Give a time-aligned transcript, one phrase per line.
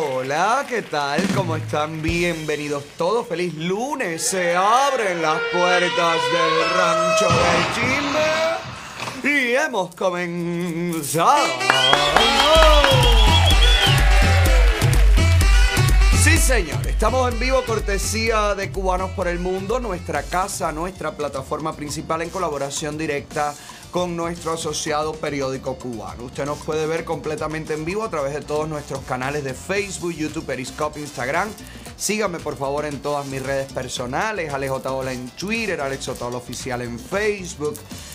[0.00, 1.22] hola, ¿qué tal?
[1.34, 2.00] ¿Cómo están?
[2.00, 3.26] Bienvenidos todos.
[3.26, 4.22] Feliz lunes.
[4.22, 7.64] Se abren las puertas del rancho de
[9.22, 11.46] Chimbe y hemos comenzado.
[16.22, 16.86] Sí, señor.
[16.86, 22.30] Estamos en vivo, cortesía de Cubanos por el Mundo, nuestra casa, nuestra plataforma principal en
[22.30, 23.54] colaboración directa
[23.90, 26.24] con nuestro asociado periódico cubano.
[26.24, 30.12] Usted nos puede ver completamente en vivo a través de todos nuestros canales de Facebook,
[30.12, 31.48] YouTube, Periscope, Instagram.
[31.96, 36.80] Síganme por favor en todas mis redes personales, Alex Otaola en Twitter, Alex Otaola Oficial
[36.82, 37.74] en Facebook,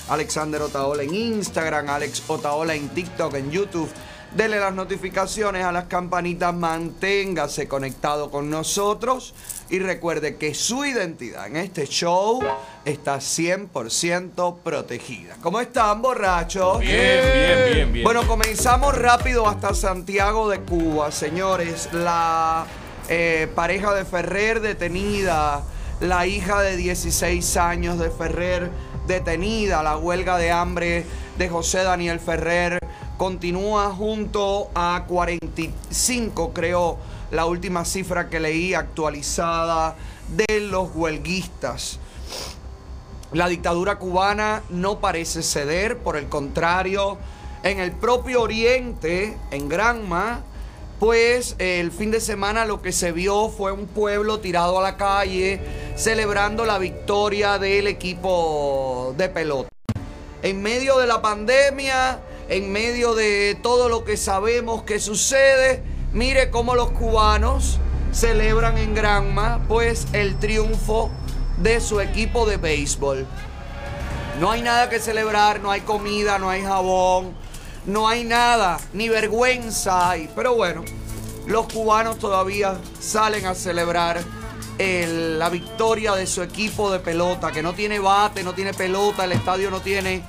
[0.09, 3.89] Alexander Otaola en Instagram, Alex Otaola en TikTok, en YouTube.
[4.35, 9.33] Dele las notificaciones a las campanitas, manténgase conectado con nosotros
[9.69, 12.43] y recuerde que su identidad en este show
[12.83, 15.37] está 100% protegida.
[15.41, 16.79] ¿Cómo están, borrachos?
[16.79, 18.03] Bien, bien, bien, bien.
[18.03, 21.87] Bueno, comenzamos rápido hasta Santiago de Cuba, señores.
[21.93, 22.65] La
[23.07, 25.63] eh, pareja de Ferrer detenida,
[26.01, 28.69] la hija de 16 años de Ferrer
[29.07, 31.05] detenida, la huelga de hambre
[31.37, 32.79] de José Daniel Ferrer
[33.17, 36.97] continúa junto a 45, creo,
[37.31, 39.95] la última cifra que leí actualizada
[40.29, 41.99] de los huelguistas.
[43.31, 47.17] La dictadura cubana no parece ceder, por el contrario,
[47.63, 50.43] en el propio Oriente, en Granma,
[50.99, 54.95] pues el fin de semana lo que se vio fue un pueblo tirado a la
[54.95, 55.59] calle
[55.95, 59.69] celebrando la victoria del equipo de pelota.
[60.41, 65.83] En medio de la pandemia, en medio de todo lo que sabemos que sucede,
[66.13, 67.79] mire cómo los cubanos
[68.11, 71.09] celebran en Granma pues el triunfo
[71.57, 73.25] de su equipo de béisbol.
[74.39, 77.33] No hay nada que celebrar, no hay comida, no hay jabón,
[77.85, 80.29] no hay nada, ni vergüenza hay.
[80.35, 80.83] Pero bueno,
[81.47, 84.21] los cubanos todavía salen a celebrar
[84.77, 89.23] el- la victoria de su equipo de pelota, que no tiene bate, no tiene pelota,
[89.23, 90.21] el estadio no tiene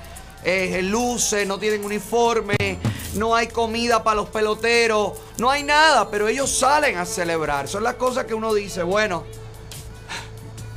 [0.46, 2.78] eh, luces, no tienen uniforme,
[3.14, 7.66] no hay comida para los peloteros, no hay nada, pero ellos salen a celebrar.
[7.66, 9.24] Son las cosas que uno dice, bueno,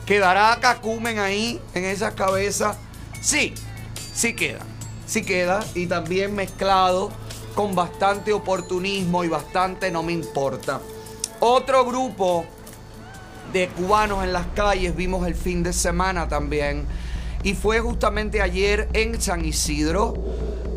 [0.08, 2.78] ¿quedará cacumen ahí en esas cabezas?
[3.22, 3.54] Sí,
[4.12, 4.62] sí queda,
[5.06, 7.12] sí queda y también mezclado
[7.54, 10.82] con bastante oportunismo y bastante no me importa.
[11.42, 12.44] Otro grupo
[13.54, 16.88] de cubanos en las calles vimos el fin de semana también.
[17.44, 20.14] Y fue justamente ayer en San Isidro,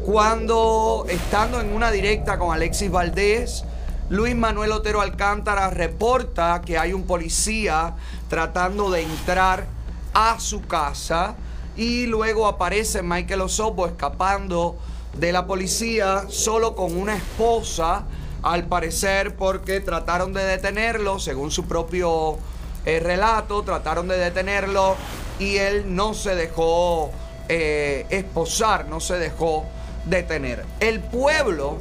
[0.05, 3.65] cuando estando en una directa con Alexis Valdés,
[4.09, 7.95] Luis Manuel Otero Alcántara reporta que hay un policía
[8.29, 9.67] tratando de entrar
[10.15, 11.35] a su casa
[11.77, 14.77] y luego aparece Michael Osobo escapando
[15.19, 18.05] de la policía solo con una esposa,
[18.43, 22.39] al parecer porque trataron de detenerlo, según su propio
[22.85, 24.97] eh, relato, trataron de detenerlo
[25.39, 27.11] y él no se dejó
[27.49, 29.67] eh, esposar, no se dejó
[30.05, 30.65] detener.
[30.81, 31.79] El pueblo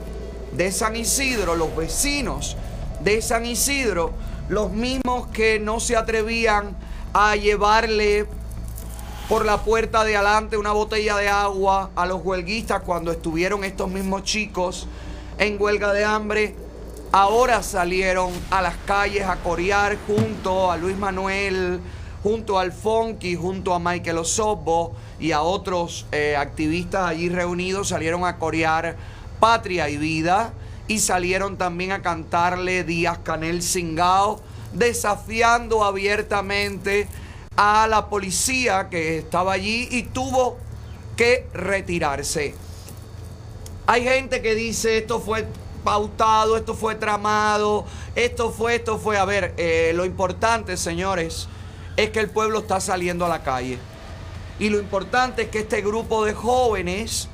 [0.51, 2.57] de San Isidro, los vecinos
[3.00, 4.12] de San Isidro,
[4.50, 6.75] los mismos que no se atrevían
[7.13, 8.28] a llevarle
[9.29, 13.89] por la puerta de adelante una botella de agua a los huelguistas cuando estuvieron estos
[13.89, 14.88] mismos chicos
[15.38, 16.56] en huelga de hambre.
[17.14, 21.82] Ahora salieron a las calles a corear junto a Luis Manuel,
[22.24, 27.90] junto al Fonky, junto a Michael Osobbo y a otros eh, activistas allí reunidos.
[27.90, 28.96] Salieron a corear
[29.42, 30.54] Patria y Vida
[30.88, 34.40] y salieron también a cantarle Díaz Canel Singao,
[34.72, 37.10] desafiando abiertamente
[37.58, 40.56] a la policía que estaba allí y tuvo
[41.18, 42.56] que retirarse.
[43.86, 45.46] Hay gente que dice esto fue
[45.84, 49.18] pautado, esto fue tramado, esto fue, esto fue.
[49.18, 51.48] A ver, eh, lo importante, señores,
[51.98, 53.78] es que el pueblo está saliendo a la calle.
[54.60, 57.28] Y lo importante es que este grupo de jóvenes,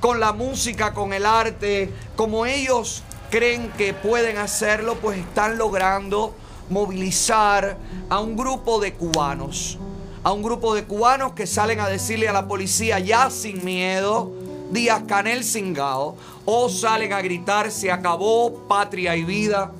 [0.00, 6.34] con la música, con el arte, como ellos creen que pueden hacerlo, pues están logrando
[6.70, 9.78] movilizar a un grupo de cubanos.
[10.22, 14.32] A un grupo de cubanos que salen a decirle a la policía ya sin miedo,
[14.70, 19.72] Díaz Canel Singao, o salen a gritar se acabó patria y vida,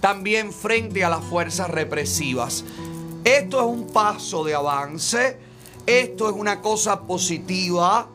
[0.00, 2.64] también frente a las fuerzas represivas.
[3.24, 5.38] Esto es un paso de avance,
[5.86, 8.08] esto es una cosa positiva,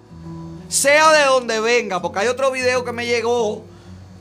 [0.67, 3.63] sea de donde venga, porque hay otro video que me llegó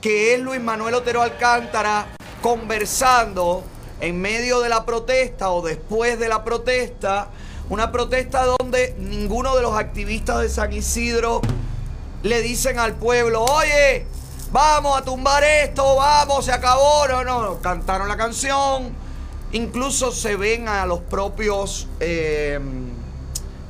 [0.01, 2.07] que es Luis Manuel Otero Alcántara
[2.41, 3.65] conversando
[4.01, 7.31] en medio de la protesta o después de la protesta,
[7.69, 11.41] una protesta donde ninguno de los activistas de San Isidro
[12.23, 14.07] le dicen al pueblo, oye,
[14.53, 17.07] vamos a tumbar esto, vamos, se acabó.
[17.09, 18.91] No, no, cantaron la canción.
[19.53, 22.59] Incluso se ven a los propios eh,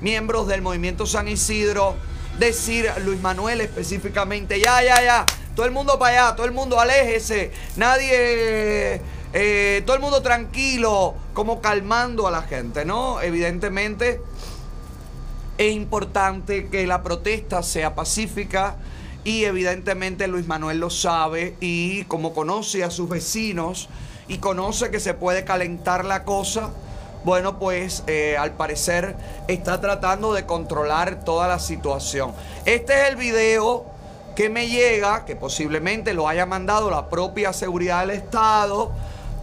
[0.00, 1.94] miembros del movimiento San Isidro
[2.38, 6.78] decir, Luis Manuel específicamente, ya, ya, ya, todo el mundo para allá, todo el mundo
[6.78, 9.00] aléjese, nadie,
[9.32, 13.20] eh, todo el mundo tranquilo, como calmando a la gente, ¿no?
[13.20, 14.20] Evidentemente
[15.58, 18.76] es importante que la protesta sea pacífica
[19.24, 23.88] y evidentemente Luis Manuel lo sabe y como conoce a sus vecinos
[24.28, 26.70] y conoce que se puede calentar la cosa,
[27.24, 29.16] bueno, pues eh, al parecer
[29.48, 32.32] está tratando de controlar toda la situación.
[32.64, 33.84] Este es el video
[34.36, 38.92] que me llega, que posiblemente lo haya mandado la propia seguridad del Estado,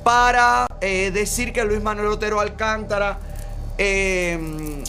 [0.03, 3.17] para eh, decir que Luis Manuel Otero Alcántara
[3.77, 4.83] eh,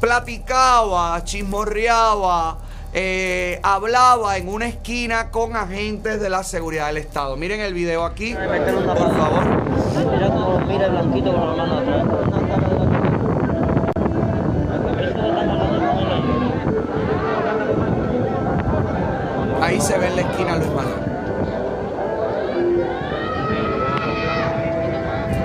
[0.00, 2.58] platicaba, chismorreaba,
[2.92, 7.36] eh, hablaba en una esquina con agentes de la seguridad del Estado.
[7.36, 9.44] Miren el video aquí, por favor.
[10.12, 12.04] Mira cómo mira el blanquito con la mano atrás.
[19.62, 21.01] Ahí se ve en la esquina Luis Manuel.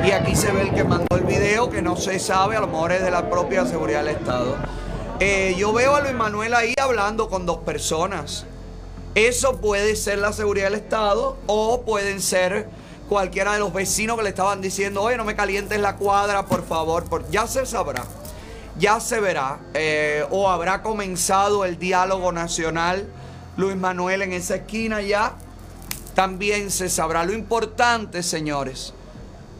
[0.07, 2.67] Y aquí se ve el que mandó el video, que no se sabe, a lo
[2.67, 4.55] mejor es de la propia seguridad del Estado.
[5.19, 8.45] Eh, yo veo a Luis Manuel ahí hablando con dos personas.
[9.15, 12.69] Eso puede ser la seguridad del Estado o pueden ser
[13.09, 16.65] cualquiera de los vecinos que le estaban diciendo, oye, no me calientes la cuadra, por
[16.65, 17.03] favor.
[17.29, 18.05] Ya se sabrá,
[18.79, 19.59] ya se verá.
[19.73, 23.09] Eh, o habrá comenzado el diálogo nacional.
[23.57, 25.33] Luis Manuel en esa esquina ya.
[26.15, 27.25] También se sabrá.
[27.25, 28.93] Lo importante, señores,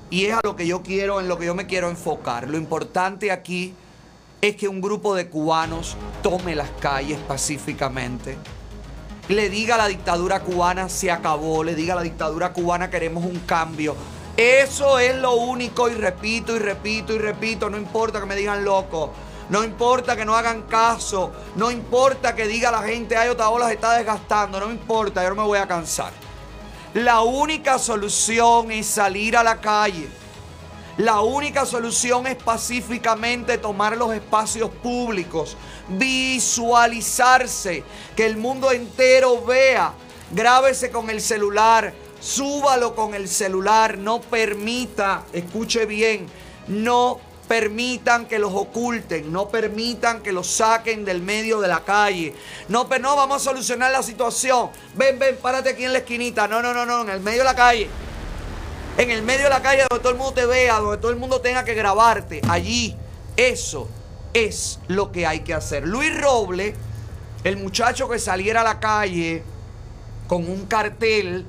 [0.10, 2.50] y es a lo que yo quiero, en lo que yo me quiero enfocar.
[2.50, 3.74] Lo importante aquí
[4.42, 8.38] es que un grupo de cubanos tome las calles pacíficamente,
[9.30, 13.26] le diga a la dictadura cubana se acabó, le diga a la dictadura cubana queremos
[13.26, 13.96] un cambio.
[14.38, 18.64] Eso es lo único y repito y repito y repito, no importa que me digan
[18.64, 19.12] loco.
[19.50, 23.76] No importa que no hagan caso, no importa que diga la gente, ay, Otaola se
[23.76, 26.12] está desgastando, no importa, yo no me voy a cansar.
[26.98, 30.08] La única solución es salir a la calle.
[30.98, 35.56] La única solución es pacíficamente tomar los espacios públicos,
[35.90, 37.84] visualizarse,
[38.16, 39.94] que el mundo entero vea,
[40.32, 46.26] grábese con el celular, súbalo con el celular, no permita, escuche bien,
[46.68, 52.34] no permitan que los oculten, no permitan que los saquen del medio de la calle.
[52.68, 54.70] No, pero no, vamos a solucionar la situación.
[54.96, 56.48] Ven, ven, párate aquí en la esquinita.
[56.48, 57.90] No, no, no, no, en el medio de la calle
[58.98, 61.18] en el medio de la calle donde todo el mundo te vea, donde todo el
[61.18, 62.42] mundo tenga que grabarte.
[62.50, 62.96] Allí,
[63.36, 63.88] eso
[64.34, 65.88] es lo que hay que hacer.
[65.88, 66.74] Luis Roble,
[67.44, 69.44] el muchacho que saliera a la calle
[70.28, 71.46] con un cartel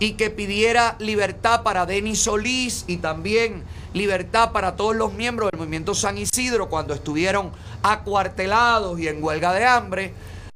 [0.00, 3.62] y que pidiera libertad para Denis Solís y también
[3.96, 7.50] libertad para todos los miembros del movimiento San Isidro cuando estuvieron
[7.82, 10.14] acuartelados y en huelga de hambre.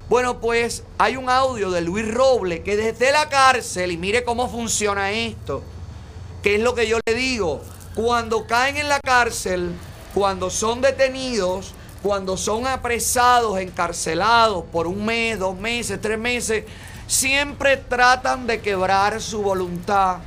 [0.08, 4.48] Bueno, pues hay un audio de Luis Roble que desde la cárcel, y mire cómo
[4.48, 5.62] funciona esto,
[6.42, 7.60] ¿Qué es lo que yo le digo?
[7.94, 9.72] Cuando caen en la cárcel,
[10.14, 16.64] cuando son detenidos, cuando son apresados, encarcelados por un mes, dos meses, tres meses,
[17.06, 20.20] siempre tratan de quebrar su voluntad.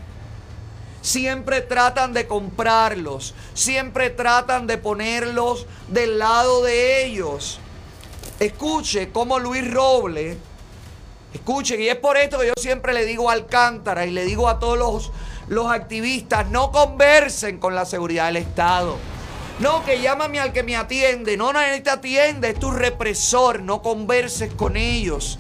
[1.03, 3.35] Siempre tratan de comprarlos.
[3.53, 7.59] Siempre tratan de ponerlos del lado de ellos.
[8.39, 10.37] Escuche cómo Luis Roble,
[11.33, 14.49] escuche, y es por esto que yo siempre le digo a Alcántara y le digo
[14.49, 15.11] a todos los
[15.47, 18.97] los activistas no conversen con la seguridad del Estado.
[19.59, 21.37] No, que llámame al que me atiende.
[21.37, 23.61] No, nadie te atiende, es tu represor.
[23.61, 25.37] No converses con ellos.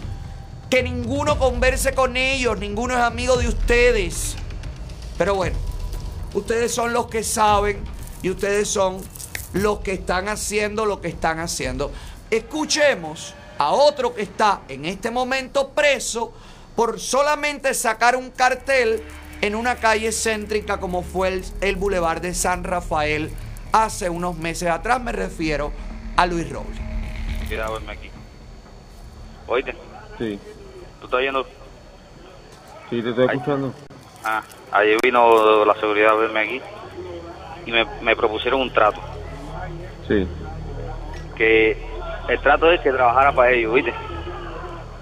[0.69, 2.59] Que ninguno converse con ellos.
[2.59, 4.35] Ninguno es amigo de ustedes.
[5.17, 5.55] Pero bueno,
[6.33, 7.83] ustedes son los que saben
[8.21, 9.01] y ustedes son
[9.53, 11.91] los que están haciendo lo que están haciendo.
[12.31, 16.33] Escuchemos a otro que está en este momento preso
[16.75, 19.03] por solamente sacar un cartel
[19.41, 23.31] en una calle céntrica como fue el, el Boulevard de San Rafael
[23.71, 25.01] hace unos meses atrás.
[25.01, 25.71] Me refiero
[26.15, 26.79] a Luis Robles.
[27.49, 28.09] Mira, verme aquí.
[29.47, 29.75] Oíste.
[30.17, 30.39] Sí.
[30.99, 31.43] ¿Tú estás yendo?
[32.89, 33.73] Sí, te estoy escuchando.
[34.23, 36.61] Ah, ayer vino la seguridad a verme aquí
[37.65, 39.01] y me, me propusieron un trato.
[40.07, 40.27] Sí.
[41.35, 41.77] Que
[42.29, 43.93] el trato es que trabajara para ellos, ¿viste?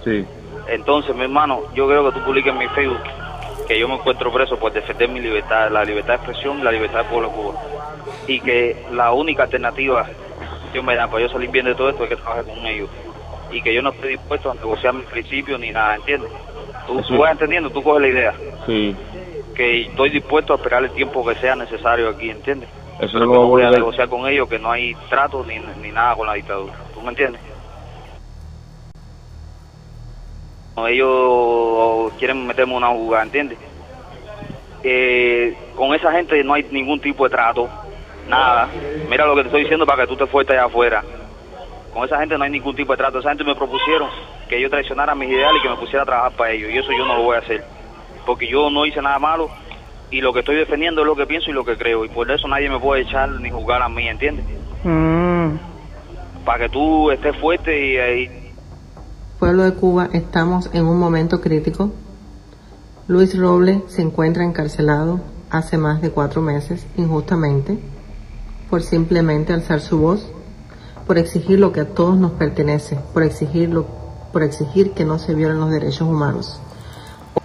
[0.03, 0.25] Sí.
[0.67, 3.01] Entonces, mi hermano, yo creo que tú publiques en mi Facebook
[3.67, 6.71] que yo me encuentro preso por defender mi libertad, la libertad de expresión y la
[6.71, 7.61] libertad del pueblo de Cuba.
[8.27, 10.07] Y que la única alternativa
[10.73, 12.89] que me dan para yo salir bien de todo esto es que trabaje con ellos.
[13.51, 16.31] Y que yo no estoy dispuesto a negociar mis principios ni nada, ¿entiendes?
[17.07, 18.33] Tú, vas entendiendo, tú coges la idea.
[18.65, 18.95] Sí.
[19.55, 22.69] Que estoy dispuesto a esperar el tiempo que sea necesario aquí, ¿entiendes?
[22.99, 25.59] Eso Pero que lo no voy a negociar con ellos, que no hay trato ni,
[25.81, 26.73] ni nada con la dictadura.
[26.93, 27.41] ¿Tú me entiendes?
[30.75, 33.57] No, ellos quieren meterme una jugada, ¿entiendes?
[34.83, 37.69] Eh, con esa gente no hay ningún tipo de trato,
[38.27, 38.67] nada.
[39.09, 41.03] Mira lo que te estoy diciendo para que tú te fuertes allá afuera.
[41.93, 43.19] Con esa gente no hay ningún tipo de trato.
[43.19, 44.09] Esa gente me propusieron
[44.51, 46.69] que yo traicionara mis ideales y que me pusiera a trabajar para ellos.
[46.71, 47.63] Y eso yo no lo voy a hacer.
[48.25, 49.49] Porque yo no hice nada malo
[50.11, 52.03] y lo que estoy defendiendo es lo que pienso y lo que creo.
[52.03, 54.45] Y por eso nadie me puede echar ni juzgar a mí, ¿entiendes?
[54.83, 55.55] Mm.
[56.45, 57.71] Para que tú estés fuerte
[58.19, 58.29] y, y
[59.39, 61.89] Pueblo de Cuba, estamos en un momento crítico.
[63.07, 67.77] Luis Robles se encuentra encarcelado hace más de cuatro meses injustamente
[68.69, 70.31] por simplemente alzar su voz,
[71.07, 74.00] por exigir lo que a todos nos pertenece, por exigir, lo-
[74.31, 76.59] por exigir que no se violen los derechos humanos.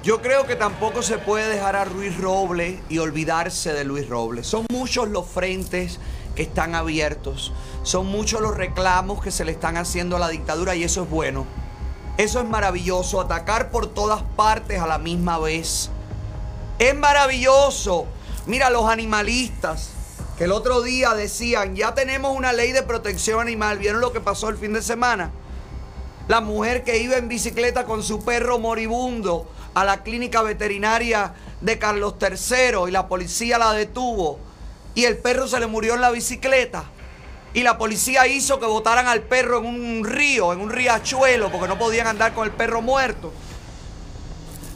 [0.03, 4.47] Yo creo que tampoco se puede dejar a Luis Robles y olvidarse de Luis Robles.
[4.47, 5.99] Son muchos los frentes
[6.37, 7.53] que están abiertos.
[7.83, 11.11] Son muchos los reclamos que se le están haciendo a la dictadura y eso es
[11.11, 11.45] bueno.
[12.19, 15.91] Eso es maravilloso, atacar por todas partes a la misma vez.
[16.79, 18.07] Es maravilloso.
[18.47, 19.91] Mira, los animalistas
[20.39, 23.79] que el otro día decían, ya tenemos una ley de protección animal.
[23.79, 25.33] ¿Vieron lo que pasó el fin de semana?
[26.29, 31.79] La mujer que iba en bicicleta con su perro moribundo a la clínica veterinaria de
[31.79, 34.39] Carlos III y la policía la detuvo
[34.95, 36.85] y el perro se le murió en la bicicleta
[37.57, 41.69] y la policía hizo que botaran al perro en un río, en un riachuelo, porque
[41.69, 43.33] no podían andar con el perro muerto.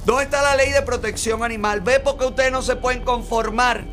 [0.07, 1.83] ¿Dónde está la ley de protección animal?
[1.83, 3.85] Ve porque ustedes no se pueden conformar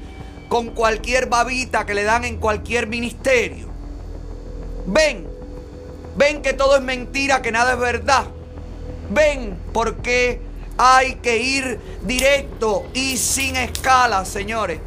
[0.48, 3.68] con cualquier babita que le dan en cualquier ministerio.
[4.86, 5.27] Ven,
[6.18, 8.26] ven que todo es mentira, que nada es verdad.
[9.10, 10.42] Ven porque
[10.78, 14.82] hay que ir directo y sin escala, señores.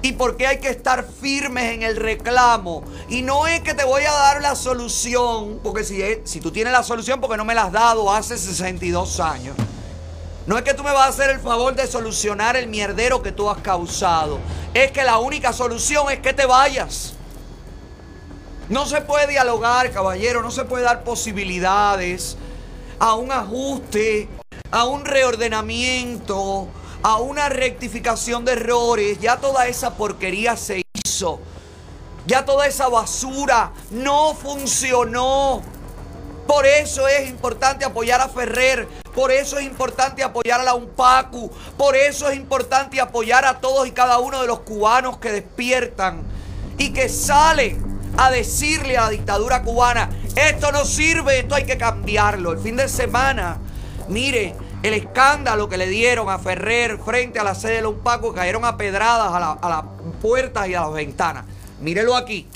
[0.00, 2.84] Y porque hay que estar firmes en el reclamo.
[3.08, 6.72] Y no es que te voy a dar la solución, porque si, si tú tienes
[6.72, 9.56] la solución, porque no me la has dado hace 62 años.
[10.46, 13.32] No es que tú me vas a hacer el favor de solucionar el mierdero que
[13.32, 14.38] tú has causado.
[14.72, 17.17] Es que la única solución es que te vayas.
[18.68, 22.36] No se puede dialogar, caballero, no se puede dar posibilidades
[22.98, 24.28] a un ajuste,
[24.70, 26.68] a un reordenamiento,
[27.02, 29.20] a una rectificación de errores.
[29.20, 31.40] Ya toda esa porquería se hizo.
[32.26, 35.62] Ya toda esa basura no funcionó.
[36.46, 41.50] Por eso es importante apoyar a Ferrer, por eso es importante apoyar a la UNPACU,
[41.76, 46.22] por eso es importante apoyar a todos y cada uno de los cubanos que despiertan
[46.78, 47.87] y que salen
[48.18, 52.52] a decirle a la dictadura cubana, esto no sirve, esto hay que cambiarlo.
[52.52, 53.58] El fin de semana,
[54.08, 58.34] mire, el escándalo que le dieron a Ferrer frente a la sede de la UNPACU,
[58.34, 59.84] cayeron a pedradas a, a las
[60.20, 61.44] puertas y a las ventanas.
[61.80, 62.48] Mírelo aquí.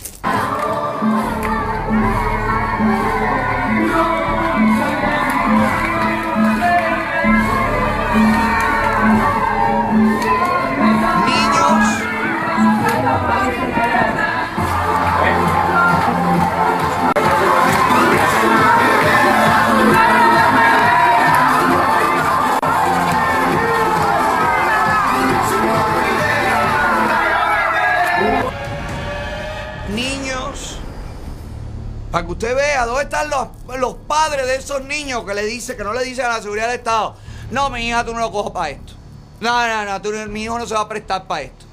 [32.13, 35.77] Para que usted vea dónde están los, los padres de esos niños que le dicen,
[35.77, 37.17] que no le dicen a la seguridad del Estado,
[37.51, 38.93] no, mi hija, tú no lo cojo para esto.
[39.41, 41.65] No, no, no, tú- mi hijo no se va a prestar para esto.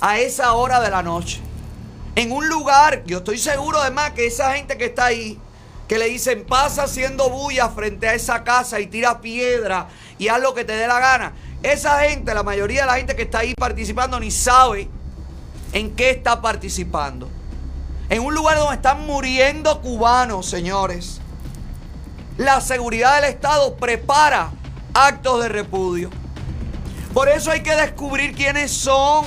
[0.00, 1.40] A esa hora de la noche.
[2.16, 5.38] En un lugar, yo estoy seguro además que esa gente que está ahí,
[5.88, 10.40] que le dicen pasa haciendo bulla frente a esa casa y tira piedra y haz
[10.40, 11.32] lo que te dé la gana.
[11.62, 14.88] Esa gente, la mayoría de la gente que está ahí participando ni sabe
[15.72, 17.28] en qué está participando.
[18.10, 21.20] En un lugar donde están muriendo cubanos, señores.
[22.36, 24.50] La seguridad del Estado prepara
[24.92, 26.10] actos de repudio.
[27.14, 29.24] Por eso hay que descubrir quiénes son.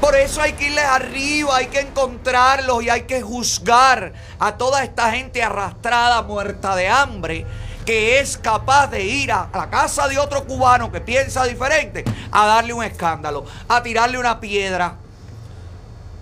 [0.00, 4.82] Por eso hay que irles arriba, hay que encontrarlos y hay que juzgar a toda
[4.82, 7.46] esta gente arrastrada, muerta de hambre,
[7.84, 12.46] que es capaz de ir a la casa de otro cubano que piensa diferente, a
[12.46, 14.96] darle un escándalo, a tirarle una piedra,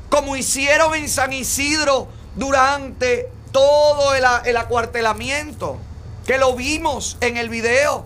[0.08, 5.78] como hicieron en San Isidro durante todo el, el acuartelamiento,
[6.26, 8.04] que lo vimos en el video.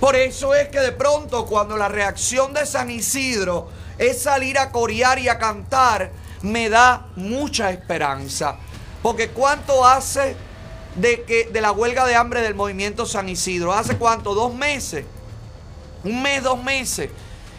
[0.00, 3.68] Por eso es que de pronto cuando la reacción de San Isidro
[3.98, 6.10] es salir a corear y a cantar,
[6.42, 8.56] me da mucha esperanza.
[9.02, 10.36] Porque cuánto hace
[10.96, 13.72] de, que, de la huelga de hambre del movimiento San Isidro.
[13.72, 14.34] ¿Hace cuánto?
[14.34, 15.04] ¿Dos meses?
[16.02, 17.10] Un mes, dos meses.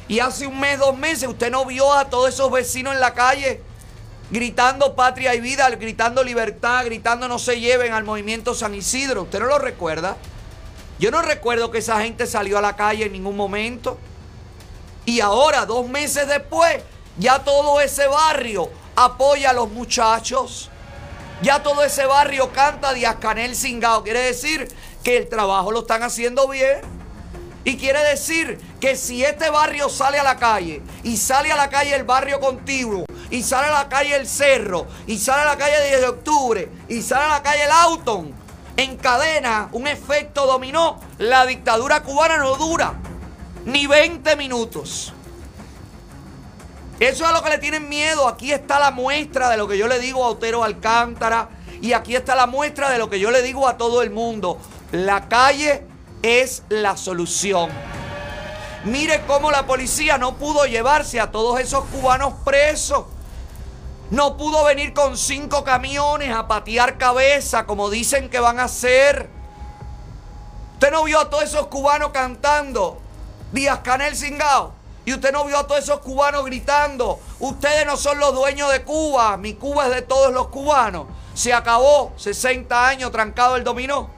[0.07, 3.13] Y hace un mes, dos meses, usted no vio a todos esos vecinos en la
[3.13, 3.61] calle
[4.31, 9.23] gritando patria y vida, gritando libertad, gritando no se lleven al movimiento San Isidro.
[9.23, 10.17] ¿Usted no lo recuerda?
[10.99, 13.97] Yo no recuerdo que esa gente salió a la calle en ningún momento.
[15.05, 16.81] Y ahora, dos meses después,
[17.17, 20.69] ya todo ese barrio apoya a los muchachos.
[21.41, 24.03] Ya todo ese barrio canta Díaz Canel Singao.
[24.03, 26.94] Quiere decir que el trabajo lo están haciendo bien.
[27.65, 31.67] Y quiere decir que si este barrio sale a la calle y sale a la
[31.67, 35.57] calle el barrio contiguo y sale a la calle el Cerro y sale a la
[35.57, 38.33] calle 10 de octubre y sale a la calle el Auton,
[38.77, 42.93] encadena un efecto dominó, la dictadura cubana no dura
[43.65, 45.11] ni 20 minutos.
[46.99, 48.27] Eso es a lo que le tienen miedo.
[48.27, 51.49] Aquí está la muestra de lo que yo le digo a Otero Alcántara.
[51.81, 54.59] Y aquí está la muestra de lo que yo le digo a todo el mundo.
[54.93, 55.83] La calle
[56.25, 57.69] es la solución.
[58.83, 63.05] Mire cómo la policía no pudo llevarse a todos esos cubanos presos.
[64.09, 69.29] No pudo venir con cinco camiones a patear cabeza como dicen que van a hacer.
[70.73, 72.97] Usted no vio a todos esos cubanos cantando
[73.51, 74.73] Díaz Canel Singao.
[75.05, 78.83] Y usted no vio a todos esos cubanos gritando, ustedes no son los dueños de
[78.83, 81.05] Cuba, mi Cuba es de todos los cubanos.
[81.35, 84.14] Se acabó 60 años trancado el dominó.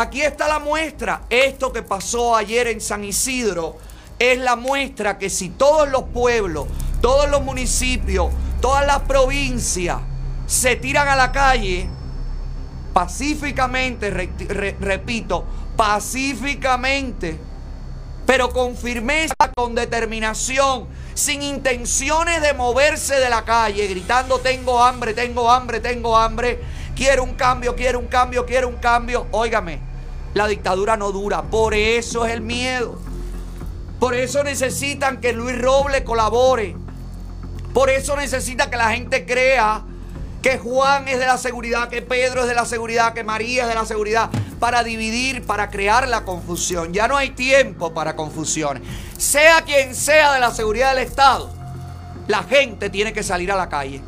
[0.00, 1.24] Aquí está la muestra.
[1.28, 3.76] Esto que pasó ayer en San Isidro
[4.18, 6.68] es la muestra que si todos los pueblos,
[7.02, 8.30] todos los municipios,
[8.62, 9.98] todas las provincias
[10.46, 11.86] se tiran a la calle
[12.94, 14.08] pacíficamente,
[14.80, 15.44] repito,
[15.76, 17.38] pacíficamente,
[18.24, 25.12] pero con firmeza, con determinación, sin intenciones de moverse de la calle, gritando tengo hambre,
[25.12, 26.58] tengo hambre, tengo hambre,
[26.96, 29.26] quiero un cambio, quiero un cambio, quiero un cambio.
[29.30, 29.89] Óigame,
[30.34, 32.98] la dictadura no dura, por eso es el miedo.
[33.98, 36.76] Por eso necesitan que Luis Roble colabore.
[37.74, 39.84] Por eso necesita que la gente crea
[40.42, 43.68] que Juan es de la seguridad, que Pedro es de la seguridad, que María es
[43.68, 46.94] de la seguridad, para dividir, para crear la confusión.
[46.94, 48.82] Ya no hay tiempo para confusiones.
[49.18, 51.50] Sea quien sea de la seguridad del Estado,
[52.26, 54.00] la gente tiene que salir a la calle.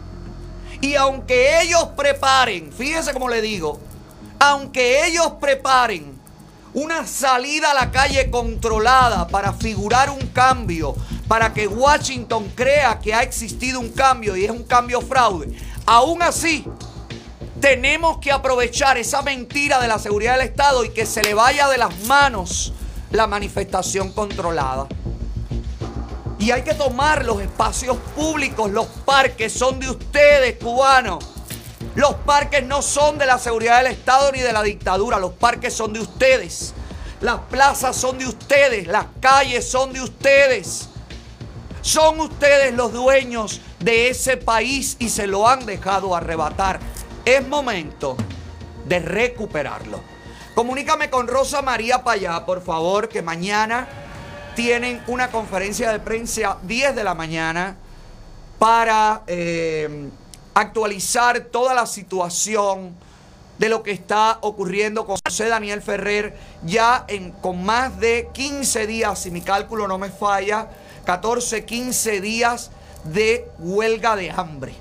[0.80, 3.78] Y aunque ellos preparen, fíjese como le digo,
[4.40, 6.11] aunque ellos preparen
[6.74, 10.94] una salida a la calle controlada para figurar un cambio,
[11.28, 15.54] para que Washington crea que ha existido un cambio y es un cambio fraude,
[15.84, 16.64] Aún así,
[17.60, 21.68] tenemos que aprovechar esa mentira de la seguridad del Estado y que se le vaya
[21.68, 22.72] de las manos
[23.10, 24.86] la manifestación controlada.
[26.38, 31.24] Y hay que tomar los espacios públicos, los parques son de ustedes, cubanos.
[31.94, 35.74] Los parques no son de la seguridad del Estado ni de la dictadura, los parques
[35.74, 36.74] son de ustedes.
[37.20, 40.88] Las plazas son de ustedes, las calles son de ustedes.
[41.82, 46.80] Son ustedes los dueños de ese país y se lo han dejado arrebatar.
[47.24, 48.16] Es momento
[48.86, 50.00] de recuperarlo.
[50.54, 53.86] Comunícame con Rosa María Payá, por favor, que mañana
[54.54, 57.76] tienen una conferencia de prensa 10 de la mañana
[58.58, 60.08] para eh,
[60.54, 62.94] actualizar toda la situación
[63.58, 67.06] de lo que está ocurriendo con José Daniel Ferrer ya
[67.40, 70.68] con más de 15 días, si mi cálculo no me falla,
[71.04, 72.70] 14, 15 días
[73.04, 74.74] de huelga de hambre.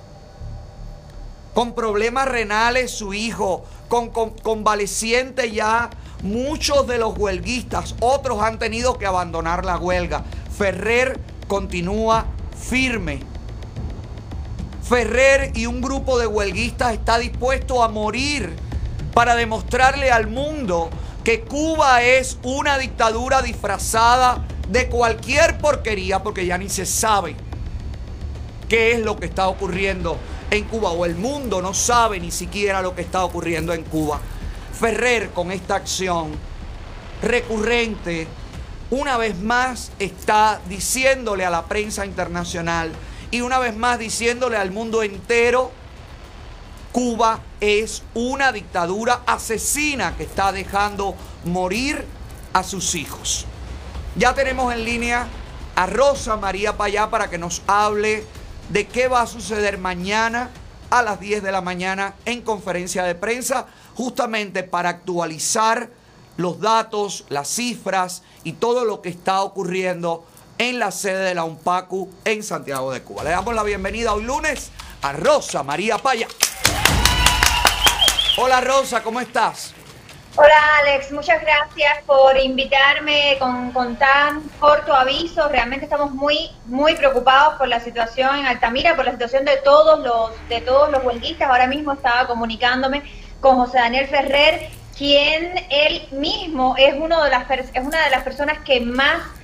[1.53, 5.89] Con problemas renales su hijo, con, convaleciente ya
[6.23, 10.23] muchos de los huelguistas, otros han tenido que abandonar la huelga.
[10.57, 12.25] Ferrer continúa
[12.57, 13.30] firme.
[14.91, 18.53] Ferrer y un grupo de huelguistas está dispuesto a morir
[19.13, 20.89] para demostrarle al mundo
[21.23, 27.37] que Cuba es una dictadura disfrazada de cualquier porquería porque ya ni se sabe
[28.67, 30.17] qué es lo que está ocurriendo
[30.49, 34.19] en Cuba o el mundo no sabe ni siquiera lo que está ocurriendo en Cuba.
[34.77, 36.31] Ferrer con esta acción
[37.23, 38.27] recurrente
[38.89, 42.91] una vez más está diciéndole a la prensa internacional
[43.31, 45.71] y una vez más diciéndole al mundo entero,
[46.91, 51.15] Cuba es una dictadura asesina que está dejando
[51.45, 52.05] morir
[52.51, 53.45] a sus hijos.
[54.17, 55.27] Ya tenemos en línea
[55.75, 58.25] a Rosa María Payá para que nos hable
[58.69, 60.49] de qué va a suceder mañana
[60.89, 65.89] a las 10 de la mañana en conferencia de prensa, justamente para actualizar
[66.35, 70.25] los datos, las cifras y todo lo que está ocurriendo
[70.61, 73.23] en la sede de la UNPACU en Santiago de Cuba.
[73.23, 74.71] Le damos la bienvenida hoy lunes
[75.01, 76.27] a Rosa María Paya.
[78.37, 79.73] Hola Rosa, ¿cómo estás?
[80.35, 85.49] Hola Alex, muchas gracias por invitarme con, tan corto aviso.
[85.49, 89.99] Realmente estamos muy muy preocupados por la situación en Altamira, por la situación de todos
[90.01, 91.49] los de todos los huelguistas.
[91.49, 93.01] Ahora mismo estaba comunicándome
[93.39, 98.21] con José Daniel Ferrer, quien él mismo es uno de las es una de las
[98.21, 99.40] personas que más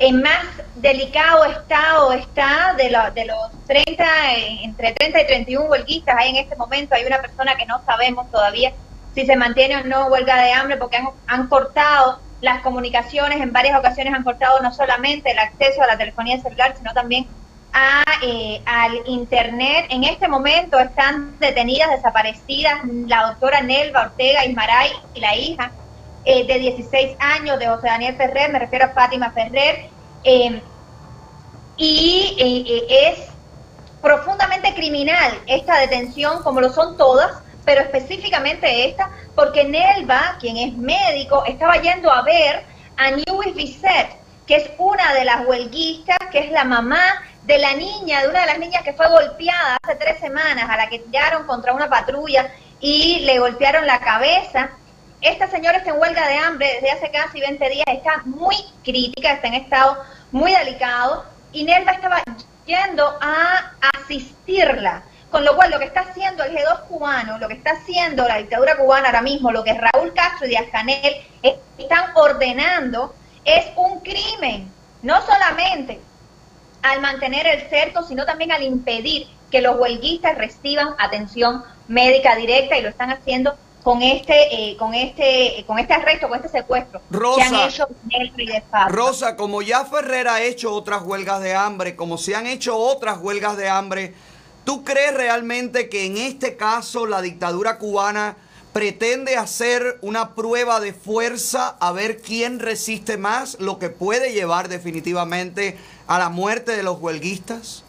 [0.00, 2.84] en más delicado estado está de,
[3.14, 4.04] de los 30,
[4.62, 6.94] entre 30 y 31 huelguistas hay en este momento.
[6.94, 8.72] Hay una persona que no sabemos todavía
[9.14, 13.52] si se mantiene o no huelga de hambre, porque han, han cortado las comunicaciones, en
[13.52, 17.26] varias ocasiones han cortado no solamente el acceso a la telefonía celular, sino también
[17.74, 19.84] a, eh, al Internet.
[19.90, 25.70] En este momento están detenidas, desaparecidas la doctora Nelva Ortega Ismaray y la hija
[26.24, 29.88] eh, de 16 años de José Daniel Ferrer, me refiero a Fátima Ferrer,
[30.24, 30.62] eh,
[31.76, 33.30] y es
[34.02, 37.32] profundamente criminal esta detención, como lo son todas,
[37.64, 42.64] pero específicamente esta, porque Nelva, quien es médico, estaba yendo a ver
[42.96, 44.10] a Newis Bisset,
[44.46, 47.00] que es una de las huelguistas, que es la mamá
[47.44, 50.76] de la niña, de una de las niñas que fue golpeada hace tres semanas, a
[50.76, 54.70] la que tiraron contra una patrulla y le golpearon la cabeza.
[55.20, 59.32] Esta señora está en huelga de hambre desde hace casi 20 días, está muy crítica,
[59.32, 60.02] está en estado
[60.32, 62.22] muy delicado y Nelva estaba
[62.66, 67.54] yendo a asistirla con lo cual, lo que está haciendo el G2 cubano, lo que
[67.54, 71.16] está haciendo la dictadura cubana ahora mismo, lo que Raúl Castro y Díaz Canel
[71.78, 74.70] están ordenando, es un crimen.
[75.02, 76.00] No solamente
[76.82, 82.76] al mantener el cerco, sino también al impedir que los huelguistas reciban atención médica directa
[82.76, 87.00] y lo están haciendo con este eh, con este con este arresto, con este secuestro
[87.10, 87.88] Rosa, que han hecho
[88.88, 93.18] Rosa, como ya Ferrer ha hecho otras huelgas de hambre, como se han hecho otras
[93.18, 94.14] huelgas de hambre,
[94.64, 98.36] ¿Tú crees realmente que en este caso la dictadura cubana
[98.72, 104.68] pretende hacer una prueba de fuerza a ver quién resiste más, lo que puede llevar
[104.68, 107.84] definitivamente a la muerte de los huelguistas?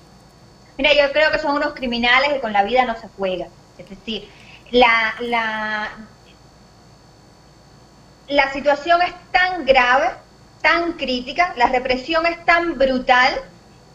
[0.78, 3.48] Mira, yo creo que son unos criminales que con la vida no se juega.
[3.78, 4.28] Es decir,
[4.72, 5.90] la, la,
[8.28, 10.12] la situación es tan grave,
[10.62, 13.42] tan crítica, la represión es tan brutal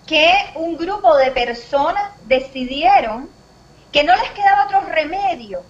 [0.06, 3.28] que un grupo de personas decidieron
[3.90, 5.62] que no les quedaba otro remedio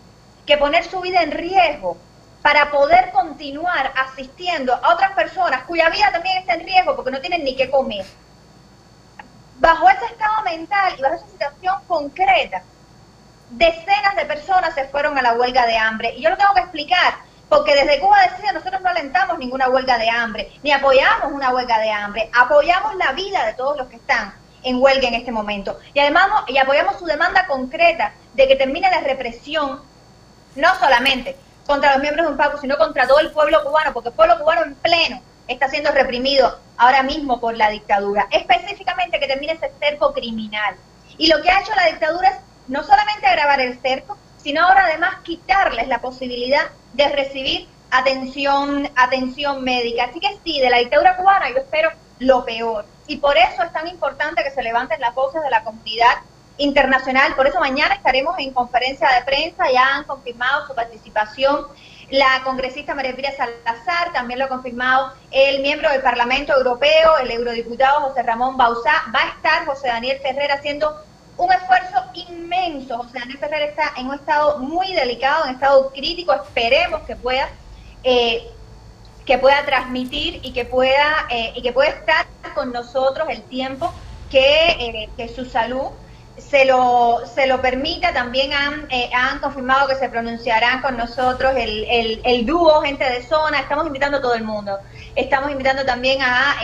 [0.44, 1.96] que poner su vida en riesgo
[2.42, 7.20] para poder continuar asistiendo a otras personas cuya vida también está en riesgo porque no
[7.20, 8.04] tienen ni qué comer.
[9.58, 12.62] Bajo ese estado mental y bajo esa situación concreta,
[13.50, 16.14] decenas de personas se fueron a la huelga de hambre.
[16.16, 17.14] Y yo lo tengo que explicar,
[17.48, 21.78] porque desde Cuba decía, nosotros no alentamos ninguna huelga de hambre, ni apoyamos una huelga
[21.78, 25.78] de hambre, apoyamos la vida de todos los que están en huelga en este momento.
[25.94, 29.80] Y además y apoyamos su demanda concreta de que termine la represión,
[30.56, 34.08] no solamente contra los miembros de un PACO, sino contra todo el pueblo cubano, porque
[34.08, 38.26] el pueblo cubano en pleno está siendo reprimido ahora mismo por la dictadura.
[38.30, 40.76] Específicamente que termine ese cerco criminal.
[41.18, 42.36] Y lo que ha hecho la dictadura es
[42.68, 49.64] no solamente agravar el cerco, sino ahora además quitarles la posibilidad de recibir atención, atención
[49.64, 50.04] médica.
[50.04, 52.86] Así que sí, de la dictadura cubana yo espero lo peor.
[53.06, 56.18] Y por eso es tan importante que se levanten las voces de la comunidad
[56.58, 57.34] internacional.
[57.34, 61.66] Por eso mañana estaremos en conferencia de prensa, ya han confirmado su participación
[62.10, 67.30] la congresista María Pira Salazar, también lo ha confirmado el miembro del Parlamento Europeo, el
[67.30, 70.94] eurodiputado José Ramón Bauzá, va a estar José Daniel Ferrer haciendo
[71.38, 72.98] un esfuerzo inmenso.
[72.98, 77.16] José Daniel Ferrer está en un estado muy delicado, en un estado crítico, esperemos que
[77.16, 77.48] pueda
[78.02, 78.50] eh,
[79.26, 83.92] que pueda transmitir y que pueda eh, y que pueda estar con nosotros el tiempo
[84.30, 85.88] que, eh, que su salud
[86.38, 88.12] se lo, se lo permita.
[88.12, 93.22] También han, eh, han confirmado que se pronunciarán con nosotros el, el, dúo Gente de
[93.22, 93.60] Zona.
[93.60, 94.78] Estamos invitando a todo el mundo.
[95.16, 96.54] Estamos invitando también a,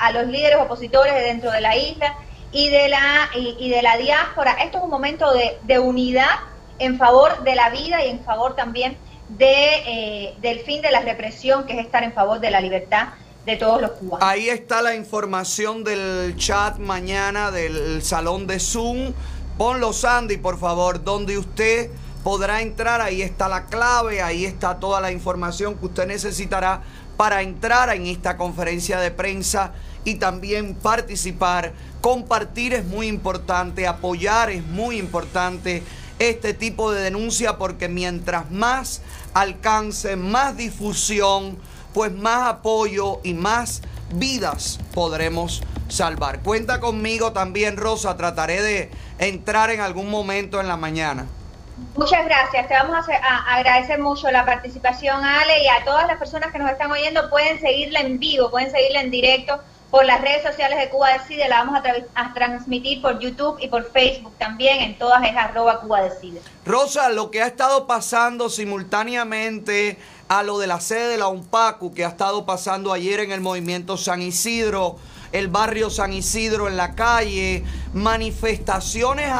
[0.00, 2.14] a los líderes opositores de dentro de la isla
[2.52, 4.52] y de la, y, de la diáspora.
[4.62, 6.30] Esto es un momento de, de unidad
[6.78, 8.96] en favor de la vida y en favor también
[9.28, 9.54] de,
[9.86, 13.08] eh, del fin de la represión, que es estar en favor de la libertad
[13.46, 14.26] de todos los cubanos.
[14.26, 19.12] Ahí está la información del chat mañana del salón de Zoom.
[19.58, 21.90] Ponlo, Sandy, por favor, donde usted
[22.22, 23.00] podrá entrar.
[23.00, 26.82] Ahí está la clave, ahí está toda la información que usted necesitará
[27.16, 29.72] para entrar en esta conferencia de prensa
[30.04, 31.72] y también participar.
[32.00, 35.82] Compartir es muy importante, apoyar es muy importante
[36.18, 39.02] este tipo de denuncia porque mientras más
[39.34, 41.58] alcance, más difusión,
[41.94, 43.82] pues más apoyo y más
[44.14, 46.40] vidas podremos salvar.
[46.40, 51.26] Cuenta conmigo también, Rosa, trataré de entrar en algún momento en la mañana.
[51.96, 52.68] Muchas gracias.
[52.68, 56.58] Te vamos a, a- agradecer mucho la participación, Ale, y a todas las personas que
[56.58, 57.28] nos están oyendo.
[57.30, 59.60] Pueden seguirla en vivo, pueden seguirla en directo
[59.92, 61.48] por las redes sociales de Cuba Decide.
[61.48, 64.80] La vamos a, tra- a transmitir por YouTube y por Facebook también.
[64.80, 66.40] En todas es arroba Cuba Decide.
[66.64, 71.92] Rosa, lo que ha estado pasando simultáneamente a lo de la sede de la UNPACU,
[71.92, 74.96] que ha estado pasando ayer en el movimiento San Isidro,
[75.30, 79.30] el barrio San Isidro en la calle, manifestaciones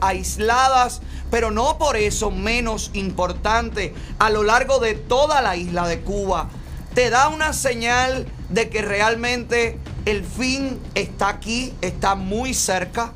[0.00, 6.02] aisladas, pero no por eso menos importante, a lo largo de toda la isla de
[6.02, 6.50] Cuba,
[6.94, 13.12] te da una señal de que realmente el fin está aquí, está muy cerca.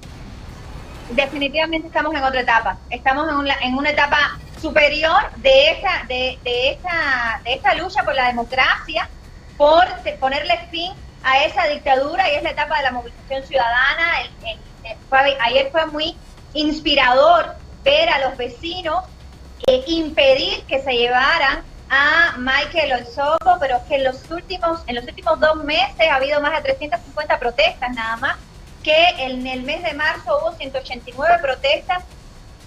[1.10, 2.78] definitivamente estamos en otra etapa.
[2.90, 8.02] Estamos en una, en una etapa superior de esta, de, de esta, de esta lucha
[8.04, 9.08] por la democracia,
[9.56, 9.84] por
[10.18, 14.12] ponerle fin a esa dictadura y es la etapa de la movilización ciudadana.
[15.44, 16.16] Ayer fue muy
[16.54, 19.04] inspirador ver a los vecinos
[19.66, 25.04] eh, impedir que se llevaran a Michael Olsoco, pero que en los últimos en los
[25.04, 28.36] últimos dos meses ha habido más de 350 protestas nada más,
[28.82, 32.04] que en el mes de marzo hubo 189 protestas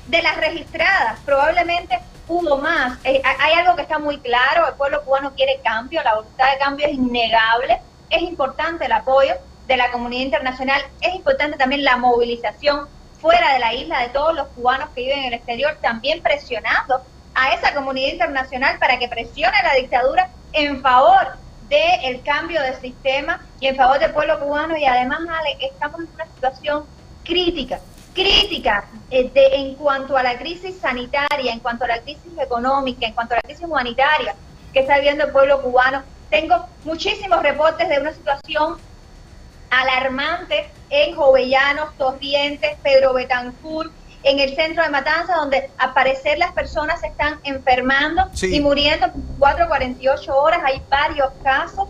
[0.08, 2.97] de las registradas, probablemente hubo más.
[3.03, 6.58] Eh, hay algo que está muy claro, el pueblo cubano quiere cambio, la voluntad de
[6.60, 9.36] cambio es innegable, es importante el apoyo
[9.67, 12.88] de la comunidad internacional, es importante también la movilización
[13.19, 17.01] fuera de la isla de todos los cubanos que viven en el exterior, también presionando
[17.39, 21.38] a esa comunidad internacional para que presione a la dictadura en favor
[21.69, 26.08] del cambio de sistema y en favor del pueblo cubano y además Ale, estamos en
[26.15, 26.86] una situación
[27.23, 27.80] crítica,
[28.15, 33.06] crítica eh, de- en cuanto a la crisis sanitaria, en cuanto a la crisis económica,
[33.06, 34.34] en cuanto a la crisis humanitaria
[34.73, 36.02] que está viviendo el pueblo cubano.
[36.32, 38.78] Tengo muchísimos reportes de una situación
[39.69, 43.91] alarmante en Jovellanos, Torrientes, Pedro Betancourt,
[44.23, 48.56] en el centro de Matanza, donde al parecer las personas se están enfermando Sí.
[48.56, 50.60] y muriendo por 4 48 horas.
[50.65, 51.88] Hay varios casos.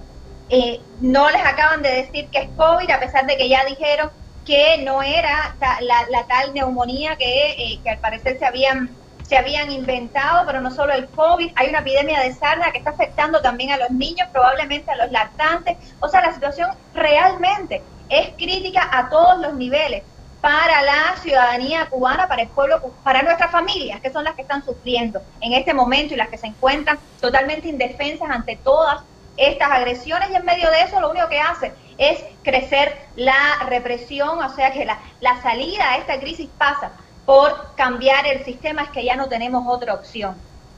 [0.49, 4.09] Eh, no les acaban de decir que es COVID, a pesar de que ya dijeron
[4.45, 8.89] que no era ta- la, la tal neumonía que, eh, que al parecer se habían
[9.27, 12.91] se habían inventado, pero no solo el COVID, hay una epidemia de sarna que está
[12.91, 15.75] afectando también a los niños, probablemente a los lactantes.
[15.99, 20.03] O sea, la situación realmente es crítica a todos los niveles
[20.41, 24.63] para la ciudadanía cubana, para el pueblo, para nuestras familias, que son las que están
[24.63, 29.01] sufriendo en este momento y las que se encuentran totalmente indefensas ante todas
[29.35, 34.43] estas agresiones y en medio de eso lo único que hace es crecer la represión,
[34.43, 36.91] o sea que la, la salida a esta crisis pasa
[37.25, 40.35] por cambiar el sistema, es que ya no tenemos otra opción.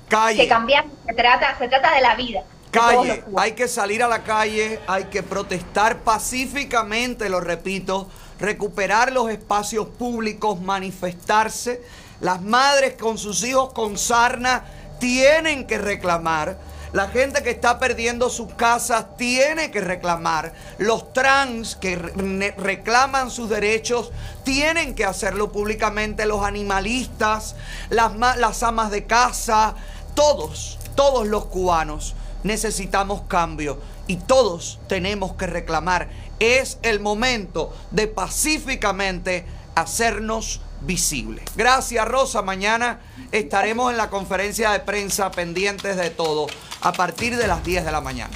[0.08, 0.42] Calle.
[0.42, 2.44] Que cambiar se trata, se trata de la vida.
[2.72, 8.08] Calle, hay que salir a la calle, hay que protestar pacíficamente, lo repito,
[8.40, 11.82] recuperar los espacios públicos, manifestarse.
[12.22, 14.66] Las madres con sus hijos con sarna
[15.00, 16.58] tienen que reclamar.
[16.92, 20.54] La gente que está perdiendo sus casas tiene que reclamar.
[20.80, 24.12] Los trans que re- reclaman sus derechos
[24.44, 26.26] tienen que hacerlo públicamente.
[26.26, 27.56] Los animalistas,
[27.92, 29.76] las, las amas de casa,
[30.16, 36.10] todos, todos los cubanos necesitamos cambio y todos tenemos que reclamar.
[36.40, 41.44] Es el momento de pacíficamente hacernos visibles.
[41.56, 46.48] Gracias Rosa, mañana estaremos en la conferencia de prensa pendientes de todo
[46.82, 48.32] a partir de las 10 de la mañana.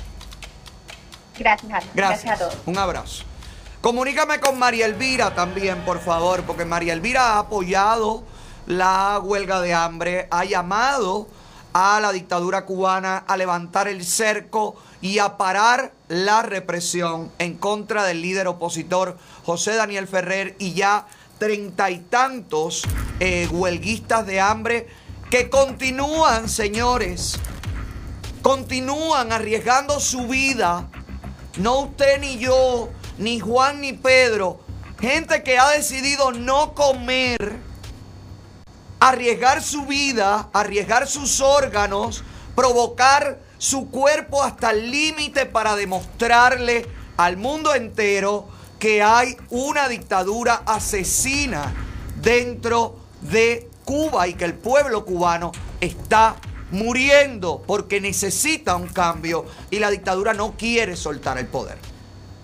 [1.38, 1.70] Gracias.
[1.70, 1.96] Gracias.
[1.96, 2.58] Gracias a todos.
[2.66, 3.24] Un abrazo.
[3.82, 8.24] Comunícame con María Elvira también, por favor, porque María Elvira ha apoyado
[8.66, 11.28] la huelga de hambre, ha llamado
[11.74, 18.06] a la dictadura cubana a levantar el cerco y a parar la represión en contra
[18.06, 21.06] del líder opositor José Daniel Ferrer y ya
[21.38, 22.84] treinta y tantos
[23.20, 24.88] eh, huelguistas de hambre
[25.30, 27.38] que continúan, señores,
[28.42, 30.90] continúan arriesgando su vida
[31.58, 34.60] no usted ni yo, ni Juan ni Pedro.
[35.00, 37.60] Gente que ha decidido no comer,
[39.00, 42.24] arriesgar su vida, arriesgar sus órganos,
[42.56, 48.46] provocar su cuerpo hasta el límite para demostrarle al mundo entero
[48.78, 51.74] que hay una dictadura asesina
[52.22, 56.36] dentro de Cuba y que el pueblo cubano está
[56.72, 61.78] muriendo porque necesita un cambio y la dictadura no quiere soltar el poder.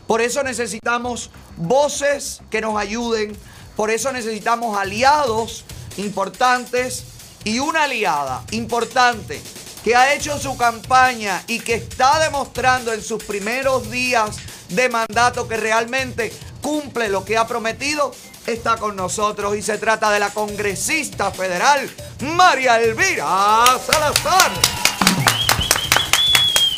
[0.08, 3.36] Por eso necesitamos voces que nos ayuden,
[3.76, 5.66] por eso necesitamos aliados
[5.98, 7.04] importantes
[7.44, 9.42] y una aliada importante
[9.84, 14.38] que ha hecho su campaña y que está demostrando en sus primeros días
[14.70, 18.14] de mandato que realmente cumple lo que ha prometido,
[18.46, 21.90] está con nosotros y se trata de la congresista federal
[22.22, 24.52] María Elvira Salazar.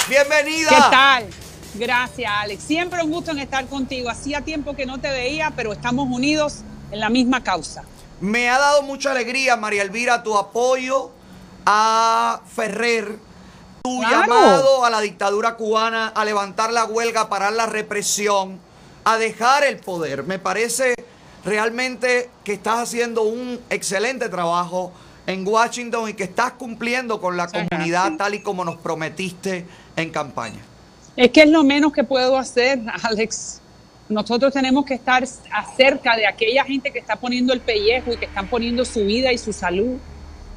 [0.08, 0.70] Bienvenida.
[0.70, 1.28] ¿Qué tal?
[1.74, 2.64] Gracias, Alex.
[2.64, 4.10] Siempre un gusto en estar contigo.
[4.10, 6.58] Hacía tiempo que no te veía, pero estamos unidos
[6.92, 7.84] en la misma causa.
[8.20, 11.12] Me ha dado mucha alegría, María Elvira, tu apoyo
[11.66, 13.16] a Ferrer,
[13.84, 14.22] tu Claro.
[14.22, 18.60] llamado a la dictadura cubana, a levantar la huelga, a parar la represión,
[19.04, 20.24] a dejar el poder.
[20.24, 20.94] Me parece
[21.44, 24.92] realmente que estás haciendo un excelente trabajo
[25.28, 30.10] en Washington y que estás cumpliendo con la comunidad tal y como nos prometiste en
[30.10, 30.60] campaña.
[31.16, 33.60] Es que es lo menos que puedo hacer, Alex.
[34.10, 38.26] Nosotros tenemos que estar acerca de aquella gente que está poniendo el pellejo y que
[38.26, 39.98] están poniendo su vida y su salud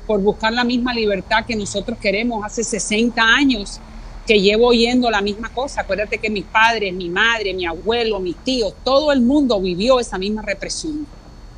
[0.07, 3.81] por buscar la misma libertad que nosotros queremos hace 60 años
[4.27, 5.83] que llevo oyendo la misma cosa.
[5.83, 10.17] Acuérdate que mis padres, mi madre, mi abuelo, mis tíos, todo el mundo vivió esa
[10.19, 11.07] misma represión.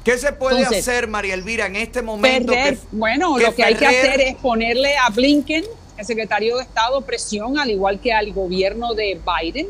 [0.05, 2.53] ¿Qué se puede Entonces, hacer, María Elvira, en este momento?
[2.53, 5.65] Perder, que- bueno, que lo que hay que hacer es ponerle a Blinken,
[5.97, 9.67] el secretario de Estado, presión, al igual que al gobierno de Biden,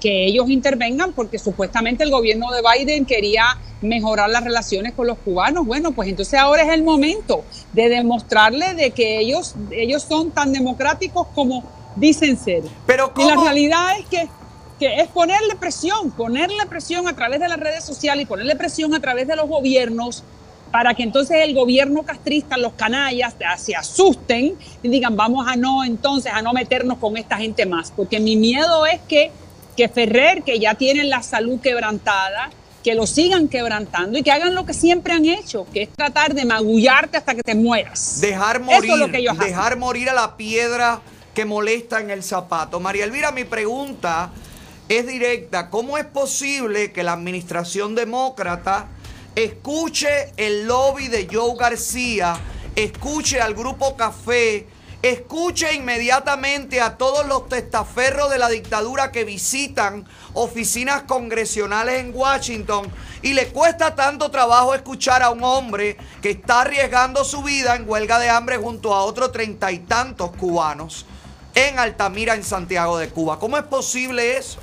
[0.00, 5.18] que ellos intervengan, porque supuestamente el gobierno de Biden quería mejorar las relaciones con los
[5.18, 5.66] cubanos.
[5.66, 10.52] Bueno, pues entonces ahora es el momento de demostrarle de que ellos, ellos son tan
[10.52, 11.64] democráticos como
[11.96, 12.62] dicen ser.
[12.86, 14.28] Pero Y la realidad es que,
[14.78, 18.94] que es ponerle presión, ponerle presión a través de las redes sociales y ponerle presión
[18.94, 20.24] a través de los gobiernos
[20.70, 25.84] para que entonces el gobierno castrista, los canallas, se asusten y digan, vamos a no
[25.84, 27.92] entonces, a no meternos con esta gente más.
[27.94, 29.30] Porque mi miedo es que,
[29.78, 32.50] que Ferrer, que ya tienen la salud quebrantada,
[32.82, 36.34] que lo sigan quebrantando y que hagan lo que siempre han hecho, que es tratar
[36.34, 38.20] de magullarte hasta que te mueras.
[38.20, 39.46] Dejar Eso morir, es lo que ellos hacen.
[39.46, 41.00] dejar morir a la piedra
[41.32, 42.80] que molesta en el zapato.
[42.80, 44.32] María Elvira, mi pregunta
[44.88, 45.70] es directa.
[45.70, 48.88] ¿Cómo es posible que la administración demócrata
[49.36, 52.36] escuche el lobby de Joe García,
[52.74, 54.66] escuche al grupo Café,
[55.02, 62.90] escuche inmediatamente a todos los testaferros de la dictadura que visitan oficinas congresionales en Washington
[63.22, 67.88] y le cuesta tanto trabajo escuchar a un hombre que está arriesgando su vida en
[67.88, 71.06] huelga de hambre junto a otros treinta y tantos cubanos
[71.54, 73.38] en Altamira, en Santiago de Cuba.
[73.38, 74.58] ¿Cómo es posible eso?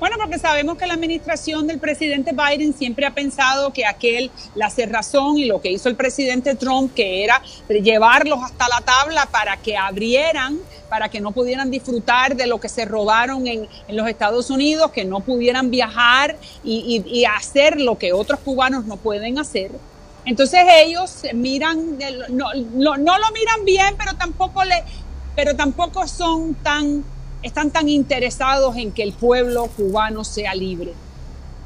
[0.00, 4.68] Bueno, porque sabemos que la administración del presidente Biden siempre ha pensado que aquel, la
[4.68, 9.56] cerrazón y lo que hizo el presidente Trump, que era llevarlos hasta la tabla para
[9.56, 10.58] que abrieran,
[10.90, 14.90] para que no pudieran disfrutar de lo que se robaron en, en los Estados Unidos,
[14.90, 19.70] que no pudieran viajar y, y- y hacer lo que otros cubanos no pueden hacer.
[20.26, 21.98] Entonces ellos miran,
[22.30, 24.82] no, no- no lo miran bien, pero tampoco le,
[25.36, 27.04] pero tampoco son tan,
[27.44, 30.94] están tan interesados en que el pueblo cubano sea libre.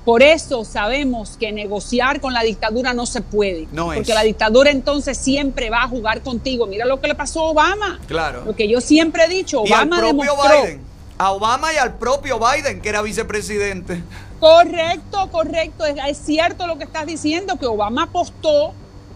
[0.05, 3.69] Por eso sabemos que negociar con la dictadura no se puede.
[3.73, 3.99] No es.
[3.99, 6.67] porque la dictadura entonces siempre va a jugar contigo.
[6.67, 8.01] Mira lo que le pasó a Obama.
[8.09, 8.45] Claro.
[8.45, 10.63] Lo que yo siempre he dicho, y al Obama propio demostró.
[10.63, 10.81] Biden.
[11.19, 14.03] A Obama y al propio Biden, que era vicepresidente.
[14.41, 15.85] Correcto, correcto.
[15.85, 18.73] Es, es cierto lo que estás diciendo, que Obama apostó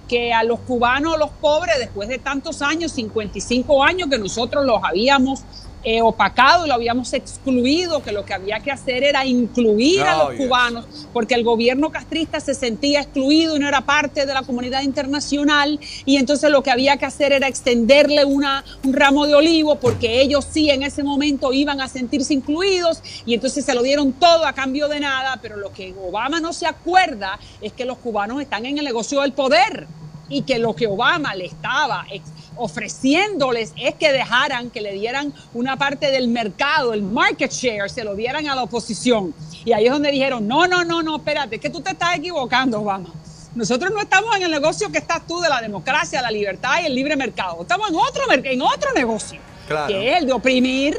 [0.09, 4.81] que a los cubanos, los pobres, después de tantos años, 55 años, que nosotros los
[4.85, 5.43] habíamos
[5.85, 10.17] eh, opacado y lo habíamos excluido, que lo que había que hacer era incluir a
[10.17, 10.39] los yes.
[10.39, 14.83] cubanos, porque el gobierno castrista se sentía excluido y no era parte de la comunidad
[14.83, 19.77] internacional, y entonces lo que había que hacer era extenderle una, un ramo de olivo,
[19.77, 24.13] porque ellos sí en ese momento iban a sentirse incluidos, y entonces se lo dieron
[24.13, 27.99] todo a cambio de nada, pero lo que Obama no se acuerda es que los
[27.99, 29.87] cubanos están en el negocio del poder
[30.29, 35.33] y que lo que Obama le estaba ex- ofreciéndoles es que dejaran, que le dieran
[35.55, 39.35] una parte del mercado, el market share, se lo dieran a la oposición.
[39.65, 42.81] Y ahí es donde dijeron, no, no, no, no, espérate, que tú te estás equivocando,
[42.81, 43.09] Obama.
[43.55, 46.87] Nosotros no estamos en el negocio que estás tú de la democracia, la libertad y
[46.87, 47.63] el libre mercado.
[47.63, 49.39] Estamos en otro, en otro negocio,
[49.69, 49.89] Claro.
[49.89, 50.97] que es el de oprimir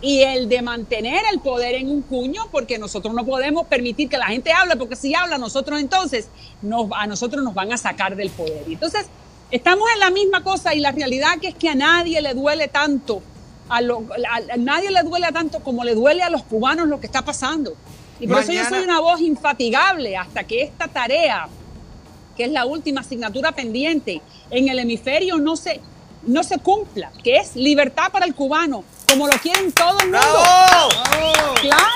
[0.00, 4.16] y el de mantener el poder en un cuño, porque nosotros no podemos permitir que
[4.16, 6.28] la gente hable, porque si habla nosotros entonces,
[6.62, 8.62] nos, a nosotros nos van a sacar del poder.
[8.66, 9.06] Y Entonces,
[9.50, 12.68] estamos en la misma cosa y la realidad que es que a nadie le duele
[12.68, 13.22] tanto,
[13.68, 17.00] a, lo- a- a nadie le duele tanto como le duele a los cubanos lo
[17.00, 17.74] que está pasando.
[18.18, 21.48] Y por eso yo soy una voz infatigable hasta que esta tarea
[22.36, 24.20] que es la última asignatura pendiente
[24.50, 25.80] en el hemisferio no se,
[26.26, 30.18] no se cumpla, que es libertad para el cubano, como lo quieren todo el mundo.
[30.20, 31.54] ¡Bravo!
[31.60, 31.86] Claro.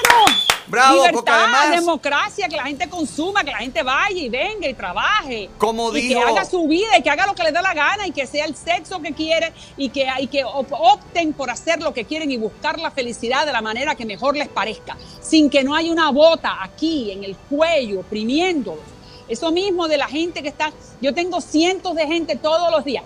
[0.67, 4.75] Bravo, Libertad, además- democracia, que la gente consuma, que la gente vaya y venga y
[4.75, 5.51] trabaje.
[5.59, 7.75] Como y dijo- que haga su vida y que haga lo que le dé la
[7.75, 11.51] gana y que sea el sexo que quiere y que, y que op- opten por
[11.51, 14.97] hacer lo que quieren y buscar la felicidad de la manera que mejor les parezca,
[15.21, 18.83] sin que no haya una bota aquí en el cuello oprimiéndolos.
[19.29, 23.05] Eso mismo de la gente que está, yo tengo cientos de gente todos los días.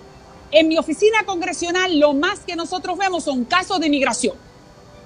[0.51, 4.37] En mi oficina congresional lo más que nosotros vemos son casos de migración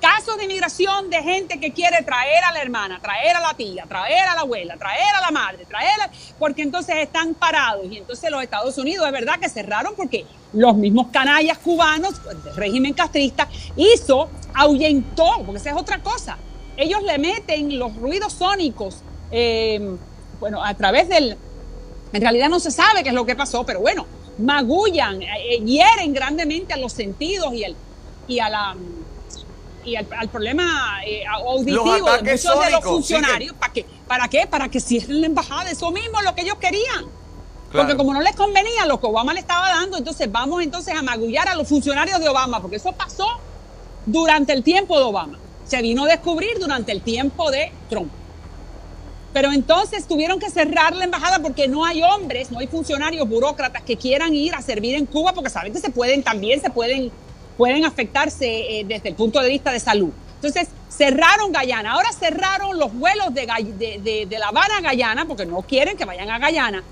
[0.03, 3.87] casos de inmigración de gente que quiere traer a la hermana, traer a la tía,
[3.87, 6.11] traer a la abuela, traer a la madre, traer a...
[6.41, 10.75] porque entonces están parados y entonces los Estados Unidos es verdad que cerraron porque los
[10.75, 16.37] mismos canallas cubanos pues, del régimen castrista hizo, ahuyentó, porque esa es otra cosa.
[16.77, 19.97] Ellos le meten los ruidos sónicos, eh,
[20.41, 21.37] bueno, a través del...
[22.13, 24.05] En realidad no se sabe qué es lo que pasó, pero bueno,
[24.43, 27.77] magullan, eh, eh, hieren grandemente a los sentidos y, el,
[28.29, 28.77] y a la
[29.85, 33.57] y al, al problema eh, auditivo Los de muchos de los sónicos, sí que- funcionarios.
[33.57, 33.87] ¿Para qué?
[34.07, 34.47] ¿Para qué?
[34.47, 35.71] Para que cierren la embajada.
[35.71, 37.05] Eso mismo es lo que ellos querían.
[37.71, 37.87] Claro.
[37.89, 41.03] Porque como no les convenía lo que Obama le estaba dando, entonces vamos entonces a
[41.03, 43.27] magullar a los funcionarios de Obama, porque eso pasó
[44.07, 45.39] durante el tiempo de Obama.
[45.65, 48.13] Se vino a descubrir durante el tiempo de Trump.
[49.33, 53.83] Pero entonces tuvieron que cerrar la embajada porque no hay hombres, no hay funcionarios, burócratas
[53.83, 57.11] que quieran ir a servir en Cuba porque saben que se pueden también se pueden
[57.57, 58.47] pueden afectarse
[58.81, 60.11] eh, desde el punto de vista de salud.
[60.37, 64.91] Entonces cerraron Guyana, ahora cerraron los vuelos de, Gay- de, de- de La Habana a
[64.91, 66.83] Guyana porque no quieren que vayan a Guyana.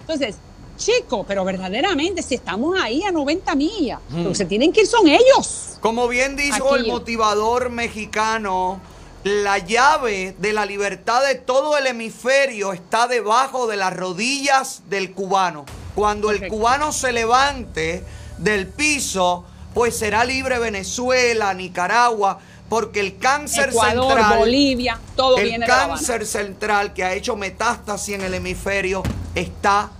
[0.00, 0.36] Entonces,
[0.76, 4.86] chicos, pero verdaderamente si estamos ahí a 90 millas, los que se tienen que ir
[4.86, 5.76] son ellos.
[5.80, 8.80] Como bien dijo Aquí el motivador mexicano,
[9.24, 15.12] la llave de la libertad de todo el hemisferio está debajo de las rodillas del
[15.12, 15.64] cubano.
[15.94, 18.04] Cuando el cubano se levante
[18.36, 25.44] del piso, pues será libre Venezuela, Nicaragua, porque el cáncer Ecuador, central, Bolivia, todo el
[25.44, 29.02] viene de La cáncer central que ha hecho metástasis en el hemisferio
[29.34, 29.90] está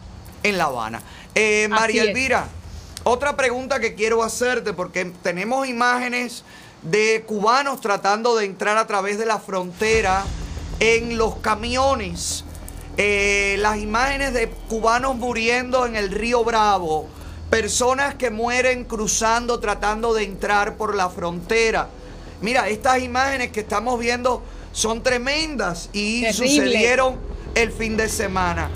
[0.42, 1.02] en La Habana.
[1.34, 2.02] Eh, María.
[2.02, 2.46] Elvira,
[3.04, 6.44] otra pregunta que quiero hacerte, porque tenemos imágenes
[6.84, 10.24] de cubanos tratando de entrar a través de la frontera
[10.80, 12.44] en los camiones.
[12.96, 17.08] Eh, las imágenes de cubanos muriendo en el río Bravo.
[17.50, 21.88] Personas que mueren cruzando, tratando de entrar por la frontera.
[22.40, 26.48] Mira, estas imágenes que estamos viendo son tremendas y Terrible.
[26.48, 27.16] sucedieron
[27.54, 28.68] el fin de semana.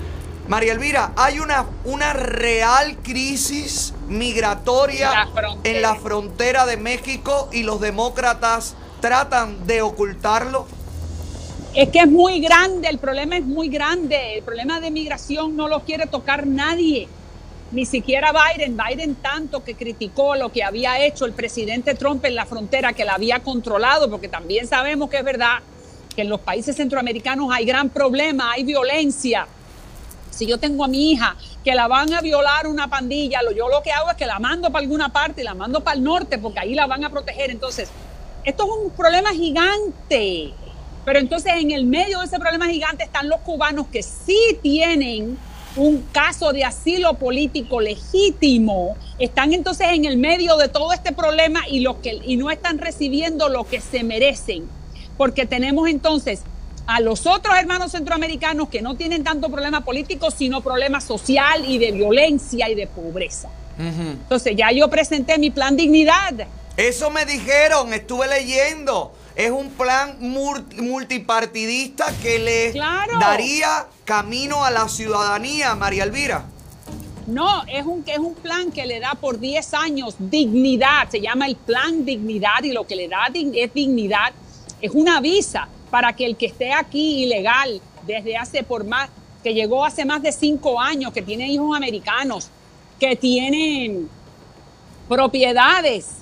[0.49, 7.61] María Elvira, hay una, una real crisis migratoria La en la frontera de México y
[7.61, 10.65] los demócratas tratan de ocultarlo.
[11.75, 14.37] Es que es muy grande, el problema es muy grande.
[14.37, 17.07] El problema de migración no lo quiere tocar nadie.
[17.71, 18.75] Ni siquiera Biden.
[18.75, 23.05] Biden tanto que criticó lo que había hecho el presidente Trump en la frontera, que
[23.05, 25.59] la había controlado, porque también sabemos que es verdad
[26.15, 29.45] que en los países centroamericanos hay gran problema, hay violencia.
[30.29, 33.81] Si yo tengo a mi hija que la van a violar una pandilla, yo lo
[33.81, 36.37] que hago es que la mando para alguna parte y la mando para el norte
[36.37, 37.49] porque ahí la van a proteger.
[37.49, 37.89] Entonces,
[38.43, 40.53] esto es un problema gigante.
[41.05, 45.37] Pero entonces en el medio de ese problema gigante están los cubanos que sí tienen
[45.75, 51.61] un caso de asilo político legítimo, están entonces en el medio de todo este problema
[51.69, 51.85] y,
[52.23, 54.67] y no están recibiendo lo que se merecen.
[55.17, 56.43] Porque tenemos entonces
[56.89, 61.77] a los otros hermanos centroamericanos que no tienen tanto problema político, sino problema social y
[61.77, 63.47] de violencia y de pobreza.
[63.77, 66.47] Entonces ya yo presenté mi plan dignidad.
[66.75, 69.11] Eso me dijeron, estuve leyendo.
[69.35, 73.19] Es un plan multipartidista que le Claro.
[73.19, 76.45] daría camino a la ciudadanía, María Elvira.
[77.27, 81.45] No, es un, es un plan que le da por 10 años dignidad, se llama
[81.45, 84.33] el plan dignidad y lo que le da es dignidad,
[84.81, 89.09] es una visa para que el que esté aquí ilegal desde hace por más,
[89.43, 92.49] que llegó hace más de 5 años, que tiene hijos americanos,
[92.99, 94.09] que tienen
[95.07, 96.17] propiedades,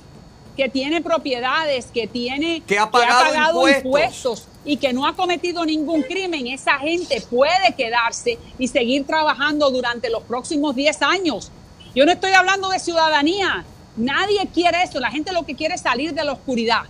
[0.55, 4.47] que tiene propiedades, que tiene Que ha pagado impuestos.
[4.65, 10.09] y que no ha cometido ningún crimen, esa gente puede quedarse y seguir trabajando durante
[10.09, 11.51] los próximos 10 años.
[11.93, 13.65] Yo no estoy hablando de ciudadanía.
[13.95, 14.99] Nadie quiere eso.
[14.99, 16.83] La gente lo que quiere es salir de la oscuridad.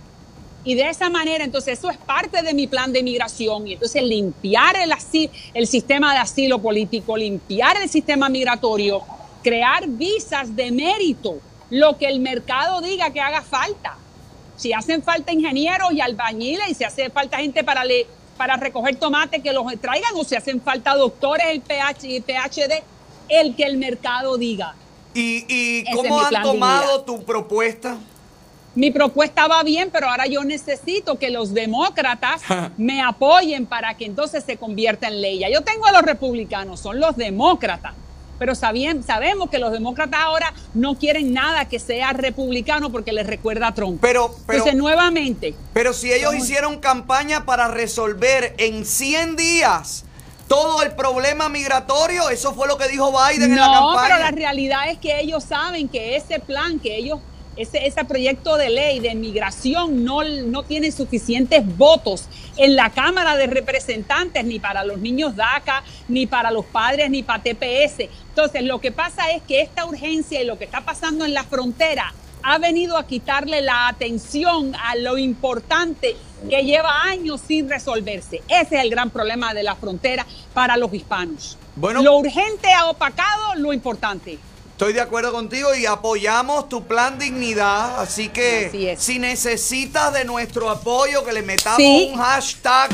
[0.64, 3.66] Y de esa manera, entonces, eso es parte de mi plan de migración.
[3.66, 4.92] Y entonces limpiar el,
[5.54, 9.02] el sistema de asilo político, limpiar el sistema migratorio,
[9.42, 11.38] crear visas de mérito,
[11.70, 13.96] lo que el mercado diga que haga falta.
[14.56, 18.06] Si hacen falta ingenieros y albañiles y si hace falta gente para, le,
[18.36, 22.82] para recoger tomate que los traigan o si hacen falta doctores y PH, y PhD,
[23.28, 24.74] el que el mercado diga.
[25.14, 27.98] ¿Y, y cómo han tomado tu propuesta?
[28.78, 32.40] Mi propuesta va bien, pero ahora yo necesito que los demócratas
[32.76, 35.40] me apoyen para que entonces se convierta en ley.
[35.40, 37.94] Ya yo tengo a los republicanos, son los demócratas.
[38.38, 43.26] Pero sabien- sabemos que los demócratas ahora no quieren nada que sea republicano porque les
[43.26, 43.98] recuerda a Trump.
[44.00, 50.04] Pero, pero, Entonces, nuevamente, pero si ellos hicieron campaña para resolver en 100 días
[50.46, 54.02] todo el problema migratorio, eso fue lo que dijo Biden en la No, campaña.
[54.06, 57.18] pero la realidad es que ellos saben que ese plan, que ellos,
[57.58, 63.36] ese, ese proyecto de ley de migración no, no tiene suficientes votos en la Cámara
[63.36, 68.08] de Representantes, ni para los niños DACA, ni para los padres, ni para TPS.
[68.28, 71.44] Entonces, lo que pasa es que esta urgencia y lo que está pasando en la
[71.44, 76.16] frontera ha venido a quitarle la atención a lo importante
[76.48, 78.42] que lleva años sin resolverse.
[78.48, 81.58] Ese es el gran problema de la frontera para los hispanos.
[81.74, 82.02] Bueno.
[82.02, 84.38] lo urgente ha opacado lo importante.
[84.78, 90.24] Estoy de acuerdo contigo y apoyamos tu plan dignidad, así que Así si necesitas de
[90.24, 92.10] nuestro apoyo, que le metamos Sí.
[92.12, 92.88] un hashtag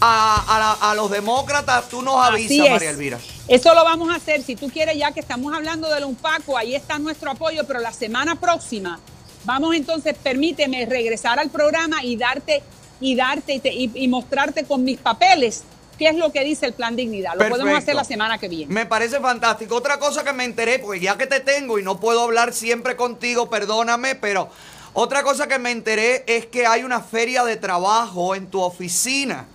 [0.00, 2.70] a, a los demócratas, tú nos avisas.
[2.70, 3.18] María Elvira.
[3.48, 4.42] Eso lo vamos a hacer.
[4.44, 7.92] Si tú quieres, ya que estamos hablando del UNPACO, ahí está nuestro apoyo, pero la
[7.92, 8.98] semana próxima
[9.44, 12.62] vamos entonces, permíteme regresar al programa y darte
[12.98, 15.64] y darte y, te- y- y mostrarte con mis papeles
[15.98, 17.34] qué es lo que dice el plan dignidad.
[17.36, 18.72] Lo podemos hacer la semana que viene.
[18.72, 19.76] Me parece fantástico.
[19.76, 22.96] Otra cosa que me enteré, porque ya que te tengo y no puedo hablar siempre
[22.96, 24.48] contigo, perdóname, pero
[24.92, 29.46] otra cosa que me enteré es que hay una feria de trabajo en tu oficina.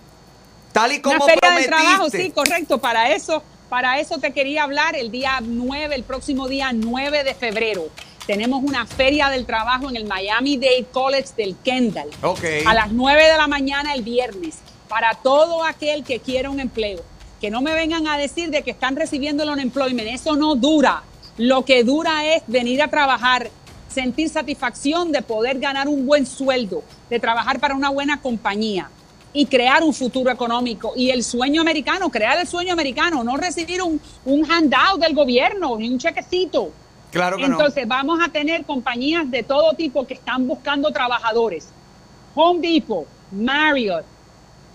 [0.72, 1.70] Tal y como Una feria prometiste.
[1.70, 2.78] de trabajo, sí, correcto.
[2.78, 7.34] Para eso, para eso te quería hablar el día 9, el próximo día 9 de
[7.34, 7.88] febrero.
[8.26, 12.08] Tenemos una feria del trabajo en el Miami Dade College del Kendall.
[12.22, 12.44] Ok.
[12.64, 14.58] A las 9 de la mañana el viernes.
[14.92, 17.00] Para todo aquel que quiera un empleo.
[17.40, 20.06] Que no me vengan a decir de que están recibiendo el unemployment.
[20.06, 21.02] Eso no dura.
[21.38, 23.48] Lo que dura es venir a trabajar,
[23.88, 28.90] sentir satisfacción de poder ganar un buen sueldo, de trabajar para una buena compañía
[29.32, 30.92] y crear un futuro económico.
[30.94, 35.78] Y el sueño americano, crear el sueño americano, no recibir un, un handout del gobierno,
[35.78, 36.70] ni un chequecito.
[37.10, 41.70] Claro que Entonces vamos a tener compañías de todo tipo que están buscando trabajadores.
[42.34, 44.04] Home Depot, Marriott,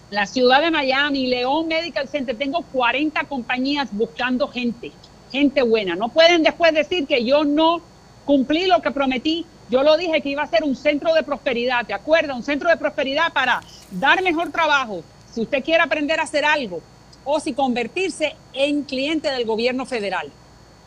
[0.09, 4.91] la ciudad de Miami, León Medical Center, tengo 40 compañías buscando gente,
[5.31, 5.95] gente buena.
[5.95, 7.81] No pueden después decir que yo no
[8.25, 9.45] cumplí lo que prometí.
[9.69, 12.37] Yo lo dije que iba a ser un centro de prosperidad, ¿te acuerdas?
[12.37, 15.03] Un centro de prosperidad para dar mejor trabajo.
[15.33, 16.81] Si usted quiere aprender a hacer algo
[17.25, 20.31] o si convertirse en cliente del gobierno federal.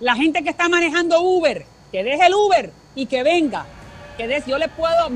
[0.00, 3.66] La gente que está manejando Uber, que deje el Uber y que venga.
[4.16, 5.10] Que des- yo le puedo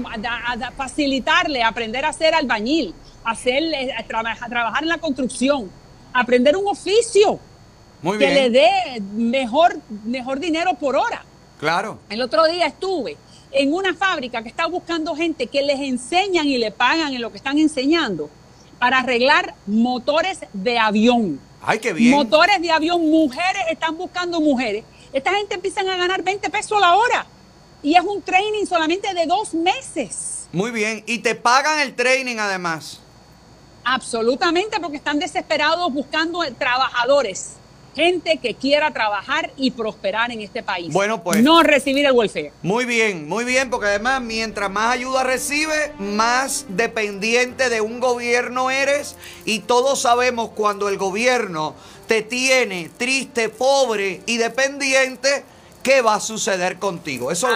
[0.77, 2.95] facilitarle aprender a ser albañil,
[3.25, 5.71] hacerle, a, traba- a trabajar en la construcción,
[6.13, 7.39] aprender un oficio
[8.03, 8.35] Muy que bien.
[8.35, 11.25] le dé mejor, mejor dinero por hora.
[11.59, 11.99] Claro.
[12.11, 13.17] El otro día estuve
[13.53, 17.31] en una fábrica que está buscando gente que les enseñan y le pagan en lo
[17.31, 18.29] que están enseñando
[18.79, 21.41] para arreglar motores de avión.
[21.63, 22.11] Ay, qué bien.
[22.11, 24.85] Motores de avión, mujeres están buscando mujeres.
[25.13, 27.27] Esta gente empiezan a ganar 20 pesos la hora.
[27.83, 30.49] Y es un training solamente de dos meses.
[30.53, 31.05] Muy bien.
[31.07, 33.01] Y te pagan el training además.
[33.85, 37.57] Absolutamente, porque están desesperados buscando trabajadores.
[37.95, 40.93] Gente que quiera trabajar y prosperar en este país.
[40.93, 41.45] Bueno, pues.
[41.45, 42.53] No recibir el welfare.
[42.63, 48.71] Muy bien, muy bien, porque además mientras más ayuda recibe, más dependiente de un gobierno
[48.71, 49.15] eres
[49.45, 51.77] y todos sabemos cuando el gobierno
[52.09, 55.45] te tiene triste, pobre y dependiente,
[55.85, 57.31] ¿qué va a suceder contigo?
[57.31, 57.49] Eso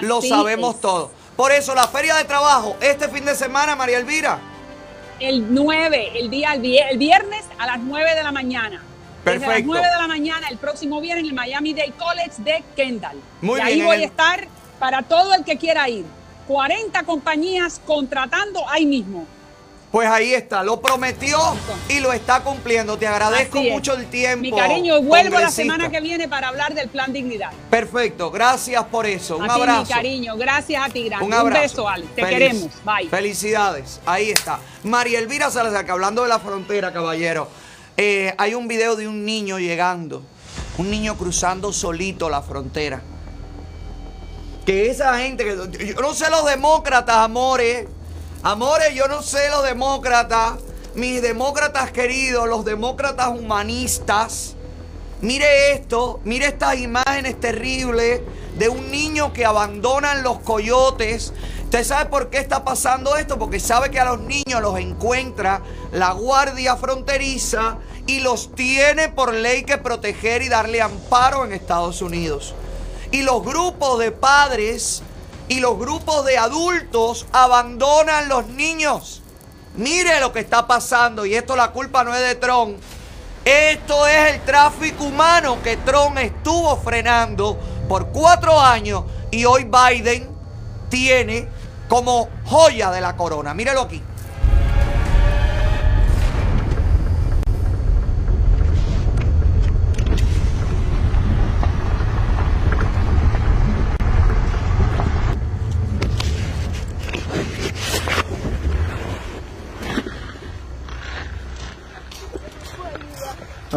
[0.00, 0.80] lo sabemos es.
[0.82, 1.10] todos.
[1.36, 4.55] Por eso la feria de trabajo este fin de semana, María Elvira.
[5.20, 8.82] El 9, el día el vie- el viernes a las 9 de la mañana.
[9.24, 9.72] Desde las Perfecto.
[9.72, 13.16] 9 de la mañana, el próximo viernes, en el Miami Dade College de Kendall.
[13.40, 14.46] Muy y bien, ahí voy el- a estar
[14.78, 16.04] para todo el que quiera ir.
[16.46, 19.26] 40 compañías contratando ahí mismo.
[19.92, 21.38] Pues ahí está, lo prometió
[21.88, 22.98] y lo está cumpliendo.
[22.98, 24.42] Te agradezco mucho el tiempo.
[24.42, 27.50] Mi cariño, vuelvo la semana que viene para hablar del plan dignidad.
[27.70, 29.38] Perfecto, gracias por eso.
[29.38, 29.82] Un ti, abrazo.
[29.82, 30.36] mi cariño.
[30.36, 31.24] Gracias a ti, grande.
[31.24, 31.62] Un abrazo.
[31.62, 32.14] beso, Alex.
[32.14, 32.70] Te Feliz- queremos.
[32.84, 33.08] Bye.
[33.08, 34.00] Felicidades.
[34.04, 34.58] Ahí está.
[34.82, 37.48] María Elvira Salazar, que hablando de la frontera, caballero,
[37.96, 40.22] eh, hay un video de un niño llegando,
[40.78, 43.00] un niño cruzando solito la frontera.
[44.66, 47.86] Que esa gente, que yo no sé los demócratas, amores,
[48.46, 50.52] amores, yo no sé los demócratas,
[50.94, 54.54] mis demócratas queridos, los demócratas humanistas.
[55.20, 58.20] Mire esto, mire estas imágenes terribles
[58.56, 61.32] de un niño que abandonan los coyotes.
[61.64, 63.36] ¿Usted sabe por qué está pasando esto?
[63.36, 69.34] Porque sabe que a los niños los encuentra la guardia fronteriza y los tiene por
[69.34, 72.54] ley que proteger y darle amparo en Estados Unidos.
[73.10, 75.02] Y los grupos de padres
[75.48, 79.22] y los grupos de adultos abandonan los niños.
[79.74, 82.78] Mire lo que está pasando y esto la culpa no es de Trump.
[83.44, 87.56] Esto es el tráfico humano que Trump estuvo frenando
[87.88, 90.28] por cuatro años y hoy Biden
[90.88, 91.48] tiene
[91.88, 93.54] como joya de la corona.
[93.54, 94.02] Mírelo aquí.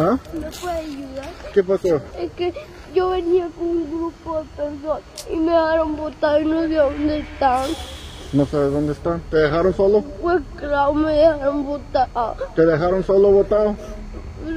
[0.00, 0.18] ¿Ah?
[0.32, 1.28] ¿Me puede ayudar?
[1.52, 2.00] ¿Qué pasó?
[2.18, 2.54] Es que
[2.94, 7.18] yo venía con un grupo de personas y me dejaron botar y no sé dónde
[7.18, 7.70] están.
[8.32, 9.20] No sabes dónde están.
[9.30, 10.02] ¿Te dejaron solo?
[10.22, 12.08] Pues claro, me dejaron botar.
[12.54, 13.76] ¿Te dejaron solo botado?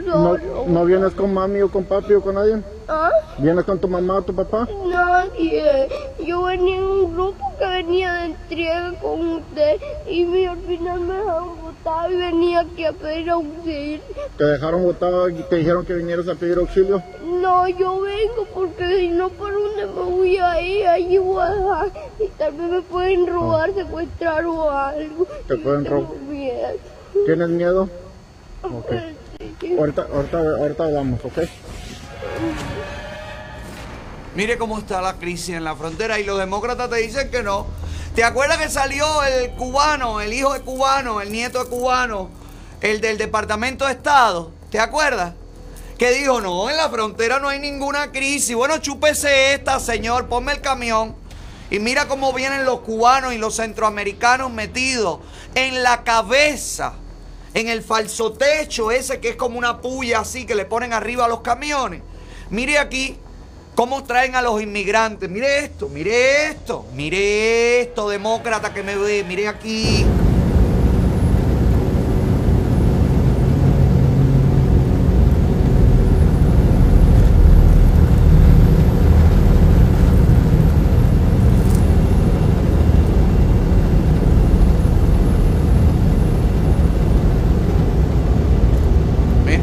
[0.06, 0.38] ¿No.
[0.66, 2.62] ¿No vienes con mami o con papi o con nadie?
[2.88, 3.12] ¿Ah?
[3.38, 4.66] ¿Vienes con tu mamá o tu papá?
[4.88, 5.90] Nadie.
[6.26, 11.16] Yo venía en un grupo que venía de entrega con usted y al final me
[11.16, 11.50] dejaron
[11.84, 14.02] botar y venía aquí a pedir auxilio.
[14.38, 17.04] ¿Te dejaron botado y te dijeron que vinieras a pedir auxilio?
[17.24, 20.88] No, yo vengo porque si no, ¿por dónde me voy a ir?
[20.88, 25.28] Allí voy a dejar y tal vez me pueden robar, secuestrar o algo.
[25.48, 26.12] Te pueden robar.
[27.26, 27.90] ¿Tienes miedo?
[28.64, 28.92] Ok.
[29.60, 29.76] Sí.
[29.78, 31.40] Ahorita, ahorita, ahorita hablamos, ¿ok?
[34.36, 37.68] Mire cómo está la crisis en la frontera y los demócratas te dicen que no.
[38.16, 42.30] ¿Te acuerdas que salió el cubano, el hijo de cubano, el nieto de cubano,
[42.82, 44.52] el del Departamento de Estado?
[44.72, 45.36] ¿Te acuerdas?
[46.00, 48.56] Que dijo, no, en la frontera no hay ninguna crisis.
[48.56, 51.16] Bueno, chúpese esta, señor, ponme el camión.
[51.70, 55.20] Y mira cómo vienen los cubanos y los centroamericanos metidos
[55.54, 56.94] en la cabeza,
[57.54, 61.26] en el falso techo ese que es como una puya así que le ponen arriba
[61.26, 62.02] a los camiones.
[62.50, 63.18] Mire aquí
[63.76, 65.30] cómo traen a los inmigrantes.
[65.30, 70.06] Mire esto, mire esto, mire esto, demócrata que me ve, mire aquí.
[89.46, 89.62] Mira.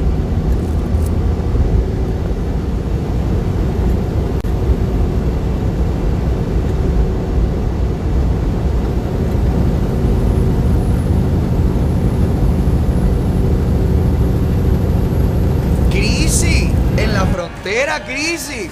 [15.90, 17.24] Crisis en la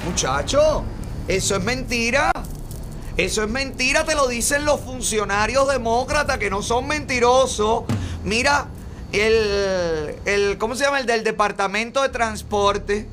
[0.05, 0.85] muchacho.
[1.27, 2.33] Eso es mentira.
[3.17, 7.83] Eso es mentira, te lo dicen los funcionarios demócratas que no son mentirosos.
[8.23, 8.69] Mira,
[9.11, 11.01] el, el ¿cómo se llama?
[11.01, 13.09] El del Departamento de Transporte.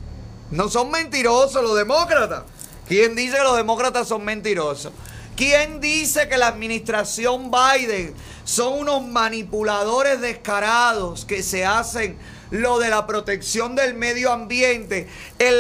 [0.52, 2.44] No son mentirosos los demócratas.
[2.88, 4.94] ¿Quién dice que los demócratas son mentirosos?
[5.36, 12.16] ¿Quién dice que la administración Biden son unos manipuladores descarados que se hacen
[12.52, 15.08] lo de la protección del medio ambiente?
[15.40, 15.54] El,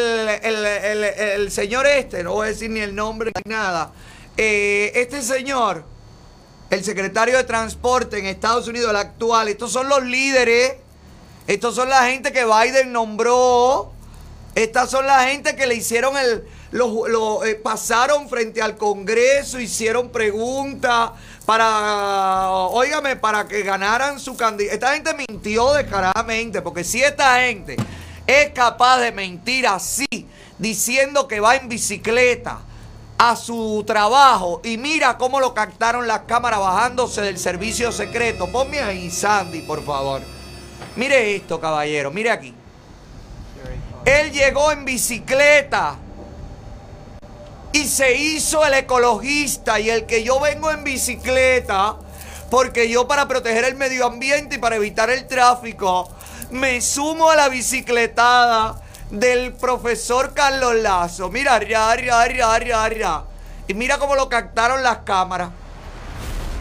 [0.43, 3.91] el- el- señor este, no voy a decir ni el nombre ni nada,
[4.37, 5.83] eh, este señor,
[6.69, 10.73] el secretario de Transporte en Estados Unidos, el actual, estos son los líderes,
[11.47, 13.91] estos son la gente que Biden nombró.
[14.55, 16.45] Estas son la gente que le hicieron el.
[16.71, 21.11] Lo, lo, eh, pasaron frente al Congreso, hicieron preguntas
[21.45, 22.49] para.
[22.49, 24.73] Óigame, para que ganaran su candidato.
[24.73, 27.77] Esta gente mintió descaradamente, porque si esta gente
[28.27, 30.27] es capaz de mentir así,
[30.57, 32.59] diciendo que va en bicicleta
[33.17, 38.51] a su trabajo y mira cómo lo captaron las cámaras bajándose del servicio secreto.
[38.51, 40.21] Ponme ahí, Sandy, por favor.
[40.95, 42.53] Mire esto, caballero, mire aquí.
[44.05, 45.97] Él llegó en bicicleta
[47.75, 51.97] y se hizo el ecologista y el que yo vengo en bicicleta
[52.49, 56.09] porque yo para proteger el medio ambiente y para evitar el tráfico
[56.51, 61.29] me sumo a la bicicletada del profesor Carlos Lazo.
[61.29, 63.23] Mira, ya, ya, ya, ya, ya.
[63.67, 65.49] Y mira cómo lo captaron las cámaras.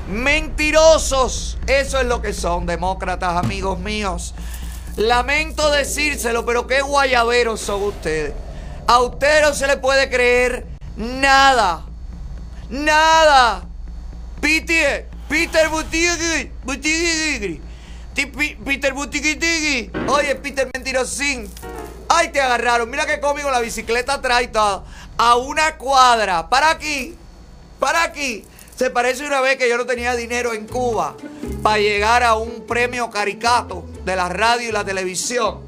[0.08, 1.58] Mentirosos.
[1.68, 4.34] Eso es lo que son, demócratas, amigos míos.
[4.96, 8.32] Lamento decírselo, pero qué guayaberos son ustedes.
[8.88, 11.84] A ustedes no se le puede creer nada.
[12.70, 13.64] Nada.
[14.40, 17.60] Peter, Peter Buttigieg, Buttigieg,
[18.64, 19.90] Peter Buttigieg.
[20.08, 21.50] Oye, Peter Mentirosín.
[22.08, 22.90] Ay, te agarraron.
[22.90, 24.84] Mira que cómico la bicicleta trae todo.
[25.16, 26.48] A una cuadra.
[26.48, 27.16] Para aquí.
[27.80, 28.44] Para aquí.
[28.76, 31.16] Se parece una vez que yo no tenía dinero en Cuba
[31.62, 35.60] para llegar a un premio caricato de la radio y la televisión.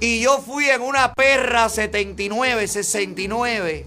[0.00, 3.86] Y yo fui en una perra 79, 69.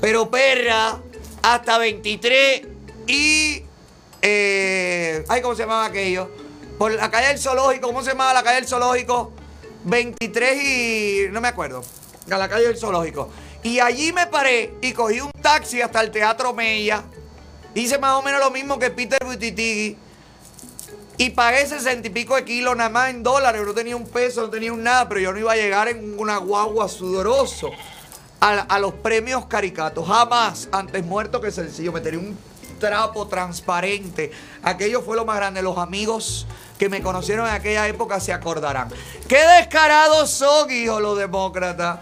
[0.00, 0.98] Pero perra
[1.42, 2.62] hasta 23
[3.06, 3.62] y...
[4.22, 6.30] eh, ay, ¿cómo se llamaba aquello?
[6.78, 9.32] Por la calle del zoológico, ¿cómo se llamaba la calle del zoológico?
[9.84, 11.26] 23 y...
[11.30, 11.82] no me acuerdo.
[12.30, 13.28] A la calle del zoológico.
[13.62, 17.04] Y allí me paré y cogí un taxi hasta el Teatro Mella.
[17.74, 19.96] Hice más o menos lo mismo que Peter Buttigieg.
[21.16, 23.62] Y pagué sesenta y pico de kilos nada más en dólares.
[23.64, 26.18] No tenía un peso, no tenía un nada, pero yo no iba a llegar en
[26.18, 27.70] una guagua sudoroso
[28.44, 30.06] a, los premios caricatos.
[30.06, 31.92] Jamás, antes muerto que sencillo.
[31.92, 32.36] Me tenía un
[32.78, 34.30] trapo transparente.
[34.62, 35.62] Aquello fue lo más grande.
[35.62, 36.46] Los amigos
[36.78, 38.88] que me conocieron en aquella época se acordarán.
[39.28, 42.00] ¡Qué descarados son, hijos, los demócratas!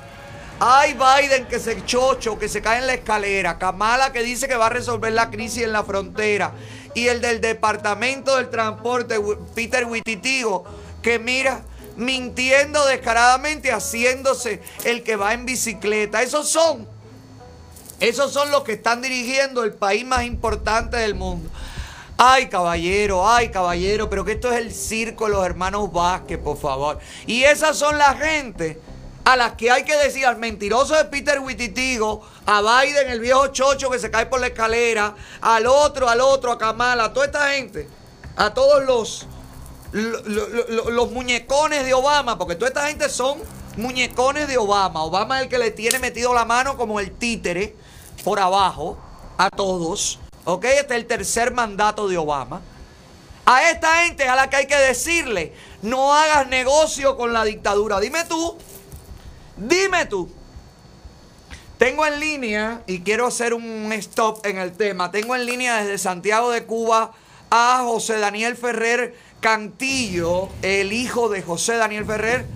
[0.59, 3.59] Ay, Biden que se chocho, que se cae en la escalera.
[3.59, 6.53] Kamala que dice que va a resolver la crisis en la frontera.
[6.95, 9.17] Y el del Departamento del Transporte,
[9.55, 10.65] Peter Wititigo,
[11.03, 11.63] que mira,
[11.97, 16.23] mintiendo descaradamente, haciéndose el que va en bicicleta.
[16.23, 16.87] Esos son,
[18.01, 21.49] esos son los que están dirigiendo el país más importante del mundo.
[22.17, 26.57] Ay, caballero, ay, caballero, pero que esto es el circo de los hermanos Vázquez, por
[26.57, 26.99] favor.
[27.27, 28.79] Y esas son la gente
[29.25, 33.49] a las que hay que decir al mentiroso de Peter Wititigo, a Biden, el viejo
[33.49, 37.27] chocho que se cae por la escalera, al otro, al otro, a Kamala, a toda
[37.27, 37.89] esta gente,
[38.37, 39.27] a todos los,
[39.93, 43.39] lo- lo- lo- los muñecones de Obama, porque toda esta gente son
[43.77, 45.03] muñecones de Obama.
[45.05, 47.77] Obama es el que le tiene metido la mano como el títere
[48.25, 48.99] por abajo
[49.39, 50.19] a todos.
[50.45, 50.65] ¿Ok?
[50.65, 52.61] Este es el tercer mandato de Obama.
[53.47, 58.01] A esta gente a la que hay que decirle, no hagas negocio con la dictadura.
[58.01, 58.57] Dime tú,
[59.57, 60.31] dime tú.
[61.79, 65.99] Tengo en línea, y quiero hacer un stop en el tema, tengo en línea desde
[65.99, 67.13] Santiago de Cuba
[67.51, 72.47] a José Daniel Ferrer Cantillo, el hijo de José Daniel Ferrer,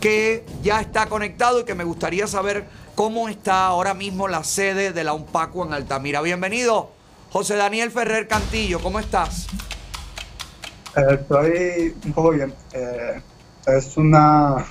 [0.00, 2.64] que ya está conectado y que me gustaría saber
[2.94, 6.22] cómo está ahora mismo la sede de la UNPACO en Altamira.
[6.22, 6.92] Bienvenido,
[7.30, 9.48] José Daniel Ferrer Cantillo, ¿cómo estás?
[10.96, 12.54] Eh, estoy un poco bien.
[12.72, 13.20] Eh,
[13.66, 14.64] es una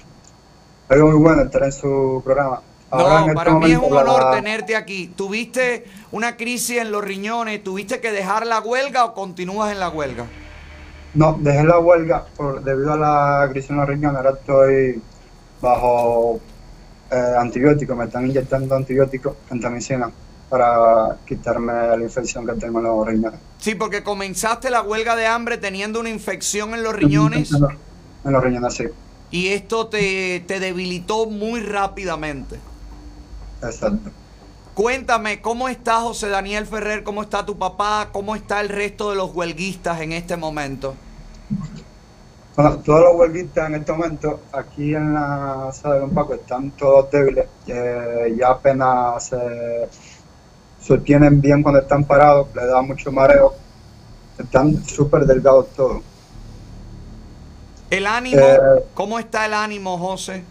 [0.90, 2.64] algo muy bueno estar en su programa.
[2.90, 5.14] Ahora, No, este para mí es un la- honor tenerte aquí.
[5.16, 7.64] ¿Tuviste una crisis en los riñones?
[7.64, 10.26] ¿Tuviste que dejar la huelga o continúas en la huelga?
[11.14, 14.18] No, dejé la huelga por, debido a la crisis en los riñones.
[14.18, 15.02] Ahora estoy
[15.62, 16.40] bajo
[17.12, 17.98] eh, antibióticos.
[17.98, 20.12] Me están inyectando antibióticos, gentamicina,
[20.50, 23.40] para quitarme la infección que tengo en los riñones.
[23.58, 27.72] Sí, porque comenzaste la huelga de hambre teniendo una infección en los riñones En los,
[28.26, 28.86] en los riñones, sí.
[29.32, 32.60] y esto te, te debilitó muy rápidamente.
[33.62, 34.12] Exacto.
[34.80, 37.04] Cuéntame, ¿cómo está José Daniel Ferrer?
[37.04, 38.08] ¿Cómo está tu papá?
[38.14, 40.96] ¿Cómo está el resto de los huelguistas en este momento?
[42.56, 46.72] Bueno, todos los huelguistas en este momento aquí en la sala de Don Paco están
[46.72, 49.90] todos débiles, eh, ya apenas se
[50.82, 53.56] sostienen bien cuando están parados, les da mucho mareo,
[54.38, 56.02] están súper delgados todos.
[57.90, 58.40] ¿El ánimo?
[58.40, 58.86] Eh.
[58.94, 60.46] ¿Cómo está el ánimo, José?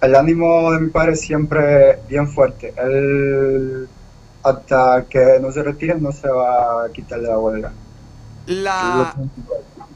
[0.00, 3.88] El ánimo de mi padre es siempre bien fuerte, él
[4.42, 7.78] hasta que no se retire no se va a quitar de la huelga.
[8.46, 9.20] La,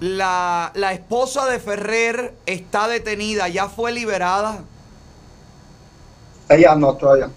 [0.00, 4.68] la, la esposa de Ferrer está detenida, ya fue liberada,
[6.48, 7.34] Ella no, todavía,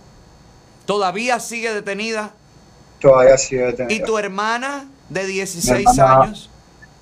[0.85, 2.33] todavía sigue detenida.
[2.99, 4.05] todavía sigue ¿Y detenida.
[4.05, 5.25] tu hermana de
[5.61, 6.49] Mi 16 hermana años?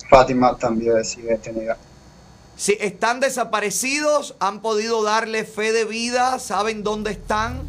[0.10, 1.78] Fátima también sigue detenida.
[2.58, 7.62] Si están desaparecidos, han podido darle fe de vida, saben dónde están.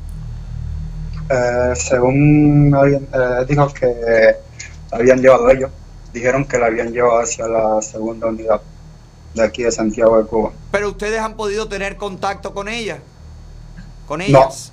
[1.28, 3.86] Eh, según alguien eh, dijo que
[4.92, 5.70] la habían llevado ellos,
[6.12, 8.60] dijeron que la habían llevado hacia la segunda unidad
[9.34, 10.52] de aquí de Santiago de Cuba.
[10.70, 13.00] Pero ustedes han podido tener contacto con ella.
[14.06, 14.24] Con No.
[14.24, 14.72] ellas.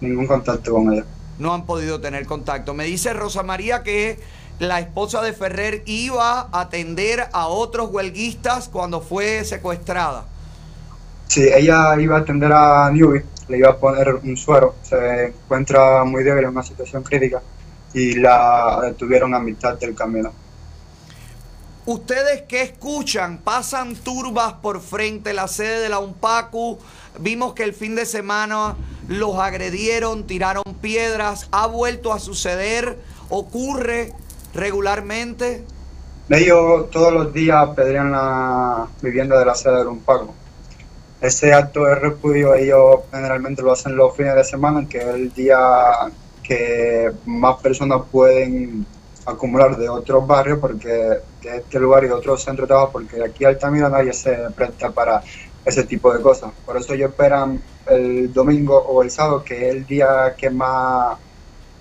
[0.00, 1.04] Ningún contacto con ella.
[1.38, 2.74] No han podido tener contacto.
[2.74, 4.18] Me dice Rosa María que
[4.62, 10.24] la esposa de Ferrer iba a atender a otros huelguistas cuando fue secuestrada.
[11.26, 16.04] Sí, ella iba a atender a Newbie, le iba a poner un suero, se encuentra
[16.04, 17.42] muy débil en una situación crítica
[17.92, 20.32] y la detuvieron a mitad del camino.
[21.84, 23.38] ¿Ustedes qué escuchan?
[23.38, 26.78] ¿Pasan turbas por frente a la sede de la UNPACU?
[27.18, 28.76] Vimos que el fin de semana
[29.08, 31.48] los agredieron, tiraron piedras.
[31.50, 32.98] ¿Ha vuelto a suceder?
[33.28, 34.12] ¿Ocurre
[34.54, 35.64] regularmente?
[36.28, 40.34] Ellos todos los días apedrean la vivienda de la sede de un pago.
[41.20, 45.32] Ese acto de repudio ellos generalmente lo hacen los fines de semana, que es el
[45.32, 45.58] día
[46.42, 48.84] que más personas pueden
[49.24, 50.88] acumular de otros barrios, porque
[51.42, 54.36] de este lugar y de otros centros de trabajo, porque aquí en Altamira nadie se
[54.56, 55.22] presta para
[55.64, 56.50] ese tipo de cosas.
[56.66, 61.18] Por eso ellos esperan el domingo o el sábado, que es el día que más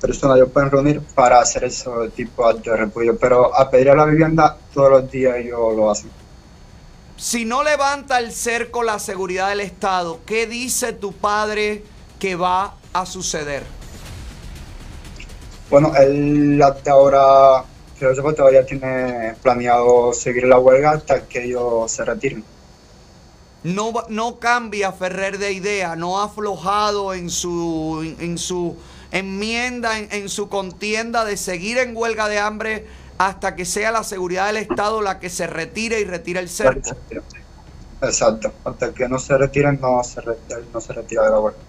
[0.02, 3.18] personas ellos pueden reunir para hacer ese tipo de acto de repudio.
[3.18, 6.10] Pero a pedir a la vivienda todos los días ellos lo hacen.
[7.16, 11.84] Si no levanta el cerco la seguridad del Estado, ¿qué dice tu padre
[12.20, 13.64] que va a suceder?
[15.70, 17.64] Bueno, él hasta ahora,
[17.98, 22.44] creo que todavía tiene planeado seguir la huelga hasta que ellos se retiren.
[23.64, 28.76] No, no cambia Ferrer de idea, no ha aflojado en su, en su
[29.12, 32.88] enmienda, en, en su contienda de seguir en huelga de hambre
[33.18, 36.98] hasta que sea la seguridad del Estado la que se retire y retire el cerco.
[38.02, 41.40] Exacto, hasta que no se retiren no se, re- él no se retira de la
[41.40, 41.60] huelga.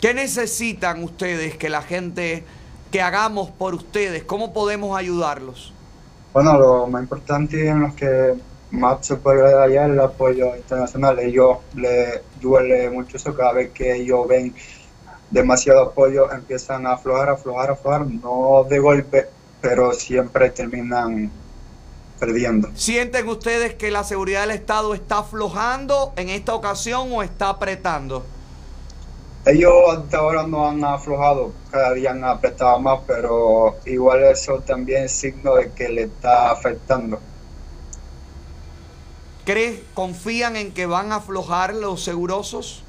[0.00, 2.46] ¿Qué necesitan ustedes que la gente,
[2.90, 4.24] que hagamos por ustedes?
[4.24, 5.74] ¿Cómo podemos ayudarlos?
[6.32, 8.34] Bueno, lo más importante en los que
[8.70, 11.18] más se puede allá es el apoyo internacional.
[11.18, 14.54] Ellos les duele mucho eso cada vez que ellos ven
[15.30, 19.26] demasiado apoyo, empiezan a aflojar, aflojar, aflojar, no de golpe,
[19.60, 21.30] pero siempre terminan
[22.18, 22.70] perdiendo.
[22.74, 28.24] ¿Sienten ustedes que la seguridad del Estado está aflojando en esta ocasión o está apretando?
[29.44, 35.04] Ellos hasta ahora no han aflojado, cada día han apretado más, pero igual eso también
[35.04, 37.20] es signo de que le está afectando.
[39.44, 42.82] ¿Crees, confían en que van a aflojar los segurosos?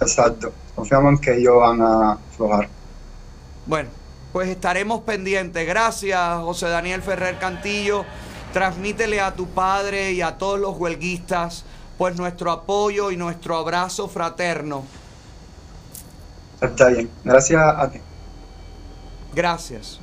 [0.00, 2.68] Exacto, confiamos en que ellos van a aflojar.
[3.66, 3.90] Bueno,
[4.32, 5.66] pues estaremos pendientes.
[5.66, 8.04] Gracias, José Daniel Ferrer Cantillo.
[8.52, 11.64] Transmítele a tu padre y a todos los huelguistas
[11.98, 14.84] pues nuestro apoyo y nuestro abrazo fraterno.
[16.60, 18.00] Está bien, gracias a ti.
[19.34, 20.00] Gracias.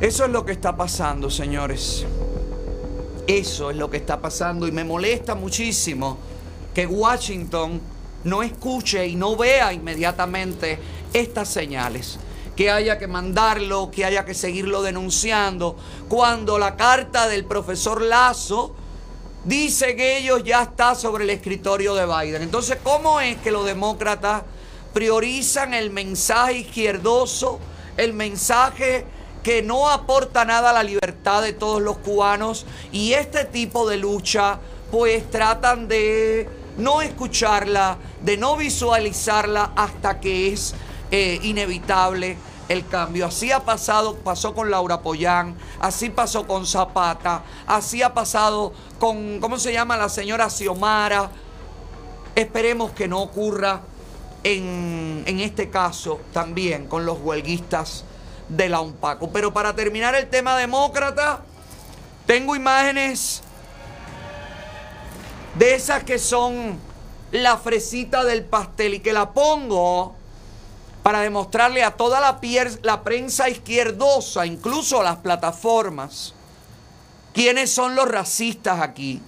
[0.00, 2.04] Eso es lo que está pasando, señores.
[3.26, 6.18] Eso es lo que está pasando y me molesta muchísimo
[6.74, 7.80] que Washington
[8.24, 10.78] no escuche y no vea inmediatamente
[11.12, 12.18] estas señales.
[12.56, 15.76] Que haya que mandarlo, que haya que seguirlo denunciando.
[16.08, 18.74] Cuando la carta del profesor Lazo
[19.44, 22.42] dice que ellos ya está sobre el escritorio de Biden.
[22.42, 24.42] Entonces, ¿cómo es que los demócratas
[24.92, 27.58] priorizan el mensaje izquierdoso,
[27.96, 29.06] el mensaje
[29.42, 33.96] que no aporta nada a la libertad de todos los cubanos y este tipo de
[33.96, 34.60] lucha
[34.90, 40.74] pues tratan de no escucharla, de no visualizarla hasta que es
[41.10, 42.36] eh, inevitable
[42.68, 43.26] el cambio.
[43.26, 49.40] Así ha pasado, pasó con Laura Pollán, así pasó con Zapata, así ha pasado con,
[49.40, 49.96] ¿cómo se llama?
[49.96, 51.30] La señora Xiomara.
[52.34, 53.82] Esperemos que no ocurra
[54.42, 58.04] en, en este caso también con los huelguistas
[58.48, 59.30] de la UNPACO.
[59.30, 61.42] Pero para terminar el tema demócrata,
[62.26, 63.41] tengo imágenes
[65.54, 66.78] de esas que son
[67.30, 70.14] la fresita del pastel y que la pongo
[71.02, 76.32] para demostrarle a toda la, prensa izquierdosa, incluso a las plataformas,
[77.34, 79.20] quiénes son los racistas aquí.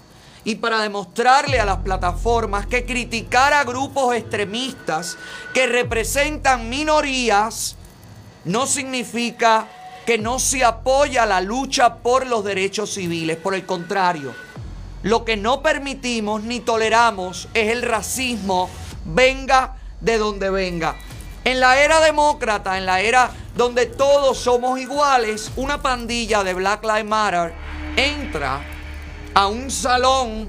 [0.45, 5.17] Y para demostrarle a las plataformas que criticar a grupos extremistas
[5.55, 7.77] que representan minorías
[8.45, 9.67] no significa
[10.05, 13.39] que no se apoya la lucha por los derechos civiles.
[13.39, 14.35] Por el contrario,
[15.05, 18.71] lo que no permitimos ni toleramos es el racismo,
[19.05, 20.97] venga de donde venga.
[21.45, 26.83] En la era demócrata, en la era donde todos somos iguales, una pandilla de Black
[26.85, 27.53] Lives Matter
[27.97, 28.63] entra
[29.35, 30.49] a un salón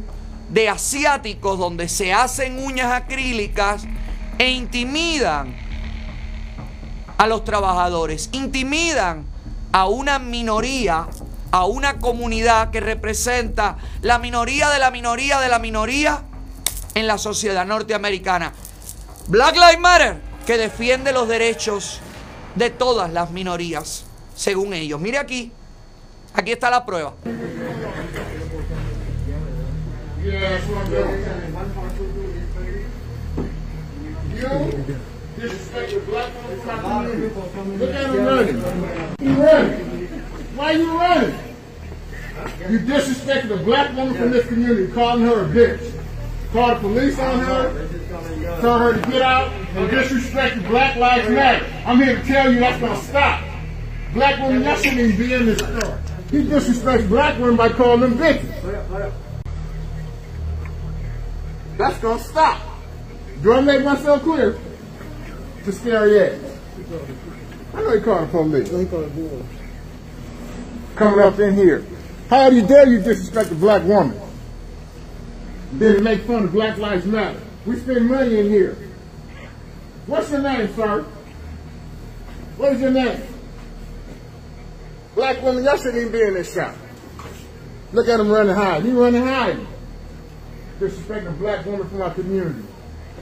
[0.49, 3.83] de asiáticos donde se hacen uñas acrílicas
[4.37, 5.53] e intimidan
[7.17, 9.25] a los trabajadores, intimidan
[9.73, 11.07] a una minoría,
[11.55, 16.21] a una comunidad que representa la minoría de la minoría de la minoría
[16.93, 18.51] en la sociedad norteamericana.
[19.27, 22.01] Black Lives Matter, que defiende los derechos
[22.55, 24.03] de todas las minorías,
[24.35, 24.99] según ellos.
[24.99, 25.53] Mire aquí,
[26.33, 27.13] aquí está la prueba.
[40.55, 41.37] Why you running?
[42.69, 45.91] You disrespected a black woman from this community, calling her a bitch.
[46.53, 47.87] Called the police on her,
[48.61, 51.65] told her to get out, and disrespected Black Lives Matter.
[51.85, 53.43] I'm here to tell you that's gonna stop.
[54.13, 55.99] Black women, that shouldn't even be in this store.
[56.31, 59.11] He disrespects black women by calling them bitches.
[61.77, 62.61] That's gonna stop.
[63.43, 64.57] Do I make myself clear?
[65.65, 66.39] To scary ass.
[67.73, 68.69] I know he called the police.
[68.69, 69.54] he called the.
[70.95, 71.85] Coming up in here.
[72.29, 74.19] How do you dare you disrespect a black woman?
[75.73, 77.41] Then make fun of Black Lives Matter.
[77.65, 78.77] We spend money in here.
[80.07, 81.01] What's your name, sir?
[82.57, 83.21] What is your name?
[85.15, 86.75] Black woman, y'all shouldn't even be in this shop.
[87.91, 88.79] Look at him running high.
[88.81, 89.57] He running high.
[90.79, 92.63] Disrespecting a black woman from our community.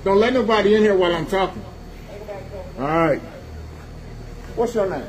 [0.03, 1.63] Don't let nobody in here while I'm talking.
[2.77, 3.21] All right.
[4.55, 5.05] What's your name?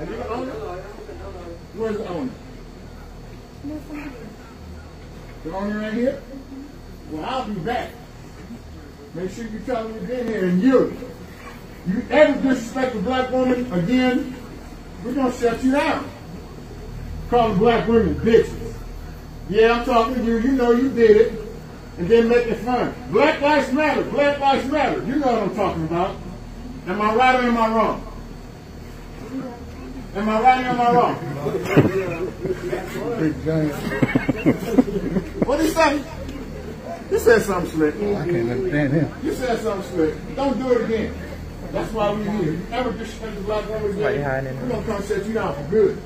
[0.00, 0.83] Are you the owner?
[1.76, 2.30] Where's the owner?
[5.44, 6.22] The owner right here?
[7.10, 7.90] Well, I'll be back.
[9.14, 10.96] Make sure you tell me you've been here and you.
[11.86, 14.34] You ever disrespect a black woman again,
[15.04, 16.08] we're gonna shut you down.
[17.28, 18.74] Call Calling black women bitches.
[19.48, 20.38] Yeah, I'm talking to you.
[20.38, 21.40] You know you did it.
[21.98, 22.94] And then making fun.
[23.10, 24.02] Black lives matter.
[24.04, 25.04] Black lives matter.
[25.04, 26.16] You know what I'm talking about.
[26.86, 28.14] Am I right or am I wrong?
[30.16, 31.18] Am I right or am I wrong?
[33.18, 33.74] Big giant.
[35.44, 36.04] what did he say?
[37.10, 37.94] You said something slick.
[37.96, 39.12] I can't understand him.
[39.22, 40.36] You said something slick.
[40.36, 41.14] Don't do it again.
[41.72, 42.52] That's why we're here.
[42.52, 45.70] You ever disrespect a black woman again, we're going to come set you down for
[45.70, 46.00] good.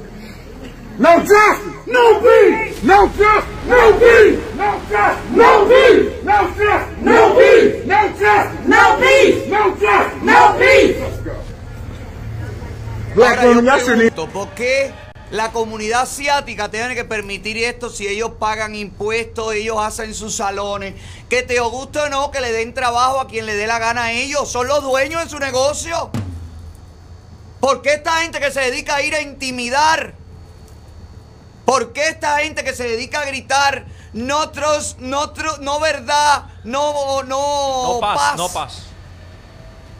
[0.99, 1.87] No justice!
[1.87, 2.83] No peace!
[2.83, 3.67] No justice!
[3.67, 4.41] No peace!
[4.57, 5.37] No justice!
[5.37, 6.25] No peace!
[6.25, 7.05] No justice!
[7.05, 7.87] No peace!
[7.87, 8.67] No justice!
[8.67, 9.49] No peace!
[9.49, 10.23] No justice!
[10.25, 10.99] No peace!
[10.99, 11.48] Let's go.
[13.15, 14.93] Black Ahora yo pregunto, ¿por qué
[15.31, 20.95] la comunidad asiática tiene que permitir esto si ellos pagan impuestos, ellos hacen sus salones?
[21.29, 24.05] Que te guste o no, que le den trabajo a quien le dé la gana
[24.05, 24.51] a ellos.
[24.51, 26.11] Son los dueños de su negocio.
[27.61, 30.15] ¿Por qué esta gente que se dedica a ir a intimidar?
[31.65, 37.23] ¿Por qué esta gente que se dedica a gritar no tros, no no verdad, no
[37.25, 38.83] no, No paz, no paz.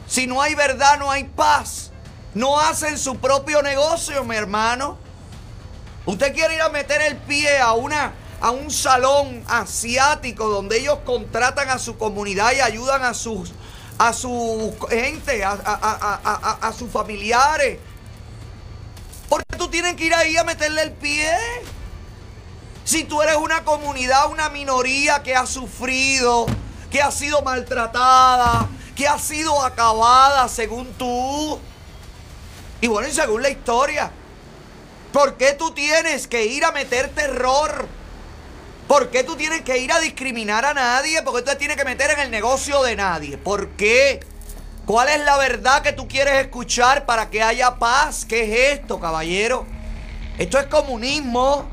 [0.07, 1.88] Si no hay verdad, no hay paz.
[2.33, 4.97] No hacen su propio negocio, mi hermano.
[6.05, 10.99] Usted quiere ir a meter el pie a una a un salón asiático donde ellos
[11.05, 13.51] contratan a su comunidad y ayudan a sus
[13.97, 17.79] a su gente, a, sus familiares.
[19.27, 21.35] ¿Por qué tú tienes que ir ahí a meterle el pie?
[22.85, 26.45] Si tú eres una comunidad, una minoría que ha sufrido,
[26.89, 31.59] que ha sido maltratada, que ha sido acabada según tú.
[32.81, 34.11] Y bueno, y según la historia.
[35.11, 37.87] ¿Por qué tú tienes que ir a meter terror?
[38.87, 41.21] ¿Por qué tú tienes que ir a discriminar a nadie?
[41.23, 43.37] ¿Por qué tú te tienes que meter en el negocio de nadie?
[43.37, 44.19] ¿Por qué?
[44.85, 48.25] ¿Cuál es la verdad que tú quieres escuchar para que haya paz?
[48.25, 49.65] ¿Qué es esto, caballero?
[50.37, 51.69] Esto es comunismo.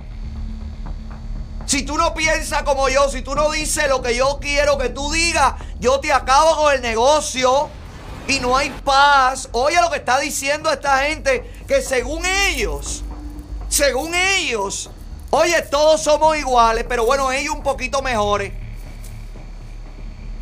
[1.66, 4.88] Si tú no piensas como yo, si tú no dices lo que yo quiero que
[4.88, 7.68] tú digas, yo te acabo con el negocio
[8.28, 9.48] y no hay paz.
[9.52, 13.04] Oye lo que está diciendo esta gente, que según ellos,
[13.68, 14.90] según ellos,
[15.30, 18.52] oye, todos somos iguales, pero bueno, ellos un poquito mejores.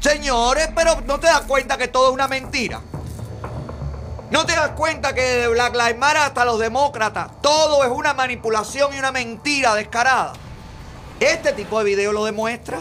[0.00, 2.80] Señores, pero no te das cuenta que todo es una mentira.
[4.30, 8.14] No te das cuenta que de Black Lives Matter hasta los demócratas, todo es una
[8.14, 10.32] manipulación y una mentira descarada.
[11.20, 12.80] Este tipo de video lo demuestra.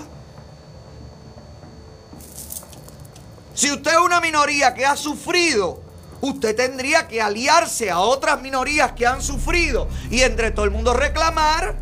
[3.53, 5.79] Si usted es una minoría que ha sufrido,
[6.21, 10.93] usted tendría que aliarse a otras minorías que han sufrido y entre todo el mundo
[10.93, 11.75] reclamar.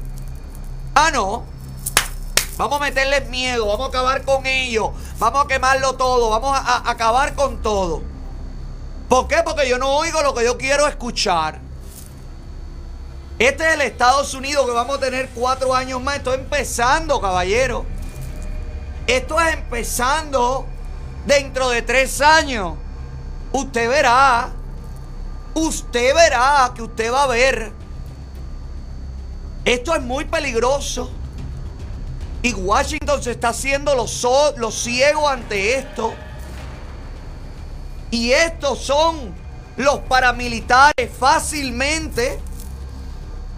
[0.95, 1.45] Ah, no.
[2.57, 6.89] Vamos a meterles miedo, vamos a acabar con ellos, vamos a quemarlo todo, vamos a,
[6.89, 8.03] acabar con todo.
[9.07, 9.37] ¿Por qué?
[9.43, 11.59] Porque yo no oigo lo que yo quiero escuchar.
[13.39, 16.17] Este es el Estados Unidos que vamos a tener cuatro años más.
[16.17, 17.85] Esto es empezando, caballero.
[19.07, 20.67] Esto es empezando
[21.25, 22.75] dentro de tres años.
[23.51, 24.51] Usted verá.
[25.53, 27.71] Usted verá que usted va a ver.
[29.65, 31.11] Esto es muy peligroso.
[32.43, 36.13] Y Washington se está haciendo los, so- ciegos ante esto.
[38.09, 39.33] Y estos son
[39.77, 42.39] los paramilitares fácilmente.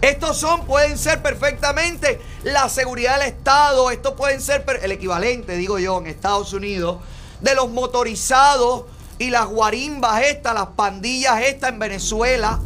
[0.02, 3.90] Estos son, pueden ser perfectamente la seguridad del Estado.
[3.90, 6.98] Estos pueden ser el equivalente, digo yo, en Estados Unidos,
[7.40, 8.84] de los motorizados
[9.18, 12.60] y las guarimbas estas, las pandillas estas en Venezuela.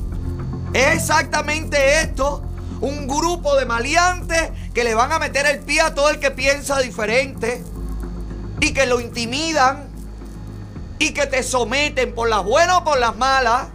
[0.72, 2.42] Es exactamente esto.
[2.80, 6.30] Un grupo de maleantes que le van a meter el pie a todo el que
[6.30, 7.62] piensa diferente
[8.60, 9.88] y que lo intimidan
[10.98, 13.68] y que te someten por las buenas o por las malas.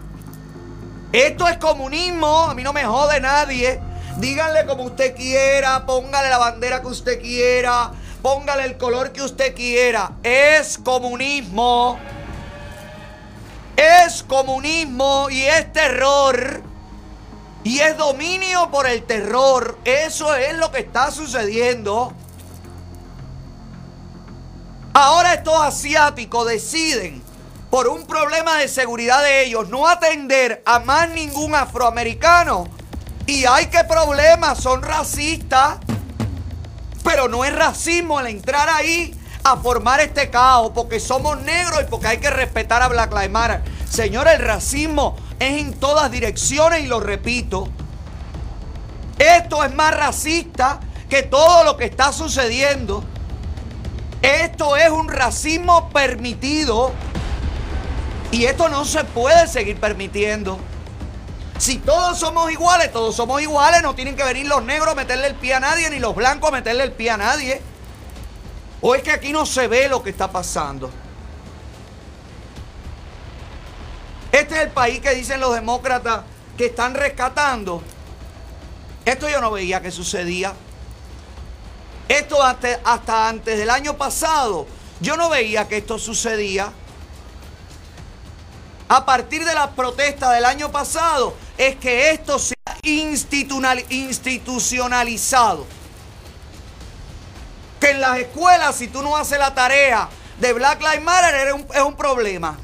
[1.12, 3.80] Esto es comunismo, a mí no me jode nadie.
[4.18, 7.92] Díganle como usted quiera, póngale la bandera que usted quiera,
[8.24, 10.14] póngale el color que usted quiera.
[10.24, 12.00] Es comunismo.
[13.76, 16.64] Es comunismo y es terror.
[17.64, 19.78] Y es dominio por el terror.
[19.84, 22.14] Eso es lo que está sucediendo.
[24.94, 27.22] Ahora estos asiáticos deciden
[27.70, 32.68] por un problema de seguridad de ellos, no atender a más ningún afroamericano.
[33.26, 35.78] Y hay que problemas, son racistas.
[37.04, 41.90] Pero no es racismo el entrar ahí a formar este caos porque somos negros y
[41.90, 43.62] porque hay que respetar a Black Lives Matter.
[43.90, 47.68] Señor, el racismo es en todas direcciones y lo repito.
[49.20, 50.80] Esto es más racista
[51.10, 53.04] que todo lo que está sucediendo.
[54.22, 56.94] Esto es un racismo permitido
[58.32, 60.58] y esto no se puede seguir permitiendo.
[61.58, 65.28] Si todos somos iguales, todos somos iguales, no tienen que venir los negros a meterle
[65.28, 67.62] el pie a nadie, ni los blancos a meterle el pie a nadie.
[68.82, 70.90] ¿O es que aquí no se ve lo que está pasando?
[74.32, 76.24] Este es el país que dicen los demócratas
[76.58, 77.82] que están rescatando.
[79.06, 80.54] Esto yo no veía que sucedía.
[82.10, 84.68] Esto hasta, hasta antes del año pasado,
[85.00, 86.72] yo no veía que esto sucedía.
[88.90, 95.66] A partir de la protesta del año pasado, es que esto se ha institucional- institucionalizado.
[97.80, 101.82] Que en las escuelas, si tú no haces la tarea de Black Lives Matter, es
[101.82, 102.58] un problema.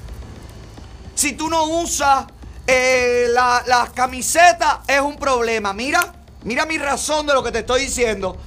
[1.16, 2.26] Si tú no usas
[2.72, 5.74] eh, la- las camisetas, es un problema.
[5.74, 6.14] Mira,
[6.44, 8.38] mira mi razón de lo que te estoy diciendo.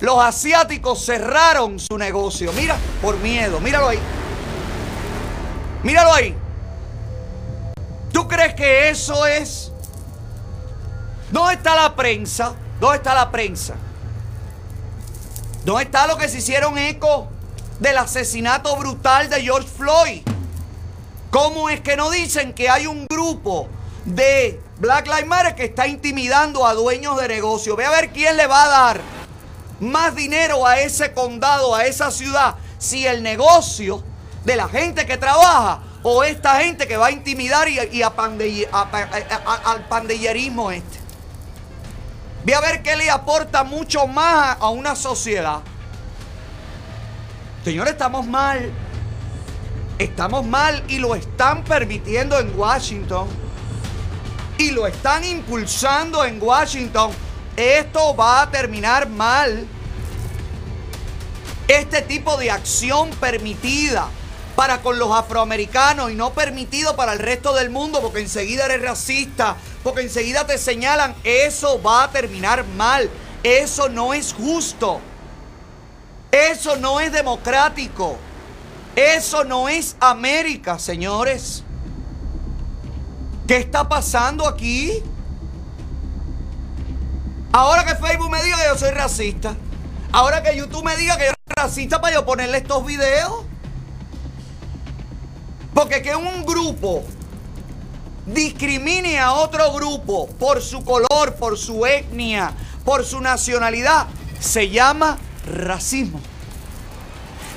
[0.00, 2.52] Los asiáticos cerraron su negocio.
[2.52, 3.58] Mira, por miedo.
[3.60, 3.98] Míralo ahí.
[5.82, 6.34] Míralo ahí.
[8.12, 9.72] ¿Tú crees que eso es?
[11.30, 12.54] ¿Dónde está la prensa?
[12.80, 13.74] ¿Dónde está la prensa?
[15.64, 17.28] ¿Dónde está lo que se hicieron eco
[17.78, 20.22] del asesinato brutal de George Floyd?
[21.30, 23.68] ¿Cómo es que no dicen que hay un grupo
[24.04, 27.76] de Black Lives Matter que está intimidando a dueños de negocio?
[27.76, 29.00] Ve a ver quién le va a dar
[29.78, 34.02] más dinero a ese condado, a esa ciudad, si el negocio
[34.44, 38.08] de la gente que trabaja o esta gente que va a intimidar y, a-
[38.72, 40.99] a- al pandillerismo este.
[42.44, 45.60] Ve a ver qué le aporta mucho más a, una sociedad.
[47.64, 48.72] Señores, estamos mal.
[49.98, 53.28] Estamos mal y lo están permitiendo en Washington.
[54.56, 57.12] Y lo están impulsando en Washington.
[57.56, 59.66] Esto va a terminar mal.
[61.68, 64.08] Este tipo de acción permitida
[64.60, 68.82] para con los afroamericanos y no permitido para el resto del mundo porque enseguida eres
[68.82, 73.08] racista, porque enseguida te señalan, eso va a terminar mal.
[73.42, 75.00] Eso no es justo.
[76.30, 78.18] Eso no es democrático.
[78.94, 81.64] Eso no es América, señores.
[83.48, 85.02] ¿Qué está pasando aquí?
[87.50, 89.56] Ahora que Facebook me diga que yo soy racista.
[90.12, 93.48] Ahora que YouTube me diga que yo soy racista para yo ponerle estos videos.
[95.74, 97.04] Porque que un grupo
[98.26, 102.52] discrimine a otro grupo por su color, por su etnia,
[102.84, 104.06] por su nacionalidad,
[104.40, 106.20] se llama racismo.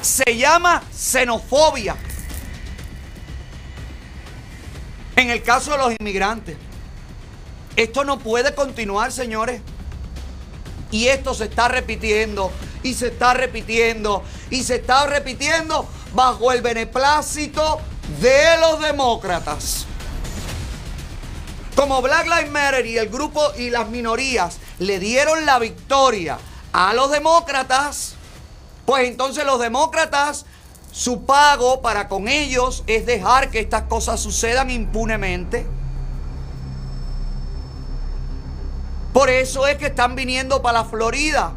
[0.02, 1.96] Se llama xenofobia.
[5.16, 6.58] En el caso de los inmigrantes.
[7.76, 9.62] Esto no puede continuar, señores.
[10.92, 12.52] Y esto se está repitiendo
[12.84, 17.80] y se está repitiendo y se está repitiendo bajo el beneplácito
[18.22, 19.86] de los demócratas.
[21.76, 26.38] Como Black Lives Matter y el grupo y las minorías le dieron la victoria
[26.72, 28.16] a los demócratas,
[28.86, 30.46] pues entonces los demócratas,
[30.92, 35.66] su pago para con ellos es dejar que estas cosas sucedan impunemente.
[39.12, 41.54] Por eso es que están viniendo para la Florida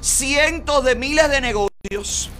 [0.00, 2.30] cientos de miles de negocios.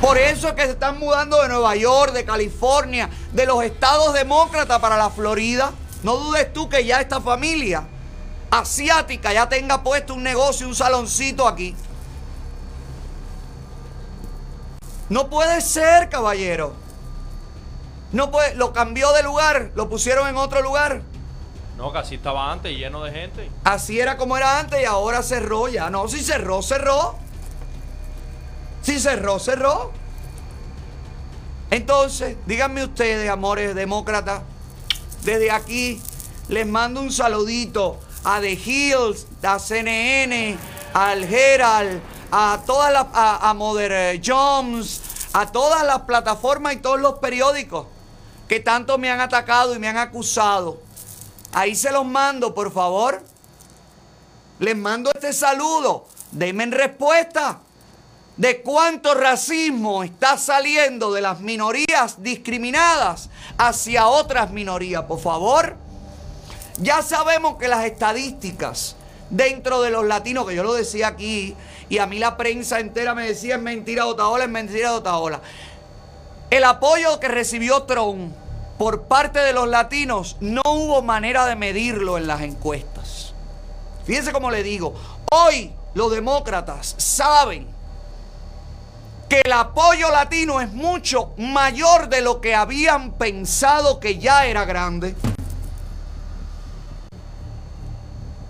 [0.00, 4.14] Por eso es que se están mudando de Nueva York, de California, de los estados
[4.14, 5.72] demócratas para la Florida.
[6.04, 7.88] No dudes tú que ya esta familia
[8.50, 11.74] asiática ya tenga puesto un negocio, un saloncito aquí.
[15.08, 16.74] No puede ser, caballero.
[18.12, 21.02] No puede, lo cambió de lugar, lo pusieron en otro lugar.
[21.76, 23.50] No, que así estaba antes, lleno de gente.
[23.64, 25.90] Así era como era antes y ahora cerró ya.
[25.90, 27.16] No, si cerró, cerró.
[28.88, 29.92] Si cerró, cerró.
[31.70, 34.40] Entonces, díganme ustedes, amores demócratas,
[35.24, 36.00] desde aquí
[36.48, 40.56] les mando un saludito a The Hills, a CNN,
[40.94, 42.00] al Herald,
[42.32, 45.02] a todas las, a, a Mother Jones,
[45.34, 47.88] a todas las plataformas y todos los periódicos
[48.48, 50.80] que tanto me han atacado y me han acusado.
[51.52, 53.22] Ahí se los mando, por favor.
[54.60, 56.06] Les mando este saludo.
[56.32, 57.60] Denme en respuesta.
[58.38, 65.02] De cuánto racismo está saliendo de las minorías discriminadas hacia otras minorías.
[65.02, 65.76] Por favor,
[66.78, 68.94] ya sabemos que las estadísticas
[69.28, 71.54] dentro de los latinos, que yo lo decía aquí,
[71.88, 74.96] y a mí la prensa entera me decía es mentira de Otaola, es mentira de
[74.96, 75.40] Otaola.
[76.50, 78.32] El apoyo que recibió Trump
[78.78, 83.34] por parte de los latinos no hubo manera de medirlo en las encuestas.
[84.06, 84.94] Fíjense cómo le digo,
[85.32, 87.77] hoy los demócratas saben
[89.28, 94.64] que el apoyo latino es mucho mayor de lo que habían pensado que ya era
[94.64, 95.14] grande.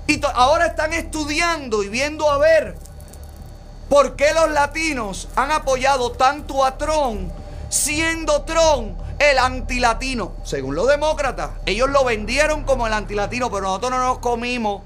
[0.06, 2.78] Y ahora están estudiando y viendo a ver
[3.88, 7.30] por qué los latinos han apoyado tanto a Trump,
[7.68, 10.36] siendo Trump el antilatino.
[10.44, 14.82] Según los demócratas, ellos lo vendieron como el antilatino, pero nosotros no nos comimos.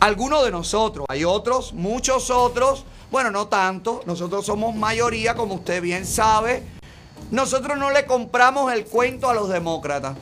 [0.00, 5.82] Algunos de nosotros, hay otros, muchos otros, bueno, no tanto, nosotros somos mayoría, como usted
[5.82, 6.62] bien sabe.
[7.30, 10.16] Nosotros no le compramos el cuento a los demócratas.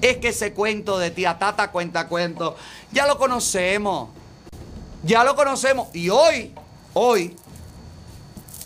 [0.00, 2.56] Es que ese cuento de tía Tata cuenta cuento,
[2.90, 4.08] ya lo conocemos.
[5.04, 5.94] Ya lo conocemos.
[5.94, 6.52] Y hoy,
[6.92, 7.36] hoy,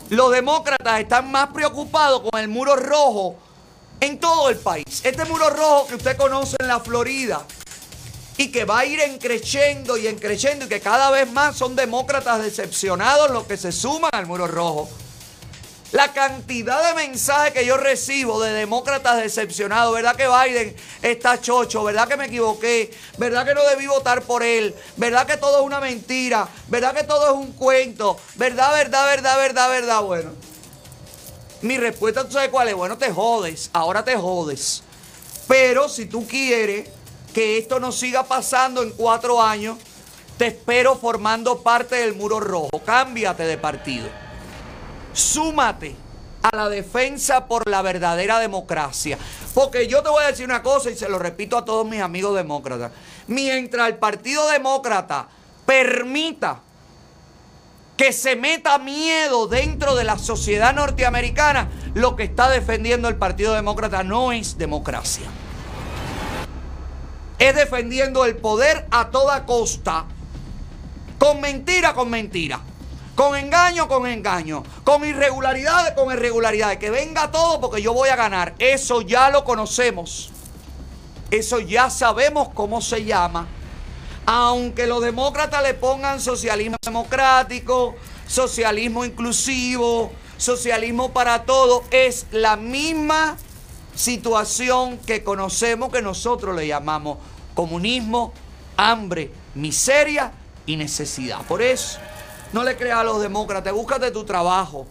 [0.09, 3.37] los demócratas están más preocupados con el muro rojo
[4.01, 5.03] en todo el país.
[5.05, 7.45] Este muro rojo que usted conoce en la Florida
[8.39, 12.43] y que va a ir encreciendo y encreciendo y que cada vez más son demócratas
[12.43, 14.89] decepcionados los que se suman al muro rojo.
[15.93, 21.85] La cantidad de mensajes que yo recibo de demócratas decepcionados, ¿verdad que Biden está chocho?
[21.85, 22.91] ¿Verdad que me equivoqué?
[23.19, 24.75] ¿Verdad que no debí votar por él?
[24.97, 26.49] ¿Verdad que todo es una mentira?
[26.67, 28.19] ¿Verdad que todo es un cuento?
[28.35, 30.03] ¿Verdad, verdad, verdad, verdad, verdad?
[30.03, 30.31] Bueno,
[31.63, 32.75] mi respuesta, ¿tú sabes cuál es?
[32.75, 34.83] Bueno, te jodes, ahora te jodes.
[35.47, 36.91] Pero si tú quieres
[37.37, 39.77] que esto no siga pasando en cuatro años,
[40.39, 42.71] te espero formando parte del muro rojo.
[42.85, 44.09] Cámbiate de partido
[45.17, 45.97] súmate
[46.43, 49.19] a la defensa por la verdadera democracia.
[49.55, 52.01] Porque yo te voy a decir una cosa y se lo repito a todos mis
[52.01, 52.93] amigos demócratas.
[53.27, 55.29] Mientras el Partido Demócrata
[55.65, 56.61] permita
[57.97, 63.55] que se meta miedo dentro de la sociedad norteamericana, lo que está defendiendo el Partido
[63.55, 65.25] Demócrata no es democracia.
[67.39, 70.07] Es defendiendo el poder a toda costa,
[71.19, 72.61] con mentira, con mentira.
[73.15, 74.63] Con engaño, con engaño.
[74.85, 76.79] Con irregularidades, con irregularidades.
[76.79, 78.55] Que venga todo porque yo voy a ganar.
[78.59, 80.31] Eso ya lo conocemos.
[81.31, 83.49] Eso ya sabemos cómo se llama.
[84.27, 87.97] Aunque los demócratas le pongan socialismo democrático,
[88.27, 93.39] socialismo inclusivo, socialismo para todo, es la misma
[93.97, 97.19] situación que conocemos que nosotros le llamamos
[97.55, 98.33] comunismo,
[98.77, 100.31] hambre, miseria
[100.67, 101.41] y necesidad.
[101.47, 101.99] Por eso
[102.53, 104.87] no le creas a los demócratas, búscate tu trabajo.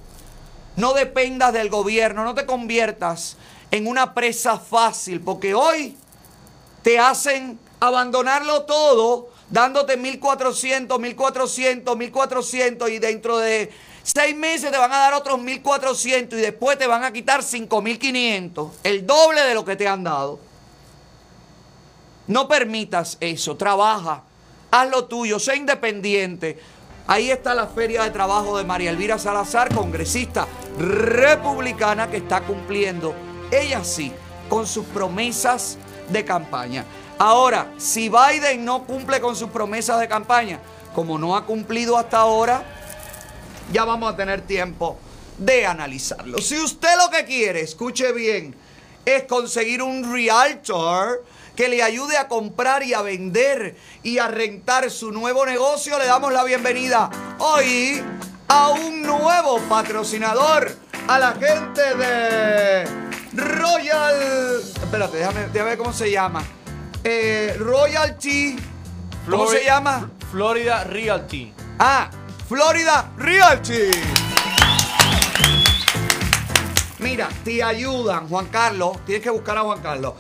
[0.76, 3.38] No dependas del gobierno, no te conviertas
[3.72, 5.95] en una presa fácil, porque hoy
[6.82, 13.72] te hacen abandonarlo todo, dándote 1400, 1400, 1400 y dentro de
[14.06, 18.72] seis meses te van a dar otros 1400 y después te van a quitar 5500,
[18.84, 20.40] el doble de lo que te han dado.
[22.27, 24.23] No permitas eso, trabaja,
[24.69, 26.60] haz lo tuyo, sé independiente.
[27.07, 33.14] Ahí está la feria de trabajo de María Elvira Salazar, congresista republicana que está cumpliendo,
[33.52, 34.11] ella sí,
[34.49, 35.77] con sus promesas
[36.10, 36.86] de campaña.
[37.18, 40.60] Ahora, si Biden no cumple con sus promesas de campaña,
[40.94, 42.74] como no ha cumplido hasta ahora,
[43.71, 44.97] ya vamos a tener tiempo
[45.37, 46.37] de analizarlo.
[46.39, 48.55] Si usted lo que quiere, escuche bien,
[49.05, 51.23] es conseguir un realtor,
[51.55, 56.05] que le ayude a comprar y a vender y a rentar su nuevo negocio, le
[56.05, 57.09] damos la bienvenida
[57.39, 58.03] hoy
[58.47, 60.75] a un nuevo patrocinador,
[61.07, 62.85] a la gente de
[63.33, 64.61] Royal.
[64.61, 66.43] Espérate, déjame, déjame ver cómo se llama.
[67.03, 68.57] Eh, Royalty.
[69.29, 70.11] ¿Cómo se llama?
[70.31, 71.53] Florida Realty.
[71.79, 72.09] Ah,
[72.47, 73.89] Florida Realty.
[76.99, 79.03] Mira, te ayudan, Juan Carlos.
[79.03, 80.13] Tienes que buscar a Juan Carlos.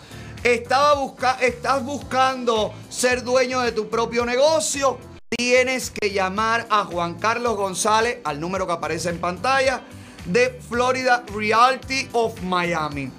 [0.43, 4.97] Estaba busca estás buscando ser dueño de tu propio negocio.
[5.29, 9.81] Tienes que llamar a Juan Carlos González al número que aparece en pantalla
[10.25, 13.11] de Florida Realty of Miami.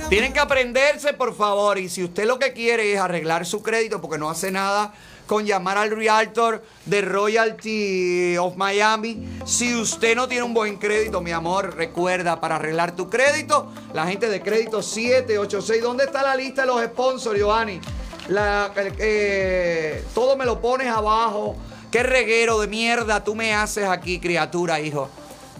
[0.08, 1.78] Tienen que aprenderse, por favor.
[1.78, 4.92] Y si usted lo que quiere es arreglar su crédito, porque no hace nada
[5.26, 9.38] con llamar al realtor de Royalty of Miami.
[9.44, 14.06] Si usted no tiene un buen crédito, mi amor, recuerda, para arreglar tu crédito, la
[14.06, 15.82] gente de crédito 786.
[15.82, 17.80] ¿Dónde está la lista de los sponsors, Giovanni?
[18.28, 21.56] La, eh, todo me lo pones abajo.
[21.90, 25.08] Qué reguero de mierda tú me haces aquí, criatura, hijo.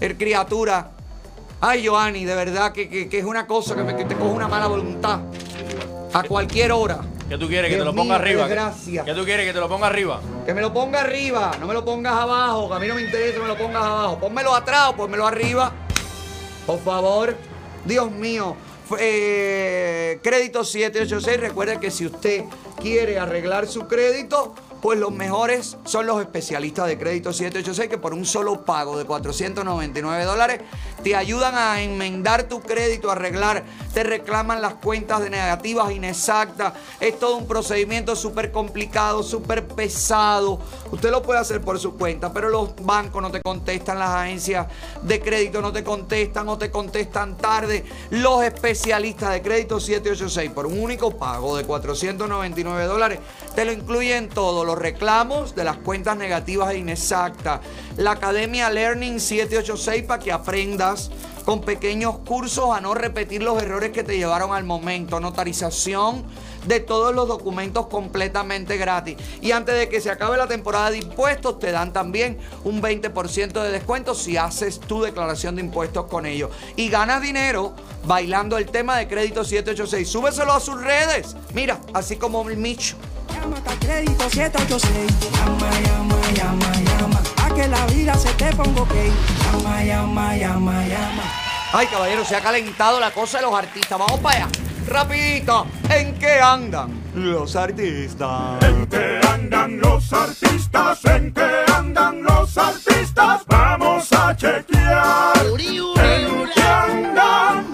[0.01, 0.91] El criatura.
[1.61, 4.31] Ay, Giovanni, de verdad que, que- que es una cosa que, me, que te coge
[4.31, 5.21] una mala voluntad.
[6.13, 7.01] A cualquier hora.
[7.29, 7.71] ¿Qué tú quieres?
[7.71, 8.47] Que te lo ponga mío, arriba.
[8.47, 9.05] desgracia.
[9.05, 9.47] ¿Qué tú quieres?
[9.47, 10.21] Que te lo ponga arriba.
[10.47, 13.03] Que me lo ponga arriba, no me lo pongas abajo, que a mí no me
[13.03, 14.19] interesa que me lo pongas abajo.
[14.19, 15.73] Pónmelo atrás o pónmelo arriba.
[16.67, 17.35] Por favor.
[17.85, 18.57] Dios mío.
[18.99, 21.41] Eh, crédito 786.
[21.41, 22.45] Recuerde que si usted
[22.81, 28.15] quiere arreglar su crédito, pues los mejores son los especialistas de crédito 786 que por
[28.15, 30.61] un solo pago de 499 dólares
[31.03, 36.75] te ayudan a enmendar tu crédito, a arreglar, te reclaman las cuentas de negativas inexactas.
[37.01, 40.61] Es todo un procedimiento súper complicado, súper pesado.
[40.91, 44.67] Usted lo puede hacer por su cuenta, pero los bancos no te contestan, las agencias
[45.03, 47.85] de crédito no te contestan o te contestan tarde.
[48.11, 53.19] Los especialistas de crédito 786 por un único pago de 499 dólares
[53.55, 57.61] te lo incluyen todo, los reclamos de las cuentas negativas e inexactas,
[57.97, 60.88] la Academia Learning 786 para que aprendas
[61.45, 66.25] con pequeños cursos a no repetir los errores que te llevaron al momento, notarización
[66.67, 69.17] de todos los documentos completamente gratis.
[69.41, 73.63] Y antes de que se acabe la temporada de impuestos, te dan también un 20%
[73.63, 76.51] de descuento si haces tu declaración de impuestos con ellos.
[76.77, 77.75] Y ganas dinero
[78.05, 80.09] bailando el tema de crédito 786.
[80.09, 81.37] Súbeselo a sus redes.
[81.55, 82.97] Mira, así como el Micho.
[83.81, 85.31] Crédito 786.
[85.33, 87.18] Llama, llama, llama, llama.
[87.59, 88.95] Que la vida se te ponga ok.
[89.43, 91.23] Llama, llama, llama, llama.
[91.73, 93.99] Ay, caballero, se ha calentado la cosa de los artistas.
[93.99, 94.49] Vamos para allá.
[94.87, 95.67] Rapidito.
[95.91, 98.63] ¿En qué andan los artistas?
[98.63, 101.05] ¿En qué andan los artistas?
[101.07, 103.43] ¿En qué andan los artistas?
[103.49, 105.45] Vamos a chequear.
[105.45, 107.67] ¿En qué andan?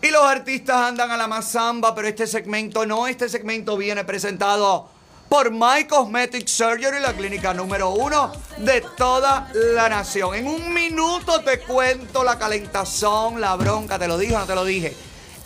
[0.00, 3.08] Y los artistas andan a la mazamba, pero este segmento no.
[3.08, 5.01] Este segmento viene presentado
[5.32, 10.34] por My Cosmetic Surgery, la clínica número uno de toda la nación.
[10.34, 14.54] En un minuto te cuento la calentazón, la bronca, te lo dije o no te
[14.54, 14.94] lo dije.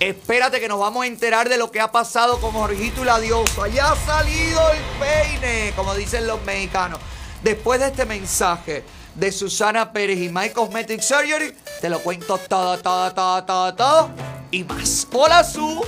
[0.01, 3.21] Espérate que nos vamos a enterar de lo que ha pasado con Jorgito y la
[3.21, 3.69] diosa.
[3.69, 6.99] Ya ha salido el peine, como dicen los mexicanos.
[7.45, 8.83] Después de este mensaje
[9.15, 14.11] de Susana Pérez y My Cosmetic Surgery, te lo cuento todo, todo, todo, todo, todo
[14.51, 15.07] y más.
[15.13, 15.87] Hola, Su.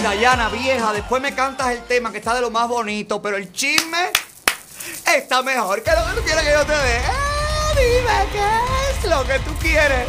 [0.00, 3.36] Ay, Dayana, vieja, después me cantas el tema que está de lo más bonito, pero
[3.36, 4.10] el chisme
[5.14, 6.96] está mejor que lo que tú quieres que yo te dé.
[6.96, 7.10] Eh,
[7.76, 8.48] dime qué
[8.88, 10.06] es lo que tú quieres.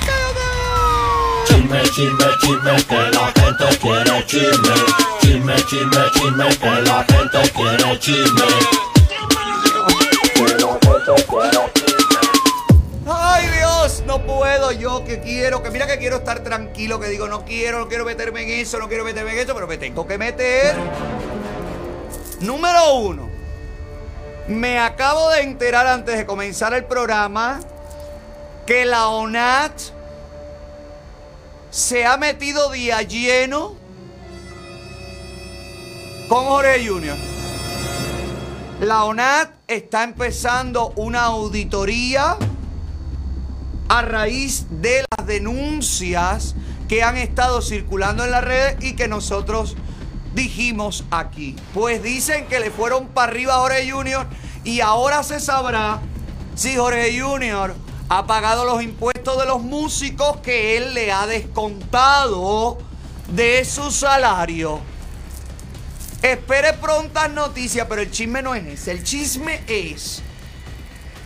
[0.00, 1.60] Que yo te dé.
[1.60, 4.74] Chisme, chisme, chisme, que la gente quiere chisme.
[5.20, 8.88] Chisme, chisme, chisme, que la gente quiere chisme.
[11.40, 11.57] Ay
[14.26, 17.88] Puedo yo que quiero, que mira que quiero estar tranquilo, que digo no quiero, no
[17.88, 20.74] quiero meterme en eso, no quiero meterme en eso, pero me tengo que meter.
[22.40, 23.28] Número uno,
[24.48, 27.60] me acabo de enterar antes de comenzar el programa
[28.66, 29.72] que la ONAT
[31.70, 33.76] se ha metido día lleno
[36.28, 37.16] con Jorge Junior.
[38.80, 42.36] La ONAT está empezando una auditoría
[43.88, 46.54] a raíz de las denuncias
[46.88, 49.76] que han estado circulando en las redes y que nosotros
[50.34, 51.56] dijimos aquí.
[51.74, 54.26] Pues dicen que le fueron para arriba a Jorge Junior
[54.64, 56.00] y ahora se sabrá
[56.54, 57.74] si Jorge Junior
[58.08, 62.78] ha pagado los impuestos de los músicos que él le ha descontado
[63.28, 64.80] de su salario.
[66.22, 68.92] Espere prontas noticias, pero el chisme no es ese.
[68.92, 70.22] El chisme es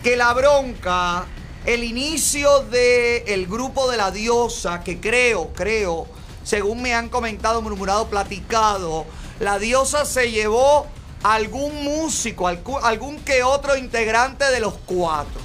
[0.03, 1.25] que la bronca,
[1.67, 6.07] el inicio del el grupo de la diosa, que creo, creo,
[6.43, 9.07] según me han comentado, murmurado, platicado,
[9.39, 10.87] la diosa se llevó
[11.23, 15.41] a algún músico, algún, que otro integrante de los cuatro.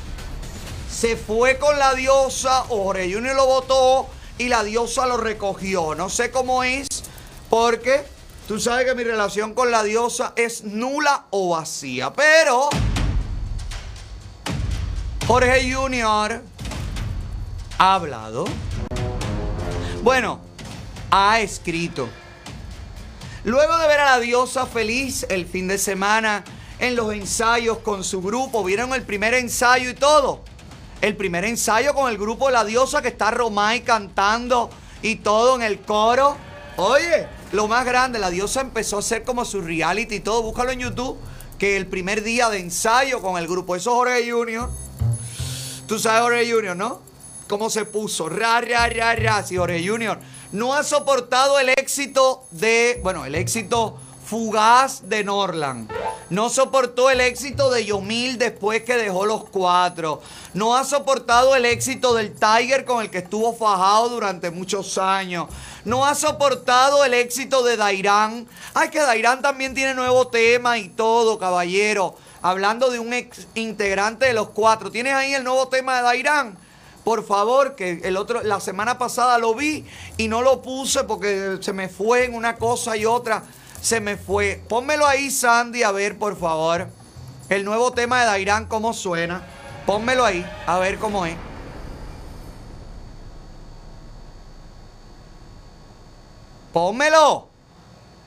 [0.91, 4.07] Se fue con la diosa, Jorge Junior lo votó
[4.39, 5.93] y la diosa lo recogió.
[5.93, 6.87] No sé cómo es,
[7.49, 8.03] porque
[8.47, 12.11] tú sabes que mi relación con la diosa es nula o vacía.
[12.13, 12.69] Pero
[15.27, 16.41] Jorge Junior
[17.77, 18.45] ha hablado.
[20.01, 20.39] Bueno,
[21.11, 22.07] ha escrito.
[23.43, 26.45] Luego de ver a la diosa feliz el fin de semana
[26.79, 30.43] en los ensayos con su grupo, vieron el primer ensayo y todo.
[31.01, 34.69] El primer ensayo con el grupo de la diosa que está Romay cantando
[35.01, 36.37] y todo en el coro.
[36.77, 40.41] Oye, lo más grande, la diosa empezó a hacer como su reality y todo.
[40.41, 41.19] Búscalo en YouTube.
[41.59, 44.69] Que el primer día de ensayo con el grupo, eso es Jorge Junior.
[45.87, 46.99] Tú sabes Jorge Junior, ¿no?
[47.47, 48.27] Cómo se puso.
[48.27, 49.41] Ra, ra, ra, ra.
[49.41, 50.19] Si Jorge Junior
[50.51, 55.89] no ha soportado el éxito de, bueno, el éxito fugaz de Norland.
[56.29, 60.21] No soportó el éxito de Yomil después que dejó los cuatro.
[60.53, 65.47] No ha soportado el éxito del Tiger con el que estuvo fajado durante muchos años.
[65.85, 68.45] No ha soportado el éxito de Dairán.
[68.73, 72.17] Ay, que Dairán también tiene nuevo tema y todo, caballero.
[72.41, 74.91] Hablando de un ex integrante de los cuatro.
[74.91, 76.57] ¿Tienes ahí el nuevo tema de Dairán?
[77.03, 79.85] Por favor, que el otro, la semana pasada lo vi
[80.17, 83.43] y no lo puse porque se me fue en una cosa y otra.
[83.81, 84.61] Se me fue.
[84.67, 86.87] Pónmelo ahí, Sandy, a ver, por favor.
[87.49, 89.41] El nuevo tema de Dairán, cómo suena.
[89.85, 91.37] Pónmelo ahí, a ver cómo es.
[96.73, 97.47] Pónmelo.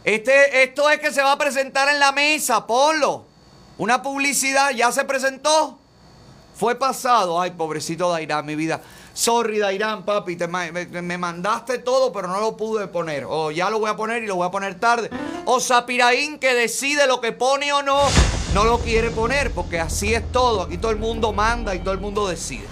[0.03, 3.30] Este, esto es que se va a presentar en la mesa, ponlo.
[3.81, 5.79] Una publicidad, ya se presentó.
[6.55, 7.41] Fue pasado.
[7.41, 8.83] Ay, pobrecito Dairán, mi vida.
[9.15, 13.25] Sorry, Dairán, papi, te me, me mandaste todo, pero no lo pude poner.
[13.27, 15.09] O ya lo voy a poner y lo voy a poner tarde.
[15.47, 18.03] O Sapiraín que decide lo que pone o no,
[18.53, 20.61] no lo quiere poner, porque así es todo.
[20.61, 22.67] Aquí todo el mundo manda y todo el mundo decide.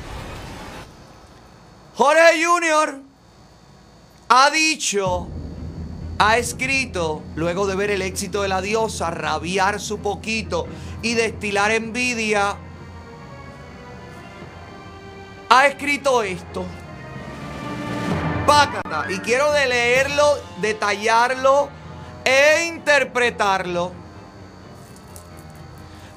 [1.96, 3.00] Jorge Junior
[4.28, 5.26] ha dicho,
[6.18, 10.66] ha escrito, luego de ver el éxito de la diosa, rabiar su poquito
[11.02, 12.56] y destilar envidia,
[15.48, 16.64] ha escrito esto.
[18.46, 19.06] Pácata.
[19.10, 20.24] Y quiero de leerlo,
[20.60, 21.68] detallarlo
[22.24, 23.92] e interpretarlo.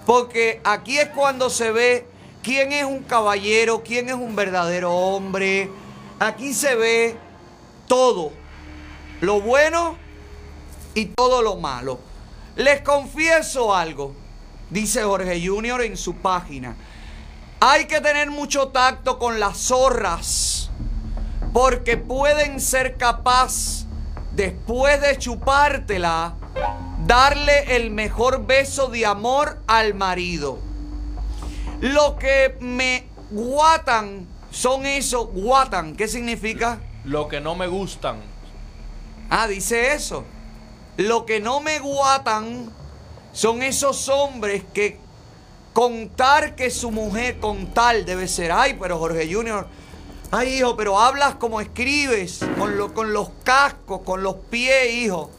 [0.06, 2.08] Porque aquí es cuando se ve
[2.42, 5.70] quién es un caballero, quién es un verdadero hombre.
[6.20, 7.18] Aquí se ve
[7.88, 8.41] todo.
[9.22, 9.98] Lo bueno
[10.96, 12.00] y todo lo malo.
[12.56, 14.14] Les confieso algo,
[14.72, 16.76] dice Jorge Junior en su página.
[17.60, 20.72] Hay que tener mucho tacto con las zorras,
[21.54, 23.86] porque pueden ser capaz,
[24.32, 26.34] después de chupártela,
[27.06, 30.58] darle el mejor beso de amor al marido.
[31.80, 36.80] Lo que me guatan son esos, guatan, ¿qué significa?
[37.06, 38.31] Lo que no me gustan.
[39.32, 40.24] Ah, dice eso.
[40.98, 42.70] Lo que no me guatan
[43.34, 45.00] son esos hombres que
[45.74, 49.68] contar que su mujer con tal debe ser, ay, pero Jorge Junior,
[50.34, 55.30] Ay, hijo, pero hablas como escribes, con, lo- con los cascos, con los pies, hijo.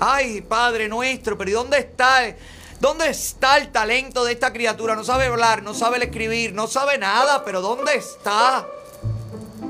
[0.00, 2.26] Ay, Padre nuestro, pero ¿y dónde está?
[2.26, 2.34] el-
[2.80, 4.96] ¿Dónde está el talento de esta criatura?
[4.96, 8.66] No sabe hablar, no sabe escribir, no sabe nada, pero ¿dónde está?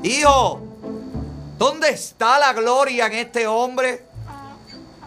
[0.01, 0.59] Hijo,
[1.57, 4.05] ¿dónde está la gloria en este hombre?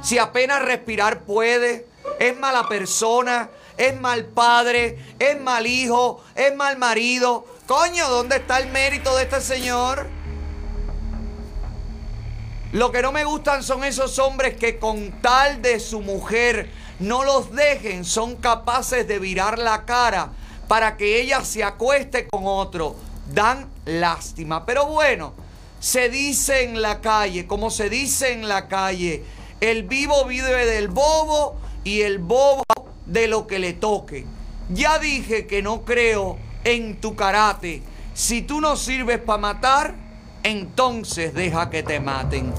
[0.02, 1.86] Si apenas respirar puede,
[2.18, 7.47] es mala persona, es mal padre, es mal hijo, es mal marido.
[7.66, 10.09] Coño, ¿dónde está el mérito de este señor?
[12.73, 17.24] Lo que no me gustan son esos hombres que con tal de su mujer no
[17.24, 20.31] los dejen, son capaces de virar la cara
[20.68, 22.97] para que ella se acueste con otro.
[23.32, 24.64] Dan lástima.
[24.66, 25.35] Pero bueno,
[25.80, 29.22] se dice en la calle, como se dice en la calle,
[29.60, 32.64] el vivo vive del bobo y el bobo
[33.06, 34.26] de lo que le toque.
[34.68, 37.82] Ya dije que no creo en tu karate.
[38.14, 39.94] Si tú no sirves para matar,
[40.42, 42.52] entonces deja que te maten.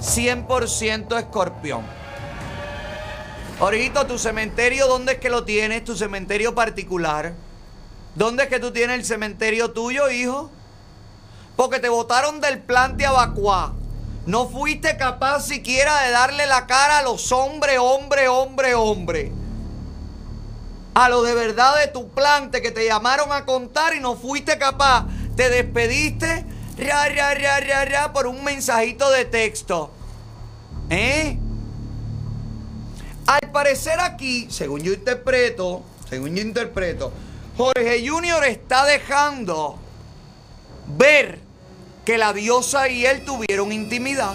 [0.00, 1.82] 100% escorpión.
[3.60, 5.84] Orejito, tu cementerio, ¿dónde es que lo tienes?
[5.84, 7.34] Tu cementerio particular.
[8.16, 10.50] ¿Dónde es que tú tienes el cementerio tuyo, hijo?
[11.56, 13.74] Porque te botaron del plan de Abacuá.
[14.26, 19.32] No fuiste capaz siquiera de darle la cara a los hombres, hombre, hombre, hombre.
[20.94, 24.58] A lo de verdad de tu plante que te llamaron a contar y no fuiste
[24.58, 25.06] capaz.
[25.36, 26.44] Te despediste
[26.78, 29.90] ra, ra, ra, ra, ra, por un mensajito de texto.
[30.90, 31.38] ¿Eh?
[33.26, 37.12] Al parecer aquí, según yo interpreto, según yo interpreto,
[37.56, 39.78] Jorge Junior está dejando
[40.98, 41.38] ver
[42.04, 44.34] que la diosa y él tuvieron intimidad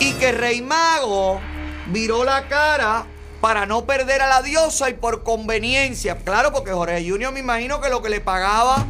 [0.00, 1.40] y que Rey Mago
[1.88, 3.06] viró la cara
[3.40, 6.18] para no perder a la diosa y por conveniencia.
[6.18, 8.86] Claro, porque Jorge Junior me imagino que lo que le pagaba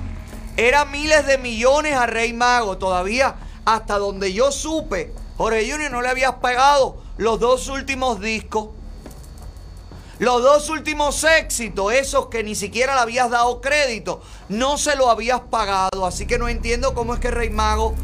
[0.56, 2.78] era miles de millones a Rey Mago.
[2.78, 8.68] Todavía, hasta donde yo supe, Jorge Junior no le habías pagado los dos últimos discos.
[10.22, 15.10] Los dos últimos éxitos, esos que ni siquiera le habías dado crédito, no se lo
[15.10, 16.06] habías pagado.
[16.06, 17.96] Así que no entiendo cómo es que Rey Mago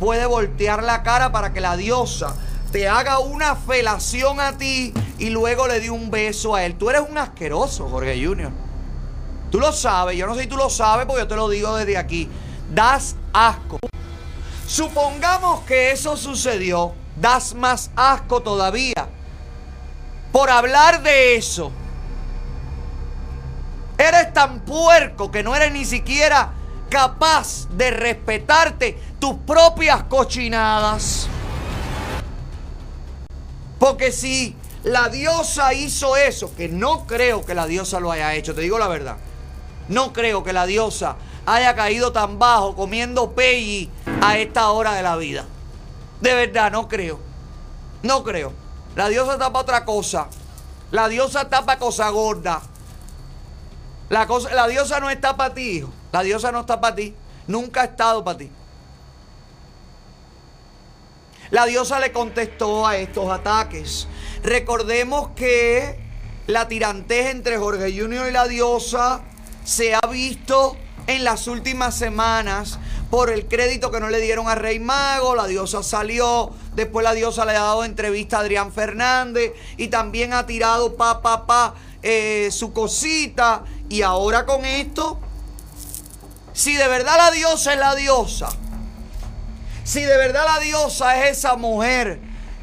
[0.00, 2.34] puede voltear la cara para que la diosa
[2.72, 6.78] te haga una felación a ti y luego le dé un beso a él.
[6.78, 8.52] Tú eres un asqueroso, Jorge Junior.
[9.50, 11.76] Tú lo sabes, yo no sé si tú lo sabes porque yo te lo digo
[11.76, 12.26] desde aquí.
[12.72, 13.78] Das asco.
[14.66, 19.10] Supongamos que eso sucedió, das más asco todavía.
[20.36, 21.72] Por hablar de eso.
[23.96, 26.52] Eres tan puerco que no eres ni siquiera
[26.90, 31.26] capaz de respetarte tus propias cochinadas.
[33.78, 34.54] Porque si
[34.84, 38.78] la diosa hizo eso, que no creo que la diosa lo haya hecho, te digo
[38.78, 39.16] la verdad.
[39.88, 43.90] No creo que la diosa haya caído tan bajo comiendo pei
[44.20, 45.46] a esta hora de la vida.
[46.20, 47.20] De verdad, no creo.
[48.02, 48.65] No creo.
[48.96, 50.26] La diosa está para otra cosa.
[50.90, 52.62] La diosa está para cosa gorda.
[54.08, 55.92] La, cosa, la diosa no está para ti, hijo.
[56.12, 57.14] La diosa no está para ti.
[57.46, 58.50] Nunca ha estado para ti.
[61.50, 64.08] La diosa le contestó a estos ataques.
[64.42, 66.00] Recordemos que
[66.46, 69.20] la tirantez entre Jorge Junior y la diosa
[69.64, 72.78] se ha visto en las últimas semanas
[73.10, 75.34] por el crédito que no le dieron a Rey Mago.
[75.34, 80.32] La diosa salió, después la diosa le ha dado entrevista a Adrián Fernández y también
[80.32, 83.64] ha tirado pa, pa, pa eh, su cosita.
[83.88, 85.20] Y ahora con esto,
[86.52, 88.48] si de verdad la diosa es la diosa,
[89.84, 92.20] si de verdad la diosa es esa mujer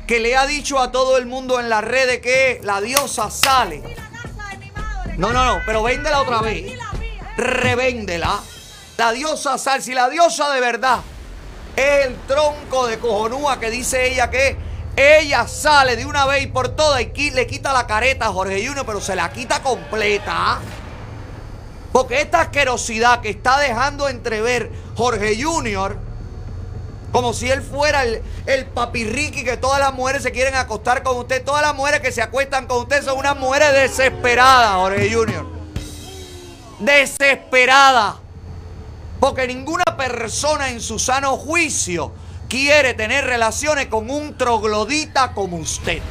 [0.07, 3.82] que le ha dicho a todo el mundo en las redes que la diosa sale.
[5.18, 6.74] No, no, no, pero véndela otra vez.
[7.38, 8.41] Revéndela.
[9.03, 9.81] La diosa sale.
[9.81, 11.01] Si la diosa de verdad
[11.75, 14.55] es el tronco de cojonúa que dice ella que
[14.95, 18.65] ella sale de una vez y por todas y le quita la careta a Jorge
[18.65, 20.59] Junior, pero se la quita completa.
[21.91, 25.97] Porque esta asquerosidad que está dejando entrever Jorge Junior,
[27.11, 31.17] como si él fuera el, el papirriqui que todas las mujeres se quieren acostar con
[31.17, 31.43] usted.
[31.43, 35.45] Todas las mujeres que se acuestan con usted son unas mujeres desesperadas, Jorge Junior.
[36.80, 38.23] Desesperadas.
[39.24, 42.12] Porque ninguna persona en su sano juicio
[42.50, 46.02] quiere tener relaciones con un troglodita como usted.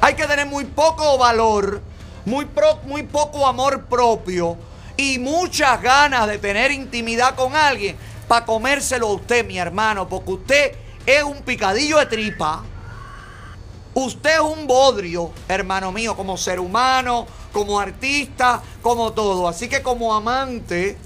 [0.00, 1.82] Hay que tener muy poco valor,
[2.24, 2.46] muy,
[3.04, 4.56] poco amor propio
[4.96, 7.96] y muchas ganas de tener intimidad con alguien
[8.26, 10.72] para comérselo a usted, mi hermano, porque usted
[11.06, 12.64] es un picadillo de tripa.
[13.94, 19.46] Usted es un bodrio, hermano mío, como ser humano, como artista, como todo.
[19.46, 20.98] Así que como amante,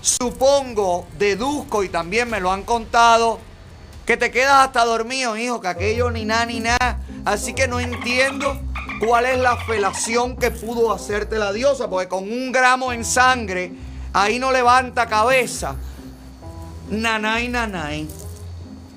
[0.00, 3.38] supongo, deduzco y también me lo han contado,
[4.06, 7.00] que te quedas hasta dormido, hijo, que aquello ni nada ni nada.
[7.24, 8.60] Así que no entiendo
[8.98, 13.72] cuál es la felación que pudo hacerte la diosa, porque con un gramo en sangre,
[14.12, 15.76] ahí no levanta cabeza.
[16.90, 18.08] Nanay, nanay.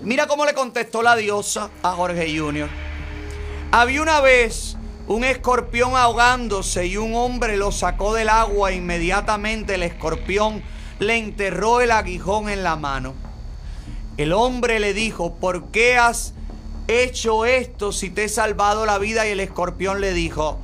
[0.02, 2.70] Mira cómo le contestó la diosa a Jorge Junior.
[3.72, 4.78] Había una vez
[5.08, 8.72] un escorpión ahogándose y un hombre lo sacó del agua.
[8.72, 10.64] Inmediatamente el escorpión
[11.00, 13.14] le enterró el aguijón en la mano.
[14.18, 16.34] El hombre le dijo, ¿por qué has
[16.88, 19.28] hecho esto si te he salvado la vida?
[19.28, 20.60] Y el escorpión le dijo,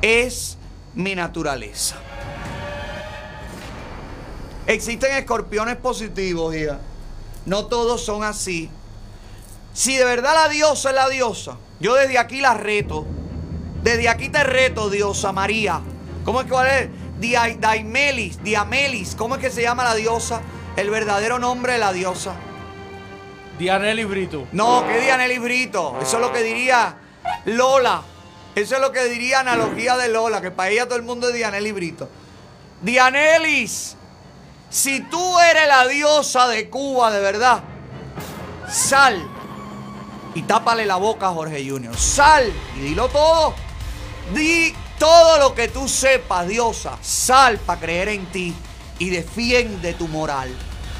[0.00, 0.56] es
[0.94, 1.96] mi naturaleza.
[4.66, 6.78] Existen escorpiones positivos, hija.
[7.46, 8.70] No todos son así.
[9.72, 13.06] Si de verdad la diosa es la diosa, yo desde aquí la reto.
[13.82, 15.80] Desde aquí te reto, diosa María.
[16.24, 17.20] ¿Cómo es que cuál es?
[17.20, 19.14] Dia- Daimelis, Diamelis.
[19.16, 20.40] ¿Cómo es que se llama la diosa?
[20.76, 22.34] El verdadero nombre de la diosa.
[23.58, 24.46] Dianelli Brito.
[24.52, 25.98] No, ¿qué Dianelli Brito?
[26.00, 26.96] Eso es lo que diría
[27.46, 28.02] Lola.
[28.54, 31.34] Eso es lo que diría analogía de Lola, que para ella todo el mundo es
[31.34, 32.08] Dianelli Brito.
[32.82, 33.96] Dianelis,
[34.70, 37.62] si tú eres la diosa de Cuba de verdad,
[38.70, 39.26] sal
[40.34, 41.96] y tápale la boca a Jorge Junior.
[41.96, 43.54] Sal y dilo todo.
[44.34, 46.98] Di todo lo que tú sepas, diosa.
[47.02, 48.54] Sal para creer en ti
[48.98, 50.54] y defiende tu moral.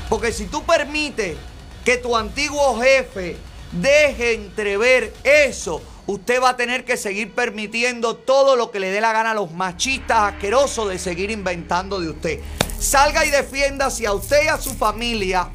[0.08, 1.36] Porque si tú permites
[1.84, 3.36] que tu antiguo jefe
[3.72, 9.00] deje entrever eso, usted va a tener que seguir permitiendo todo lo que le dé
[9.00, 12.40] la gana a los machistas asquerosos de seguir inventando de usted.
[12.78, 15.50] Salga y defienda hacia usted y a su familia,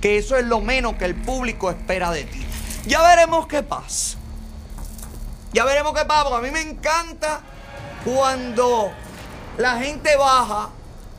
[0.00, 2.44] que eso es lo menos que el público espera de ti.
[2.86, 4.18] Ya veremos qué pasa.
[5.52, 7.42] Ya veremos qué pasa, porque a mí me encanta
[8.04, 8.92] cuando
[9.56, 10.70] la gente baja,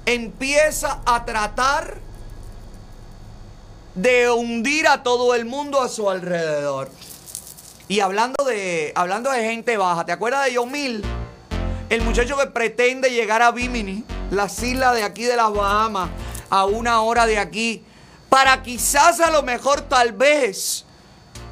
[0.06, 1.98] empieza a tratar
[3.96, 6.92] de hundir a todo el mundo a su alrededor.
[7.88, 11.04] Y hablando de, hablando de gente baja, ¿te acuerdas de Yomil?
[11.90, 16.10] El muchacho que pretende llegar a Bimini, las islas de aquí de las Bahamas,
[16.50, 17.84] a una hora de aquí,
[18.30, 20.85] para quizás a lo mejor tal vez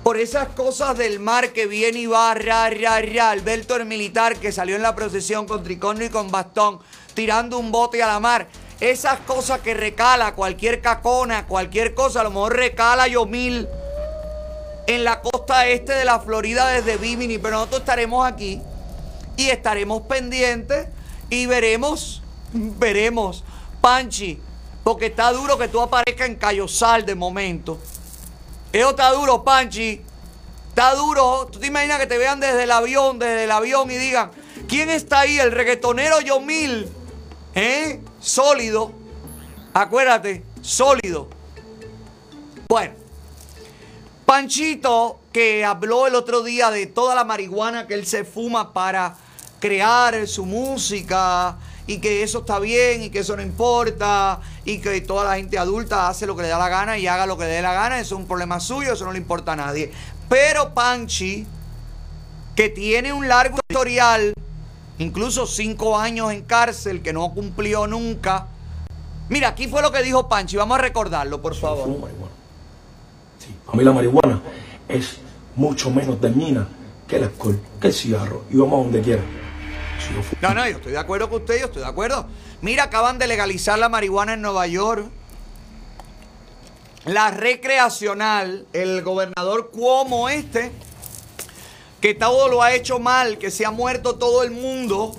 [0.03, 4.35] por esas cosas del mar que viene y va, ra, ra, ra, Alberto el militar
[4.35, 6.79] que salió en la procesión con tricornio y con bastón,
[7.13, 8.49] tirando un bote a la mar.
[8.81, 13.69] Esas cosas que recala cualquier cacona, cualquier cosa, a lo mejor recala Yomil
[14.87, 18.61] en la costa este de la Florida desde Bimini, pero nosotros estaremos aquí
[19.37, 20.87] y estaremos pendientes
[21.29, 22.21] y veremos,
[22.53, 23.45] veremos,
[23.79, 24.37] Panchi,
[24.83, 27.79] porque está duro que tú aparezcas en Cayosal de momento.
[28.73, 30.01] Eso está duro, Panchi.
[30.69, 31.47] Está duro.
[31.51, 34.31] ¿Tú te imaginas que te vean desde el avión, desde el avión y digan,
[34.67, 35.39] ¿quién está ahí?
[35.39, 36.91] El reggaetonero Yomil.
[37.53, 38.01] ¿Eh?
[38.19, 38.91] Sólido.
[39.75, 41.29] Acuérdate, sólido.
[42.67, 42.95] Bueno.
[44.25, 49.15] Panchito, que habló el otro día de toda la marihuana que él se fuma para
[49.59, 55.01] crear su música y que eso está bien y que eso no importa y que
[55.01, 57.45] toda la gente adulta hace lo que le da la gana y haga lo que
[57.45, 59.91] le dé la gana, eso es un problema suyo, eso no le importa a nadie.
[60.29, 61.45] Pero Panchi,
[62.55, 64.33] que tiene un largo historial,
[64.99, 68.47] incluso cinco años en cárcel, que no cumplió nunca.
[69.29, 71.89] Mira, aquí fue lo que dijo Panchi, vamos a recordarlo, por favor.
[73.67, 74.41] A mí la marihuana
[74.87, 75.17] es
[75.55, 76.67] mucho menos dañina
[77.07, 78.43] que el alcohol, que el cigarro.
[78.49, 79.23] Y vamos a donde quiera.
[80.41, 82.27] No, no, yo estoy de acuerdo con usted, yo estoy de acuerdo.
[82.61, 85.05] Mira, acaban de legalizar la marihuana en Nueva York.
[87.05, 90.71] La recreacional, el gobernador Cuomo este,
[91.99, 95.15] que todo lo ha hecho mal, que se ha muerto todo el mundo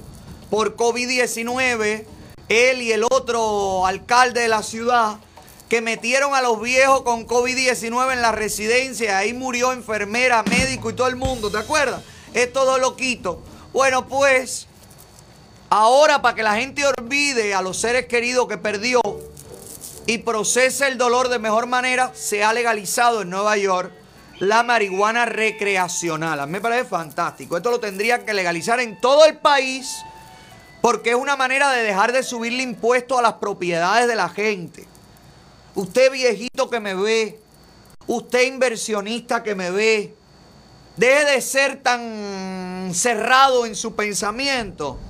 [0.49, 2.07] por COVID-19,
[2.49, 5.19] él y el otro alcalde de la ciudad,
[5.69, 10.93] que metieron a los viejos con COVID-19 en la residencia, ahí murió enfermera, médico y
[10.93, 12.03] todo el mundo, ¿te acuerdas?
[12.33, 13.43] Es todo loquito.
[13.73, 14.69] Bueno, pues,
[15.75, 19.01] ahora para que la gente olvide a los seres queridos que perdió
[20.07, 23.91] y procese el dolor de mejor manera, se ha legalizado en Nueva York
[24.39, 26.39] la marihuana recreacional.
[26.39, 27.57] A mí me parece fantástico.
[27.57, 29.97] Esto lo tendrían que legalizar en todo el país
[30.81, 34.87] porque es una manera de dejar de subirle impuestos a las propiedades de la gente.
[35.75, 37.41] Usted viejito que me ve,
[38.07, 40.15] usted inversionista que me ve,
[40.97, 45.01] deje de ser tan cerrado en su pensamiento.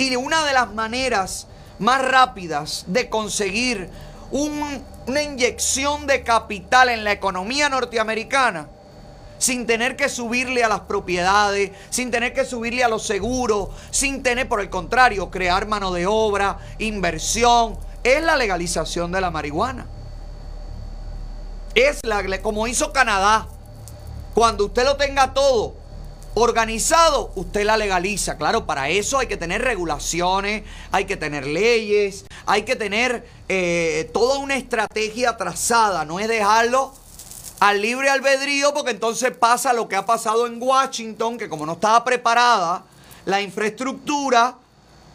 [0.00, 1.46] Y una de las maneras
[1.78, 3.90] más rápidas de conseguir
[4.30, 8.68] un- una inyección de capital en la economía norteamericana,
[9.36, 14.22] sin tener que subirle a las propiedades, sin tener que subirle a los seguros, sin
[14.22, 19.86] tener, por el contrario, crear mano de obra, inversión, es la legalización de la marihuana.
[21.74, 23.48] Es la, como hizo Canadá.
[24.32, 25.74] Cuando usted lo tenga todo
[26.34, 28.36] organizado, usted la legaliza.
[28.36, 30.62] Claro, para eso hay que tener regulaciones,
[30.92, 36.04] hay que tener leyes, hay que tener eh, toda una estrategia trazada.
[36.04, 36.92] No es dejarlo
[37.58, 41.72] al libre albedrío, porque entonces pasa lo que ha pasado en Washington, que como no
[41.72, 42.84] estaba preparada
[43.26, 44.56] la infraestructura,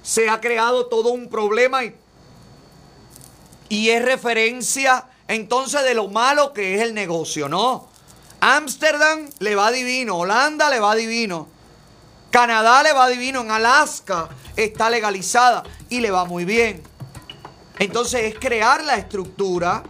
[0.04, 1.96] se ha creado todo un problema y,
[3.70, 7.95] y es referencia entonces de lo malo que es el negocio, ¿no?
[8.40, 11.48] Ámsterdam le va divino, Holanda le va divino,
[12.32, 16.84] Canadá le va divino, en Alaska está legalizada y le va muy bien.
[17.80, 19.84] Entonces es crear la estructura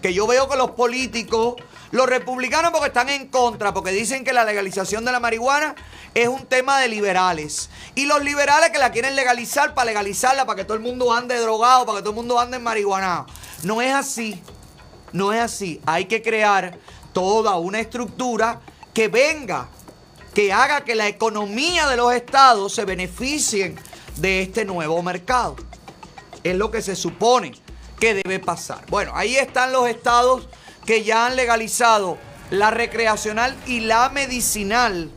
[0.00, 1.56] que yo veo que los políticos,
[1.90, 5.74] los republicanos porque están en contra, porque dicen que la legalización de la marihuana
[6.14, 7.70] es un tema de liberales.
[7.94, 11.38] Y los liberales que la quieren legalizar para legalizarla, para que todo el mundo ande
[11.38, 13.26] drogado, para que todo el mundo ande en marihuana.
[13.62, 14.40] No es así.
[15.12, 15.80] No es así.
[15.86, 16.78] Hay que crear
[17.18, 18.60] toda una estructura
[18.94, 19.68] que venga,
[20.34, 23.74] que haga que la economía de los estados se beneficien
[24.18, 25.56] de este nuevo mercado.
[26.44, 27.54] Es lo que se supone
[27.98, 28.86] que debe pasar.
[28.88, 30.48] Bueno, ahí están los estados
[30.86, 32.18] que ya han legalizado
[32.50, 35.10] la recreacional y la medicinal.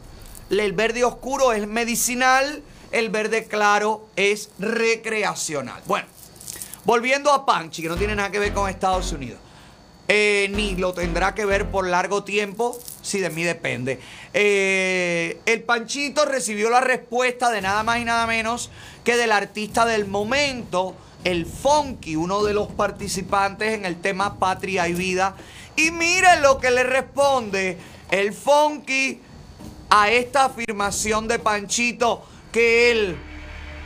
[0.49, 5.83] El verde oscuro es medicinal, el verde claro es recreacional.
[5.85, 6.07] Bueno,
[6.83, 9.39] volviendo a Panchi, que no tiene nada que ver con Estados Unidos.
[10.13, 13.97] Eh, ni lo tendrá que ver por largo tiempo, si de mí depende.
[14.33, 18.71] Eh, el Panchito recibió la respuesta de nada más y nada menos
[19.05, 24.89] que del artista del momento, el Funky, uno de los participantes en el tema Patria
[24.89, 25.37] y Vida.
[25.77, 27.77] Y miren lo que le responde
[28.09, 29.21] el Funky
[29.89, 32.21] a esta afirmación de Panchito
[32.51, 33.15] que él,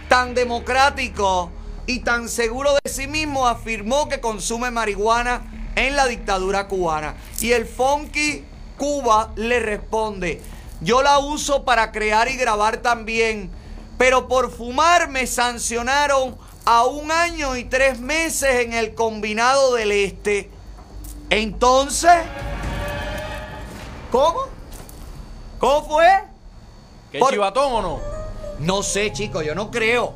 [0.09, 1.51] tan democrático
[1.85, 7.15] y tan seguro de sí mismo, afirmó que consume marihuana en la dictadura cubana.
[7.39, 8.43] Y el Funky
[8.77, 10.41] Cuba le responde,
[10.81, 13.49] yo la uso para crear y grabar también,
[13.97, 19.91] pero por fumar me sancionaron a un año y tres meses en el combinado del
[19.91, 20.49] este.
[21.29, 22.11] Entonces,
[24.11, 24.41] ¿cómo?
[25.59, 26.07] ¿Cómo fue?
[27.11, 27.99] ¿Qué chivatón o no?
[28.59, 30.13] No sé, chicos, yo no creo.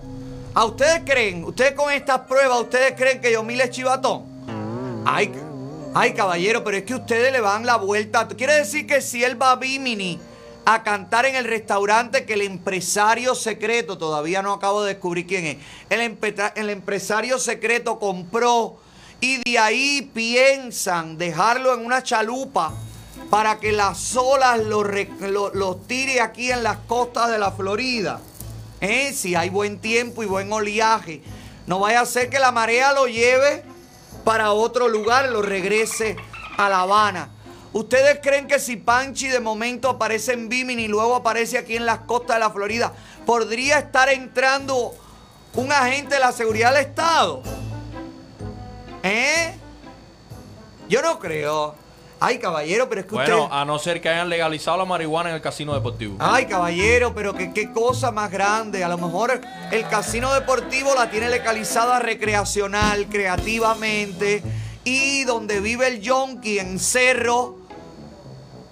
[0.53, 1.44] ¿A ustedes creen?
[1.45, 4.23] ¿Ustedes con estas pruebas, ustedes creen que yo mil es chivatón?
[5.06, 5.31] Ay,
[5.93, 8.27] Ay, caballero, pero es que ustedes le van la vuelta.
[8.27, 10.19] Quiere decir que si él va a Bimini
[10.65, 15.45] a cantar en el restaurante que el empresario secreto, todavía no acabo de descubrir quién
[15.47, 15.57] es,
[15.89, 18.77] el, empresario secreto compró
[19.19, 22.71] y de ahí piensan dejarlo en una chalupa
[23.31, 24.85] para que las olas los
[25.21, 28.21] lo, tire aquí en las costas de la Florida.
[28.79, 29.11] ¿Eh?
[29.13, 31.23] Si hay buen tiempo y buen oleaje.
[31.65, 33.63] No vaya a ser que la marea lo lleve
[34.23, 36.15] para otro lugar, lo regrese
[36.57, 37.29] a La Habana.
[37.71, 41.85] ¿Ustedes creen que si Panchi de momento aparece en Bimini y luego aparece aquí en
[41.85, 42.93] las costas de la Florida,
[43.25, 44.95] podría estar entrando
[45.53, 47.43] un agente de la seguridad del Estado?
[49.03, 49.55] ¿Eh?
[50.87, 51.75] Yo no creo.
[52.21, 55.35] Ay, caballero, pero es que bueno, a no ser que hayan legalizado la marihuana en
[55.35, 56.17] el casino deportivo.
[56.19, 58.83] Ay, caballero, pero que, qué cosa más grande.
[58.83, 59.39] A lo mejor
[59.71, 64.43] el casino deportivo la tiene legalizada recreacional, creativamente.
[64.83, 67.57] Y donde vive el yonki en Cerro,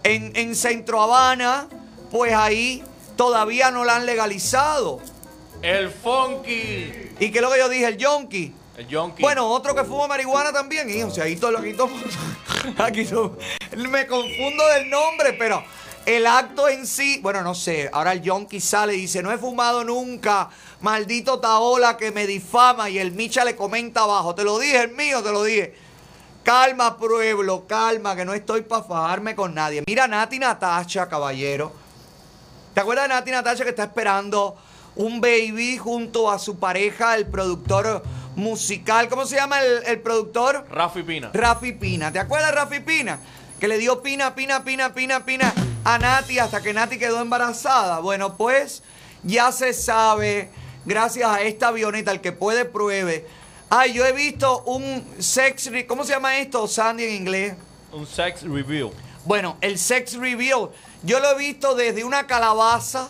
[0.03, 1.67] en, en Centro Habana,
[2.11, 2.83] pues ahí
[3.15, 4.99] todavía no la han legalizado.
[5.61, 7.13] El funky.
[7.19, 7.87] ¿Y qué es lo que yo dije?
[7.87, 8.53] El yonki.
[9.19, 11.07] Bueno, otro que fuma marihuana también, hijo.
[11.07, 11.89] O sea, ahí todo, aquí todo,
[12.77, 13.07] aquí
[13.75, 15.63] me confundo del nombre, pero
[16.05, 17.89] el acto en sí, bueno, no sé.
[17.91, 20.49] Ahora el yonki sale y dice, no he fumado nunca,
[20.81, 22.87] maldito Taola que me difama.
[22.89, 25.75] Y el Micha le comenta abajo, te lo dije, el mío, te lo dije.
[26.43, 29.83] Calma, pueblo, calma, que no estoy para fajarme con nadie.
[29.87, 31.73] Mira, Nati Natacha, caballero.
[32.75, 34.55] ¿Te acuerdas de Nati Natacha que está esperando
[34.95, 38.03] un baby junto a su pareja, el productor
[38.37, 39.09] musical.
[39.09, 40.65] ¿Cómo se llama el, productor?
[40.69, 41.31] Rafi Pina.
[41.33, 42.13] Rafi Pina.
[42.13, 43.19] ¿Te acuerdas Rafi Pina?
[43.59, 45.53] Que le dio pina, pina, pina, pina, pina
[45.83, 47.99] a Nati hasta que Nati quedó embarazada.
[47.99, 48.83] Bueno, pues
[49.23, 50.49] ya se sabe,
[50.85, 53.25] gracias a esta avioneta, el que puede pruebe.
[53.71, 55.71] Ay, yo he visto un sex...
[55.87, 57.55] ¿Cómo se llama esto, Sandy, en inglés?
[57.91, 58.93] Un sex review.
[59.25, 60.69] Bueno, el sex review.
[61.01, 63.09] Yo lo he visto desde una calabaza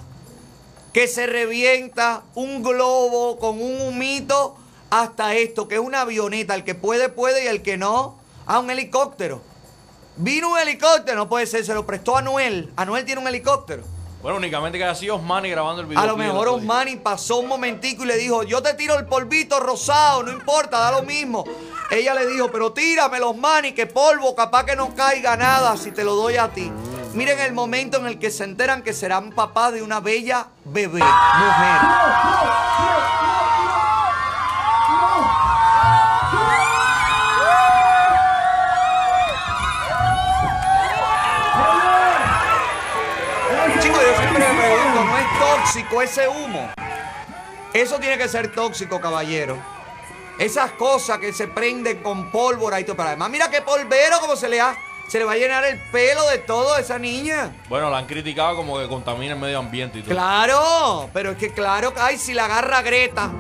[0.94, 4.58] que se revienta, un globo con un humito
[4.90, 6.56] hasta esto, que es una avioneta.
[6.56, 9.42] El que puede, puede y el que no, a un helicóptero.
[10.16, 12.72] Vino un helicóptero, no puede ser, se lo prestó Anuel.
[12.76, 13.84] Anuel tiene un helicóptero.
[14.22, 16.02] Bueno, únicamente que haya sido Osmani grabando el video.
[16.02, 19.60] A lo mejor Osmani pasó un momentico y le dijo, yo te tiro el polvito
[19.60, 21.44] rosado, no importa, da lo mismo.
[21.92, 26.04] Ella le dijo, pero tíramelo, Osmani, que polvo, capaz que no caiga nada si te
[26.04, 26.72] lo doy a ti.
[27.14, 31.00] Miren el momento en el que se enteran que serán papás de una bella bebé,
[31.00, 31.82] mujer.
[45.68, 46.70] Tóxico ese humo?
[47.74, 49.58] Eso tiene que ser tóxico, caballero.
[50.40, 52.96] Esas cosas que se prenden con pólvora y todo.
[52.96, 54.78] Pero además, mira qué polvero como se le ha.
[55.10, 57.52] Se le va a llenar el pelo de todo a esa niña.
[57.70, 60.14] Bueno, la han criticado como que contamina el medio ambiente y todo.
[60.14, 63.32] Claro, pero es que claro, ay, si la agarra Greta.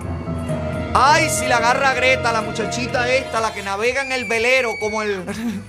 [0.94, 5.02] Ay, si la agarra Greta, la muchachita esta, la que navega en el velero como
[5.02, 5.24] el...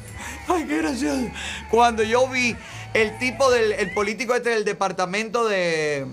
[0.48, 1.28] Ay, qué gracioso.
[1.70, 2.56] Cuando yo vi
[2.94, 6.06] el tipo del el político este del departamento de,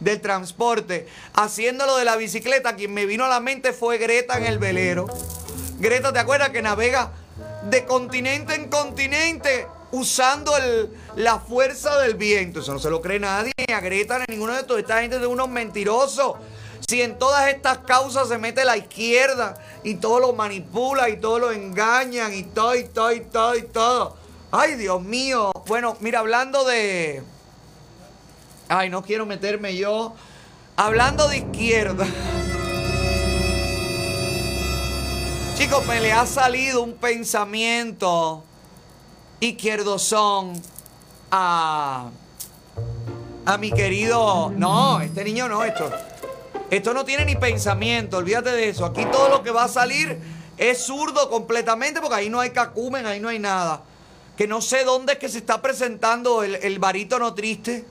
[0.00, 4.46] del transporte haciéndolo de la bicicleta, quien me vino a la mente fue Greta en
[4.46, 5.06] el velero.
[5.78, 7.12] Greta, ¿te acuerdas que navega
[7.64, 10.52] de continente en continente usando
[11.16, 12.60] la fuerza del viento?
[12.60, 14.78] Eso no se lo cree nadie, ni a Greta, ni a ninguno de estos.
[14.78, 16.36] Esta gente es de unos mentirosos.
[16.88, 19.54] Si en todas estas causas se mete la izquierda
[19.84, 23.62] y todo lo manipula y todo lo engañan y todo y todo y todo y
[23.62, 24.16] todo.
[24.50, 25.52] Ay, Dios mío.
[25.66, 27.22] Bueno, mira, hablando de...
[28.68, 30.14] Ay, no quiero meterme yo.
[30.76, 32.06] Hablando de izquierda.
[35.56, 38.44] Chicos, me le ha salido un pensamiento
[39.40, 40.52] izquierdosón
[41.30, 42.10] a,
[43.46, 44.52] a mi querido...
[44.54, 45.90] No, este niño no, esto...
[46.70, 48.84] Esto no tiene ni pensamiento, olvídate de eso.
[48.84, 50.18] Aquí todo lo que va a salir
[50.58, 53.82] es zurdo completamente porque ahí no hay cacumen, ahí no hay nada.
[54.36, 57.86] Que no sé dónde es que se está presentando el, el barítono triste.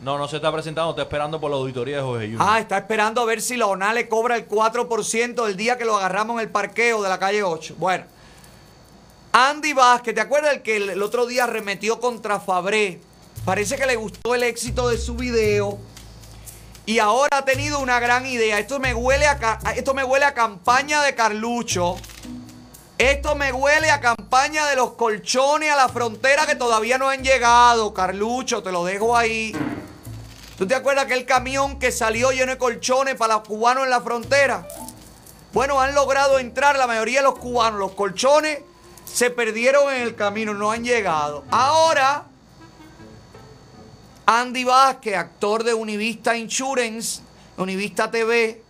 [0.00, 2.42] No, no se está presentando, está esperando por la auditoría de Jorge Junior.
[2.44, 5.84] Ah, está esperando a ver si la ONA le cobra el 4% el día que
[5.84, 7.74] lo agarramos en el parqueo de la calle 8.
[7.78, 8.04] Bueno,
[9.32, 13.00] Andy Vázquez, ¿te acuerdas el que el, otro día arremetió contra Fabré?
[13.44, 15.78] Parece que le gustó el éxito de su video.
[16.86, 18.58] Y ahora ha tenido una gran idea.
[18.58, 21.96] Esto me huele a, esto me huele a campaña de Carlucho.
[22.96, 27.22] Esto me huele a campaña de los colchones a la frontera que todavía no han
[27.22, 27.92] llegado.
[27.92, 29.54] Carlucho, te lo dejo ahí.
[30.58, 34.00] ¿Tú te acuerdas aquel camión que salió lleno de colchones para los cubanos en la
[34.00, 34.66] frontera?
[35.52, 37.78] Bueno, han logrado entrar la mayoría de los cubanos.
[37.78, 38.58] Los colchones
[39.04, 41.44] se perdieron en el camino, no han llegado.
[41.52, 42.24] Ahora,
[44.26, 47.22] Andy Vázquez, actor de Univista Insurance,
[47.56, 48.60] Univista TV,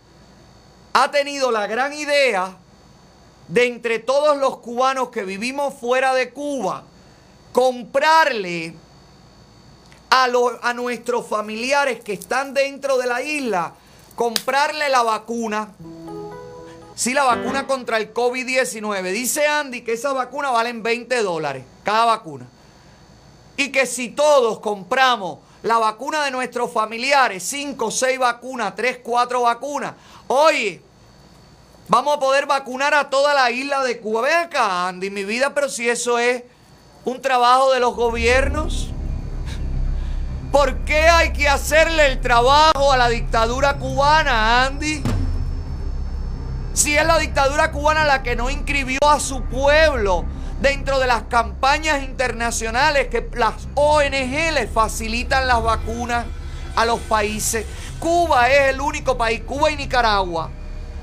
[0.93, 2.55] ha tenido la gran idea
[3.49, 6.83] de entre todos los cubanos que vivimos fuera de Cuba,
[7.51, 8.75] comprarle
[10.11, 10.29] a,
[10.63, 13.75] a nuestros familiares que están dentro de la isla,
[14.15, 15.73] comprarle la vacuna.
[16.95, 19.13] Sí, la vacuna contra el COVID-19.
[19.13, 22.47] Dice Andy que esa vacuna valen 20 dólares, cada vacuna.
[23.57, 29.43] Y que si todos compramos la vacuna de nuestros familiares, 5, 6 vacunas, 3, 4
[29.43, 29.95] vacunas,
[30.27, 30.83] oye,
[31.89, 34.23] vamos a poder vacunar a toda la isla de Cuba.
[34.23, 36.43] Ven acá, Andy, mi vida, pero si eso es
[37.05, 38.91] un trabajo de los gobiernos.
[40.53, 45.03] ¿Por qué hay que hacerle el trabajo a la dictadura cubana, Andy?
[46.73, 50.25] Si es la dictadura cubana la que no inscribió a su pueblo
[50.61, 56.25] dentro de las campañas internacionales que las ONG les facilitan las vacunas
[56.77, 57.67] a los países.
[57.99, 60.51] Cuba es el único país, Cuba y Nicaragua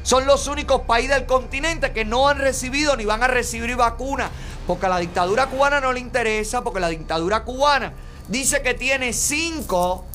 [0.06, 4.30] son los únicos países del continente que no han recibido ni van a recibir vacunas.
[4.68, 7.92] Porque a la dictadura cubana no le interesa, porque la dictadura cubana
[8.28, 10.06] dice que tiene cinco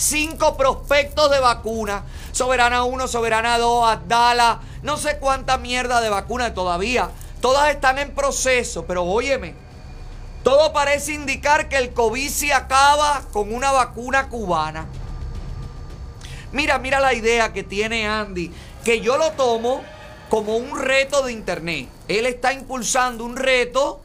[0.00, 2.04] cinco prospectos de vacuna.
[2.32, 7.10] Soberana 1, Soberana 2, Abdala, no sé cuánta mierda de vacuna todavía.
[7.40, 9.54] Todas están en proceso, pero óyeme,
[10.42, 14.86] todo parece indicar que el COVID se acaba con una vacuna cubana.
[16.52, 18.50] Mira, mira la idea que tiene Andy,
[18.84, 19.82] que yo lo tomo
[20.30, 21.88] como un reto de internet.
[22.08, 24.00] Él está impulsando un reto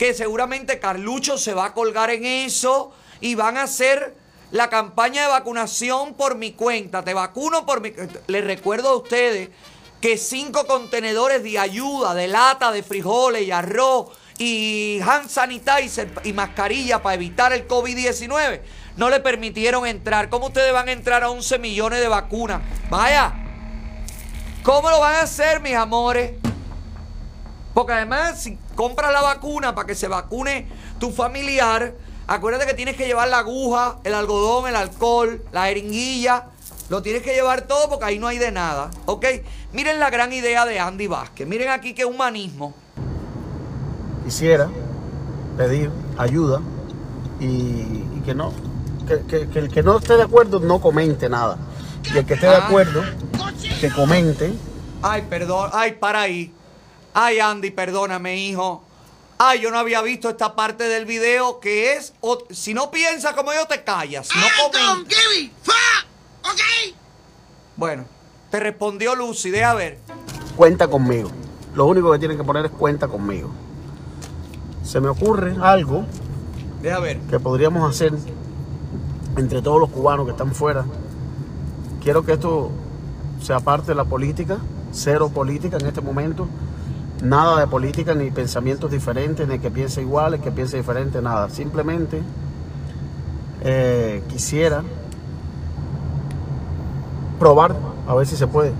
[0.00, 2.90] que seguramente Carlucho se va a colgar en eso
[3.20, 4.16] y van a hacer
[4.50, 7.04] la campaña de vacunación por mi cuenta.
[7.04, 7.92] Te vacuno por mi...
[8.26, 9.50] Les recuerdo a ustedes
[10.00, 16.32] que cinco contenedores de ayuda, de lata, de frijoles y arroz y hand sanitizer y
[16.32, 18.62] mascarilla para evitar el COVID-19
[18.96, 20.30] no le permitieron entrar.
[20.30, 22.62] ¿Cómo ustedes van a entrar a 11 millones de vacunas?
[22.88, 23.34] Vaya.
[24.62, 26.32] ¿Cómo lo van a hacer, mis amores?
[27.74, 30.66] Porque además, si compras la vacuna para que se vacune
[30.98, 31.92] tu familiar,
[32.26, 36.44] Acuérdate que tienes que llevar la aguja, el algodón, el alcohol, la jeringuilla.
[36.88, 38.88] Lo tienes que llevar todo porque ahí no hay de nada.
[39.06, 39.26] ¿Ok?
[39.72, 41.48] Miren la gran idea de Andy Vázquez.
[41.48, 42.72] Miren aquí qué humanismo.
[44.24, 44.68] quisiera
[45.56, 46.60] pedir ayuda
[47.40, 48.52] y, y que no
[49.08, 51.58] que, que- que el que no esté de acuerdo no comente nada
[52.14, 52.66] y el que esté de Ah.
[52.66, 53.02] acuerdo
[53.80, 54.52] que comente
[55.02, 55.70] Ay, perdón.
[55.72, 56.52] Ay, para ahí.
[57.14, 58.82] Ay, Andy, perdóname, hijo.
[59.38, 62.12] Ay, yo no había visto esta parte del video que es.
[62.20, 64.28] o- si no piensas como yo, te callas.
[64.34, 65.16] No comentas.
[67.76, 68.04] Bueno,
[68.50, 69.50] te respondió Lucy.
[69.50, 69.98] Deja ver.
[70.56, 71.30] cuenta conmigo
[71.74, 73.48] lo único que tienen que poner es cuenta conmigo
[74.84, 76.04] se me ocurre algo
[76.82, 77.18] Deja ver.
[77.20, 78.12] que podríamos hacer
[79.38, 80.84] entre todos los cubanos que están fuera
[82.02, 82.70] quiero que esto
[83.40, 84.58] sea parte de la política
[84.92, 86.46] cero política en este momento
[87.22, 91.50] nada de política ni pensamientos diferentes ni que piense igual el que piense diferente nada
[91.50, 92.22] simplemente
[93.62, 94.82] eh, quisiera
[97.38, 97.76] probar
[98.08, 98.72] a ver si se puede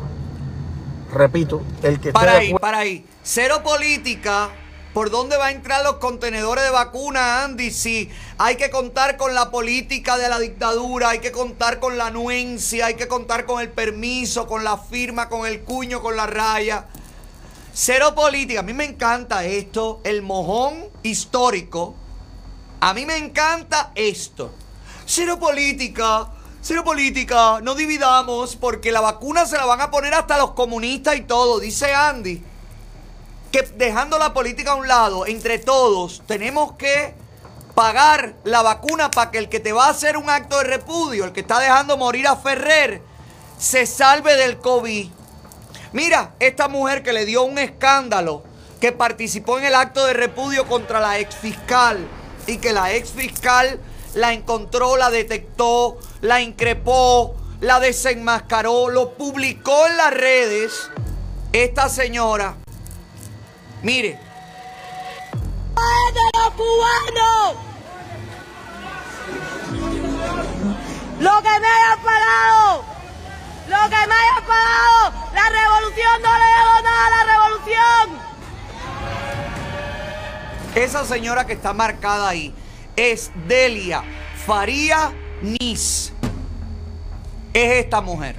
[1.13, 3.05] repito el que Para ahí, para ahí.
[3.23, 4.51] Cero política.
[4.95, 7.71] ¿Por dónde va a entrar los contenedores de vacuna, Andy?
[7.71, 12.09] Si hay que contar con la política de la dictadura, hay que contar con la
[12.09, 16.27] anuencia, hay que contar con el permiso, con la firma, con el cuño, con la
[16.27, 16.87] raya.
[17.73, 18.61] Cero política.
[18.61, 21.95] A mí me encanta esto, el mojón histórico.
[22.81, 24.53] A mí me encanta esto.
[25.07, 26.31] Cero política.
[26.63, 27.61] Cero política.
[27.63, 31.61] No dividamos porque la vacuna se la van a poner hasta los comunistas y todo.
[31.61, 32.43] Dice Andy
[33.51, 37.15] que dejando la política a un lado, entre todos, tenemos que
[37.75, 41.25] pagar la vacuna para que el que te va a hacer un acto de repudio,
[41.25, 43.03] el que está dejando morir a Ferrer,
[43.59, 45.11] se salve del COVID.
[45.93, 48.45] Mira, esta mujer que le dio un escándalo,
[48.81, 51.99] que participó en el acto de repudio contra la ex fiscal
[52.47, 53.81] y que la ex fiscal
[54.15, 60.91] la encontró, la detectó, la increpó, la desenmascaró, lo publicó en las redes.
[61.53, 62.55] Esta señora,
[63.83, 64.19] mire,
[66.13, 67.57] de los cubanos!
[71.21, 72.85] Lo que me hayan pagado,
[73.71, 78.31] lo que me hayan pagado, la revolución no le debo nada a la revolución.
[80.75, 82.55] esa señora que está marcada ahí
[82.97, 84.03] es Delia
[84.45, 86.13] Faría Nis.
[87.53, 88.37] Es esta mujer.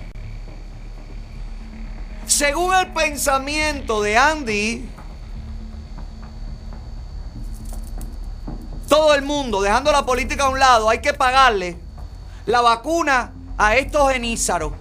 [2.26, 4.90] Según el pensamiento de Andy,
[8.88, 11.78] todo el mundo, dejando la política a un lado, hay que pagarle
[12.45, 14.81] la vacuna a estos genízaros.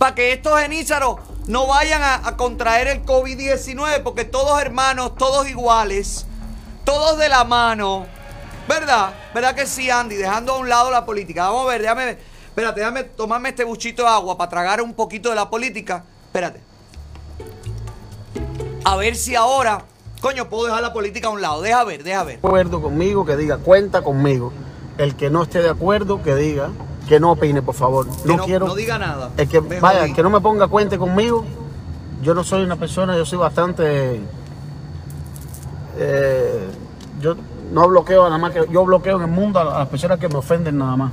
[0.00, 1.16] Para que estos genízaros
[1.46, 6.24] no vayan a, contraer el COVID-19, porque todos hermanos, todos iguales,
[6.84, 8.06] todos de la mano.
[8.66, 9.12] ¿Verdad?
[9.34, 10.16] ¿Verdad que sí, Andy?
[10.16, 11.50] Dejando a un lado la política.
[11.50, 12.16] Vamos a ver, déjame.
[12.46, 16.02] Espérate, déjame tomarme este buchito de agua para tragar un poquito de la política.
[16.28, 16.62] Espérate.
[18.84, 19.84] A ver si ahora,
[20.22, 21.60] coño, puedo dejar la política a un lado.
[21.60, 22.38] Deja ver, deja ver.
[22.38, 24.50] acuerdo conmigo, que diga cuenta conmigo.
[24.96, 26.70] El que no esté de acuerdo, que diga
[27.10, 28.06] que no opine, por favor.
[28.24, 28.68] No, no- quiero.
[28.68, 29.30] no diga nada.
[29.36, 31.44] El que, vaya, el que no me ponga cuente conmigo.
[32.22, 34.20] Yo no soy una persona, yo soy bastante.
[35.98, 36.68] eh,
[37.20, 37.34] yo
[37.72, 38.64] no bloqueo nada más que.
[38.70, 41.10] Yo bloqueo en el mundo a, las personas que me ofenden nada más.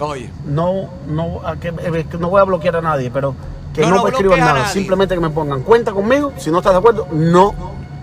[0.00, 0.30] Oye.
[0.46, 3.34] No, no, a que, eh, que no voy a bloquear a nadie, pero
[3.74, 4.66] que No, no, me escriban nada.
[4.68, 6.32] Simplemente que me pongan cuenta conmigo.
[6.38, 7.54] Si no estás de acuerdo, no,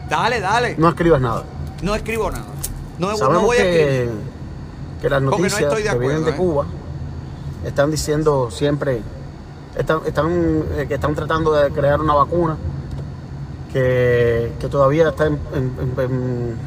[0.07, 0.75] Dale, dale.
[0.77, 1.43] no escribas nada.
[1.81, 2.45] No escribo nada.
[2.99, 4.11] No, Sabemos voy a escribir.
[5.01, 6.35] que, que las Porque no noticias estoy de que vienen de ¿eh?
[6.35, 6.65] Cuba
[7.65, 9.01] están diciendo siempre,
[9.77, 12.55] están, están, eh, que están tratando de crear una vacuna
[13.73, 16.57] que, que todavía está en, en- en- en-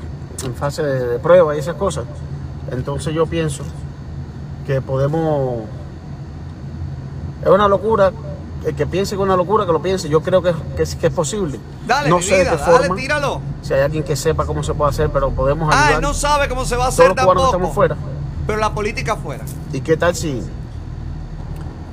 [0.45, 2.05] en fase de, de prueba y esas cosas.
[2.71, 3.65] Entonces yo pienso
[4.67, 5.63] que podemos...
[7.43, 8.13] Es una locura,
[8.65, 10.09] el que piense que es una locura, que lo piense.
[10.09, 11.59] Yo creo que, que es, que es posible.
[11.87, 12.97] Dale, no sé vida, de qué dale, forma.
[12.97, 13.41] tíralo.
[13.63, 15.95] Si hay alguien que sepa cómo se puede hacer, pero podemos Ah, ayudar.
[15.97, 17.47] él no sabe cómo se va a Todos hacer cubanos que tampoco.
[17.57, 17.97] estamos fuera.
[18.47, 19.45] Pero la política afuera.
[19.73, 20.43] ¿Y qué tal si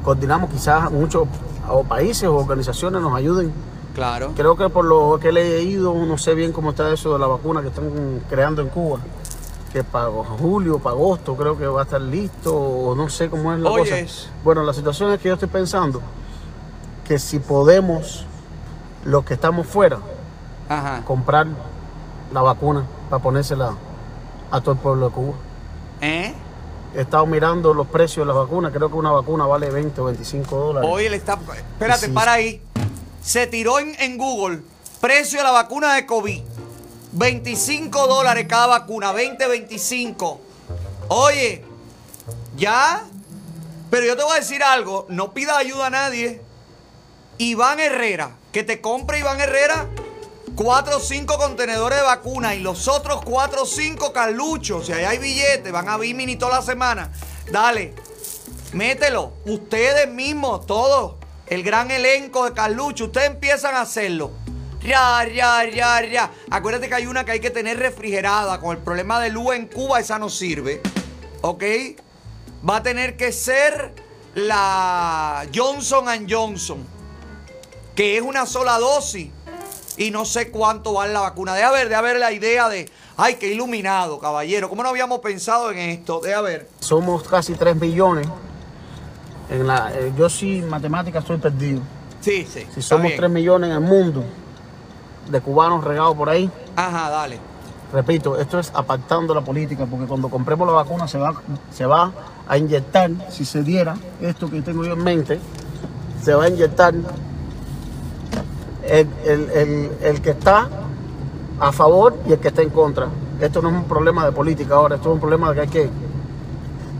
[0.05, 1.27] coordinamos quizás muchos
[1.67, 3.51] o países o organizaciones nos ayuden?
[3.95, 4.31] Claro.
[4.35, 7.27] Creo que por lo que he leído, no sé bien cómo está eso de la
[7.27, 8.99] vacuna que están creando en Cuba,
[9.73, 10.09] que para
[10.39, 13.71] julio, para agosto creo que va a estar listo, o no sé cómo es la
[13.71, 14.03] Oyes.
[14.03, 14.29] cosa.
[14.43, 16.01] Bueno, la situación es que yo estoy pensando
[17.07, 18.25] que si podemos,
[19.05, 19.97] los que estamos fuera,
[20.69, 21.01] Ajá.
[21.05, 21.47] comprar
[22.33, 23.71] la vacuna para ponérsela
[24.51, 25.33] a todo el pueblo de Cuba.
[26.01, 26.33] ¿Eh?
[26.95, 28.71] He estado mirando los precios de las vacunas.
[28.71, 30.89] Creo que una vacuna vale 20 o 25 dólares.
[30.91, 31.33] Hoy le está.
[31.73, 32.11] Espérate, Sí.
[32.11, 32.61] para ahí.
[33.21, 34.61] Se tiró en, en Google
[35.01, 36.41] precio de la vacuna de COVID.
[37.11, 40.39] 25 dólares cada vacuna, 20, 25.
[41.09, 41.63] Oye,
[42.57, 43.03] ¿ya?
[43.89, 46.41] Pero yo te voy a decir algo, no pidas ayuda a nadie.
[47.37, 49.87] Iván Herrera, que te compre Iván Herrera
[50.55, 54.85] 4 o 5 contenedores de vacuna y los otros 4 o 5 carluchos.
[54.85, 57.11] Si ahí hay billetes, van a Bimini toda la semana.
[57.51, 57.93] Dale,
[58.71, 59.33] mételo.
[59.45, 61.15] Ustedes mismos, todos,
[61.47, 64.31] el gran elenco de carlucho, ustedes empiezan a hacerlo.
[64.81, 66.31] Ya, ya, ya, ya.
[66.49, 68.59] Acuérdate que hay una que hay que tener refrigerada.
[68.61, 70.81] Con el problema de luz en Cuba, esa no sirve.
[71.41, 71.63] ¿Ok?
[72.67, 73.93] Va a tener que ser
[74.35, 76.85] la Johnson Johnson,
[77.93, 79.29] que es una sola dosis
[79.97, 81.53] y no sé cuánto vale la vacuna.
[81.53, 84.69] Deja ver, deja ver la idea de, ay, qué iluminado, caballero.
[84.69, 86.19] ¿Cómo no habíamos pensado en esto?
[86.21, 86.67] Deja ver.
[86.79, 88.27] Somos casi 3 millones.
[89.49, 91.81] En la, eh, yo sí, en matemáticas estoy perdido.
[92.21, 92.65] Sí, sí.
[92.73, 94.23] Si somos 3 millones en el mundo
[95.29, 96.49] de cubanos regados por ahí.
[96.75, 97.39] Ajá, dale.
[97.93, 101.33] Repito, esto es apartando la política, porque cuando compremos la vacuna se va,
[101.71, 102.11] se va
[102.47, 105.39] a inyectar, si se diera esto que tengo yo en mente,
[106.21, 106.93] se va a inyectar
[108.87, 110.69] el, el- el- el que está
[111.59, 113.07] a favor y el que está en contra.
[113.39, 115.67] Esto no es un problema de política ahora, esto es un problema de que hay
[115.67, 115.89] que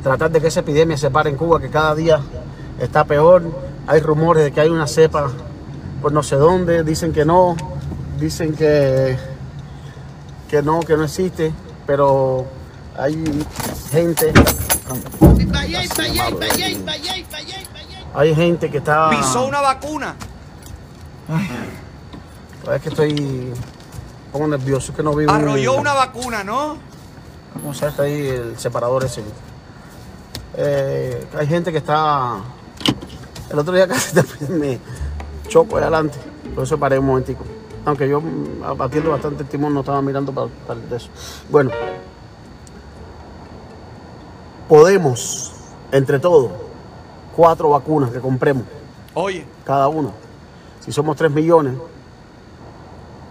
[0.03, 2.19] tratar de que esa epidemia se pare en Cuba, que cada día
[2.79, 3.43] está peor.
[3.87, 5.29] Hay rumores de que hay una cepa
[6.01, 7.55] por no sé dónde, dicen que no,
[8.19, 9.17] dicen que,
[10.49, 11.51] que no, que no existe,
[11.87, 12.45] pero
[12.97, 13.23] hay
[13.91, 14.33] gente,
[18.13, 19.09] hay gente que está...
[19.09, 20.15] Pisó una vacuna.
[21.27, 23.53] Es que estoy un
[24.31, 25.31] poco nervioso, que no vivo...
[25.31, 26.77] Arrolló una vacuna, ¿no?
[27.53, 29.23] ¿Cómo se llama ahí el separador ese?
[30.57, 32.37] Eh, hay gente que está...
[33.49, 34.79] El otro día casi también me
[35.47, 36.17] choco ahí adelante.
[36.53, 37.43] Por eso paré un momentico.
[37.85, 41.09] Aunque yo mm, abatiendo bastante el timón no estaba mirando para, para eso.
[41.49, 41.71] Bueno.
[44.67, 45.53] Podemos,
[45.91, 46.51] entre todos,
[47.35, 48.63] cuatro vacunas que compremos.
[49.13, 49.45] Oye.
[49.63, 50.24] Cada uno.
[50.85, 51.73] Si somos 3 millones,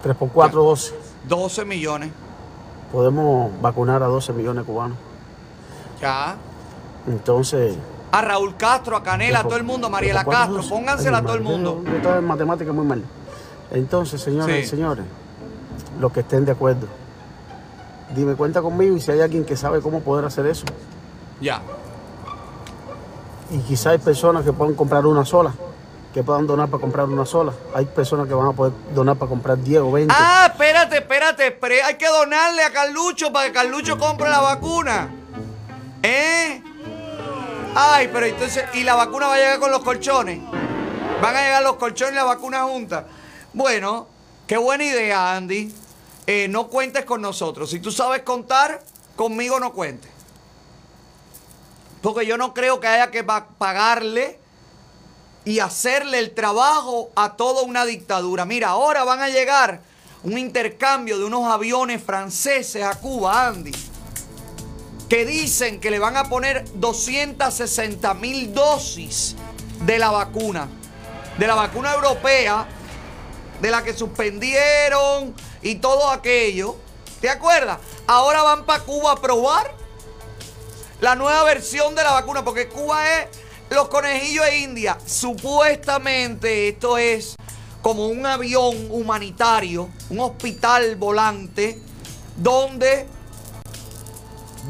[0.03, 0.93] 3 por 4, 12.
[1.27, 2.11] 12 millones.
[2.91, 4.97] Podemos vacunar a 12 millones de cubanos.
[6.01, 6.35] Ya.
[7.07, 7.75] Entonces,
[8.11, 11.17] A Raúl Castro, a Canela, a todo el mundo, a Mariela ¿Por cuánto Castro, póngansela
[11.17, 11.81] a todo el mundo.
[11.83, 13.03] Yo, yo estaba en matemáticas muy mal.
[13.71, 14.61] Entonces, señoras Sí.
[14.61, 15.05] y señores,
[15.99, 16.87] los que estén de acuerdo,
[18.15, 20.65] dime cuenta conmigo y si hay alguien que sabe cómo poder hacer eso.
[21.41, 21.61] Ya.
[23.51, 25.53] Y quizá hay personas que puedan comprar una sola,
[26.15, 27.51] que puedan donar para comprar una sola.
[27.73, 30.13] Hay personas que van a poder donar para comprar 10 o 20.
[30.17, 31.83] Ah, espérate, espérate, espérate.
[31.83, 35.09] Hay que donarle a Carlucho para que Carlucho compre la vacuna.
[36.01, 36.63] ¿Eh?
[37.75, 40.39] Ay, pero entonces, ¿y la vacuna va a llegar con los colchones?
[41.21, 43.03] ¿Van a llegar los colchones y la vacuna juntas?
[43.51, 44.07] Bueno,
[44.47, 45.75] qué buena idea, Andy.
[46.27, 47.69] Eh, no cuentes con nosotros.
[47.69, 48.81] Si tú sabes contar,
[49.17, 50.09] conmigo no cuentes.
[52.01, 54.39] Porque yo no creo que haya que pa- pagarle
[55.45, 58.45] y hacerle el trabajo a toda una dictadura.
[58.45, 59.81] Mira, ahora van a llegar
[60.23, 63.71] un intercambio de unos aviones franceses a Cuba, Andy,
[65.07, 69.35] que dicen que le van a poner 260 mil dosis
[69.81, 70.67] de la vacuna,
[71.37, 72.67] de la vacuna europea,
[73.61, 76.75] de la que suspendieron y todo aquello.
[77.21, 77.77] ¿Te acuerdas?
[78.07, 79.75] Ahora van para Cuba a probar
[81.01, 83.27] la nueva versión de la vacuna, porque Cuba es
[83.69, 84.97] los conejillos de India.
[85.05, 87.35] Supuestamente esto es
[87.81, 91.79] como un avión humanitario, un hospital volante,
[92.37, 93.07] donde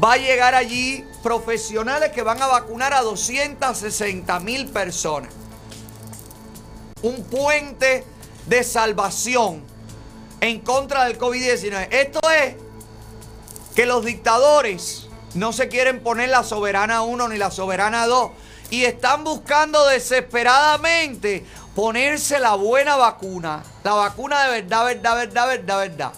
[0.02, 5.32] va a llegar allí profesionales que van a vacunar a 260 mil personas.
[7.02, 8.04] Un puente
[8.46, 9.62] de salvación
[10.40, 11.88] en contra del COVID-19.
[11.90, 12.54] Esto es
[13.74, 18.30] que los dictadores no se quieren poner la soberana 1 ni la soberana 2
[18.70, 21.44] y están buscando desesperadamente
[21.74, 26.12] ponerse la buena vacuna, la vacuna de verdad, verdad, verdad, verdad, verdad.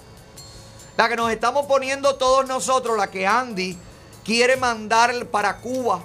[0.96, 3.78] La que nos estamos poniendo todos nosotros, la que Andy
[4.24, 6.00] quiere mandar para Cuba,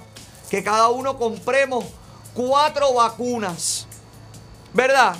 [0.50, 1.84] que cada uno compremos
[2.34, 3.86] cuatro vacunas.
[4.72, 5.16] ¿Verdad?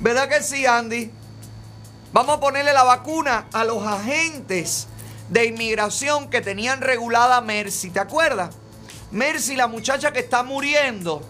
[0.00, 1.10] ¿Verdad que sí, Andy?
[2.12, 4.88] Vamos a ponerle la vacuna a los agentes
[5.28, 7.90] de inmigración que tenían regulada Mercy.
[7.90, 8.59] ¿Te acuerdas?
[9.12, 11.20] Mercy, la muchacha que está muriendo,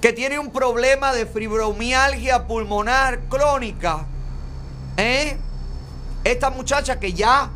[0.00, 4.04] que tiene un problema de fibromialgia pulmonar crónica.
[4.96, 5.36] ¿Eh?
[6.24, 7.50] Esta muchacha que ya,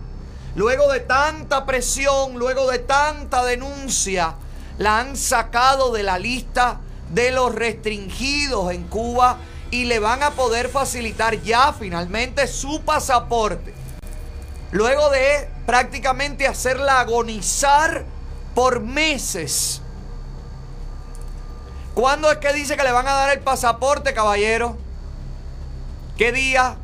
[0.55, 4.37] luego de tanta presión, luego de tanta denuncia,
[4.79, 6.81] la han sacado de la lista
[7.11, 9.39] de los restringidos en Cuba
[9.73, 13.75] y le van a poder facilitar ya finalmente su pasaporte.
[14.71, 18.05] Luego de prácticamente hacerla agonizar
[18.55, 19.81] por meses.
[21.95, 24.77] ¿Cuándo es que dice que le van a dar el pasaporte, caballero?
[26.17, 26.77] ¿Qué día?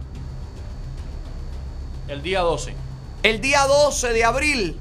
[2.08, 2.74] El día 12.
[3.22, 4.78] El día 12 de abril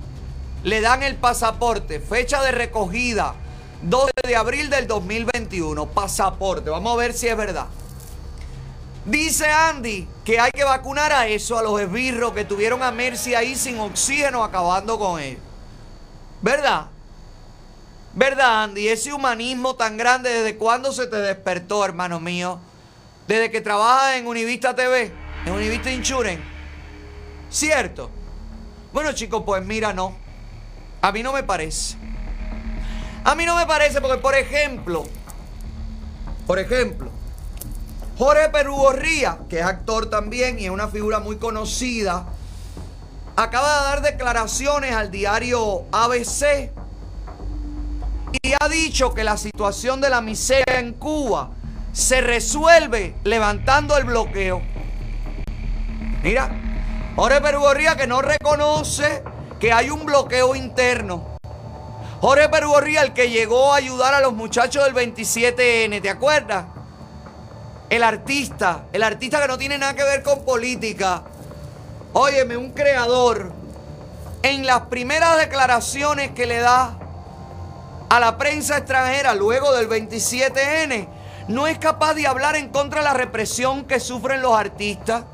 [0.64, 2.00] le dan el pasaporte.
[2.00, 3.36] Fecha de recogida.
[3.84, 5.86] 12 de abril del 2021.
[5.88, 6.70] Pasaporte.
[6.70, 7.68] Vamos a ver si es verdad.
[9.06, 13.36] Dice Andy que hay que vacunar a eso, a los esbirros que tuvieron a Mercy
[13.36, 15.40] ahí sin oxígeno acabando con él.
[16.42, 16.88] ¿Verdad?
[18.14, 18.88] ¿Verdad, Andy?
[18.88, 22.60] Ese humanismo tan grande, ¿desde cuándo se te despertó, hermano mío?
[23.28, 25.12] Desde que trabajas en Univista TV,
[25.46, 26.42] en Univista Insurance.
[27.50, 28.10] ¿Cierto?
[28.94, 30.16] Bueno, chicos, pues mira, no.
[31.02, 31.96] A mí no me parece.
[33.24, 35.06] A mí no me parece porque, por ejemplo,
[36.48, 37.12] por ejemplo,
[38.18, 42.26] Jorge Perugorría, que es actor también y es una figura muy conocida,
[43.38, 46.72] acaba de dar declaraciones al diario ABC
[48.42, 51.52] y ha dicho que la situación de la miseria en Cuba
[51.94, 54.64] se resuelve levantando el bloqueo.
[56.24, 56.50] Mira,
[57.16, 59.24] Jorge Perugorría que no reconoce
[59.60, 61.38] que hay un bloqueo interno.
[62.20, 66.66] Jorge Perugorría, el que llegó a ayudar a los muchachos del 27N, ¿te acuerdas?
[67.88, 71.24] El artista, el artista que no tiene nada que ver con política.
[72.20, 73.52] Óyeme, un creador.
[74.42, 76.98] En las primeras declaraciones que le da
[78.10, 81.08] a la prensa extranjera luego del 27N,
[81.48, 85.26] no es capaz de hablar en contra de la represión que sufren los artistas.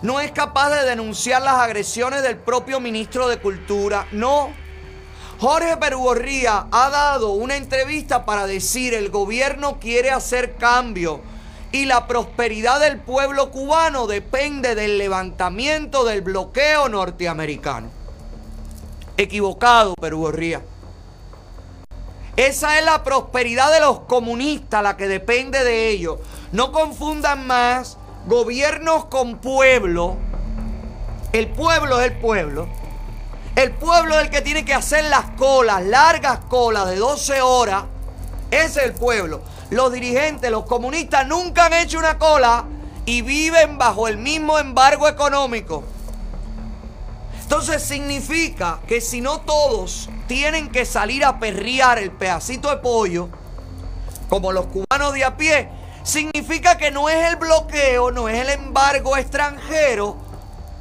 [0.00, 4.06] No es capaz de denunciar las agresiones del propio ministro de Cultura.
[4.10, 4.48] No.
[5.40, 11.20] Jorge Perugorría ha dado una entrevista para decir el gobierno quiere hacer cambio
[11.74, 17.90] y la prosperidad del pueblo cubano depende del levantamiento del bloqueo norteamericano.
[19.16, 20.62] Equivocado, Perugorría.
[22.36, 26.20] Esa es la prosperidad de los comunistas, la que depende de ellos.
[26.52, 27.98] No confundan más
[28.28, 30.14] gobiernos con pueblo.
[31.32, 32.68] El pueblo es el pueblo.
[33.56, 37.86] El pueblo es el que tiene que hacer las colas, largas colas de 12 horas.
[38.52, 39.42] Ese es el pueblo.
[39.70, 42.66] Los dirigentes, los comunistas nunca han hecho una cola
[43.06, 45.84] y viven bajo el mismo embargo económico.
[47.42, 53.28] Entonces significa que si no todos tienen que salir a perrear el pedacito de pollo,
[54.28, 55.68] como los cubanos de a pie,
[56.02, 60.16] significa que no es el bloqueo, no es el embargo extranjero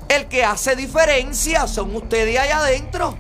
[0.10, 3.18] el que hace diferencia, son ustedes allá adentro.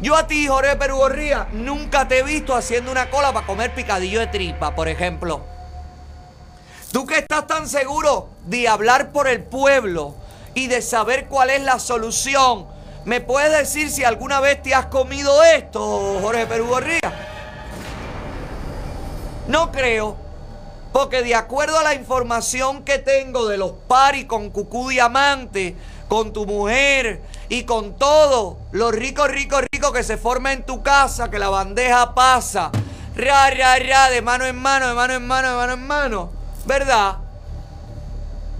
[0.00, 4.20] Yo a ti, Jorge Perugorría, nunca te he visto haciendo una cola para comer picadillo
[4.20, 5.42] de tripa, por ejemplo.
[6.92, 10.14] Tú que estás tan seguro de hablar por el pueblo
[10.54, 12.66] y de saber cuál es la solución,
[13.06, 17.00] ¿me puedes decir si alguna vez te has comido esto, Jorge Perugorría?
[19.48, 20.16] No creo,
[20.92, 25.74] porque de acuerdo a la información que tengo de los paris con Cucú Diamante,
[26.08, 30.82] con tu mujer y con todo lo rico, rico, rico que se forma en tu
[30.82, 32.70] casa, que la bandeja pasa,
[33.14, 36.30] ra, ra, ra, de mano en mano, de mano en mano, de mano en mano,
[36.64, 37.18] ¿verdad?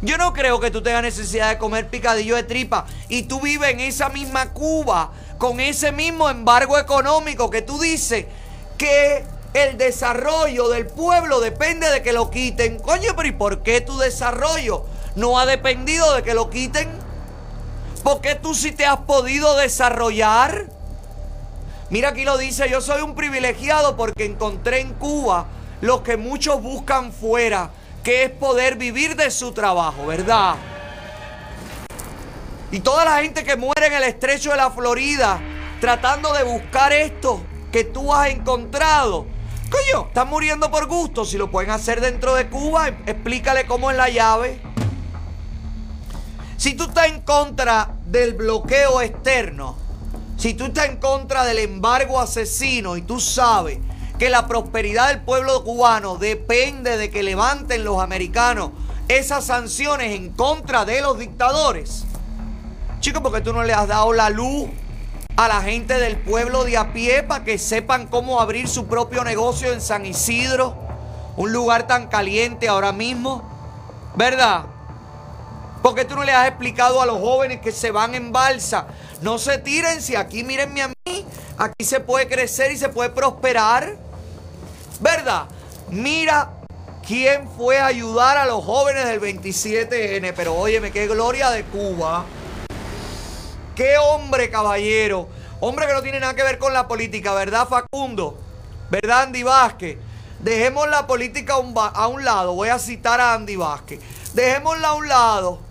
[0.02, 3.70] Yo no creo que tú tengas necesidad de comer picadillo de tripa y tú vives
[3.70, 8.26] en esa misma Cuba con ese mismo embargo económico que tú dices
[8.78, 12.78] que el desarrollo del pueblo depende de que lo quiten.
[12.78, 14.84] Coño, pero ¿y por qué tu desarrollo
[15.14, 17.05] no ha dependido de que lo quiten?
[18.06, 20.66] ¿Por qué tú sí te has podido desarrollar?
[21.90, 25.46] Mira aquí lo dice, yo soy un privilegiado porque encontré en Cuba
[25.80, 27.70] lo que muchos buscan fuera,
[28.04, 30.54] que es poder vivir de su trabajo, ¿verdad?
[32.70, 35.40] Y toda la gente que muere en el estrecho de la Florida
[35.80, 37.40] tratando de buscar esto
[37.72, 39.26] que tú has encontrado.
[39.68, 41.24] Coño, están muriendo por gusto.
[41.24, 44.60] Si lo pueden hacer dentro de Cuba, explícale cómo es la llave.
[46.56, 49.76] Si tú estás en contra del bloqueo externo,
[50.38, 53.78] si tú estás en contra del embargo asesino y tú sabes
[54.18, 58.70] que la prosperidad del pueblo cubano depende de que levanten los americanos
[59.08, 62.04] esas sanciones en contra de los dictadores,
[63.00, 64.68] chicos, porque tú no le has dado la luz
[65.36, 69.22] a la gente del pueblo de a pie para que sepan cómo abrir su propio
[69.22, 70.74] negocio en San Isidro,
[71.36, 73.42] un lugar tan caliente ahora mismo,
[74.16, 74.64] ¿verdad?
[75.86, 78.88] Porque tú no le has explicado a los jóvenes que se van en balsa,
[79.22, 81.24] no se tiren, si aquí mírenme a mí,
[81.56, 83.96] aquí se puede crecer y se puede prosperar,
[84.98, 85.44] ¿verdad?
[85.88, 86.50] Mira
[87.06, 90.32] ¿Quién fue a ayudar a los jóvenes del 27N?
[90.34, 92.24] Pero óyeme, qué gloria de Cuba.
[93.76, 95.28] Qué hombre, caballero.
[95.60, 98.36] Hombre que no tiene nada que ver con la política, ¿verdad, Facundo?
[98.90, 99.98] ¿Verdad, Andy Vázquez?
[100.40, 102.54] Dejemos la política a un, lado.
[102.54, 104.00] Voy a citar a Andy Vázquez.
[104.34, 105.65] Dejémosla a un lado.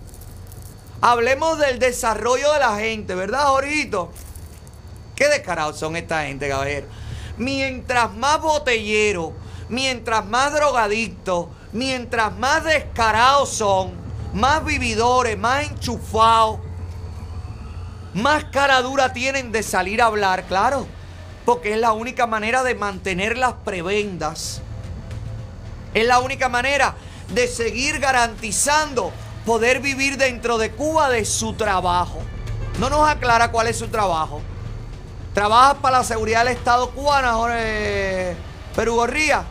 [1.08, 4.12] Hablemos del desarrollo de la gente, ¿verdad, Jorgito?
[5.16, 6.88] Qué descarados son esta gente, caballero.
[7.38, 9.30] Mientras más botelleros,
[9.70, 13.92] mientras más drogadictos, mientras más descarados son,
[14.34, 16.60] más vividores, más enchufados,
[18.16, 20.88] más cara dura tienen de salir a hablar, claro.
[21.46, 24.60] Porque es la única manera de mantener las prebendas.
[25.94, 26.96] Es la única manera
[27.32, 29.14] de seguir garantizando
[29.46, 32.20] poder vivir dentro de Cuba de su trabajo.
[32.80, 34.42] No nos aclara cuál es su trabajo.
[35.34, 38.36] Trabajas para la seguridad del Estado cubana, Jorge
[38.76, 39.46] Perú Gorría.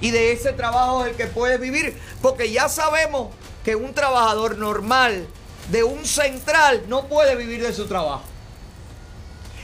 [0.00, 1.98] Y de ese trabajo es el que puedes vivir.
[2.20, 3.28] Porque ya sabemos
[3.64, 5.26] que un trabajador normal
[5.70, 8.24] de un central no puede vivir de su trabajo.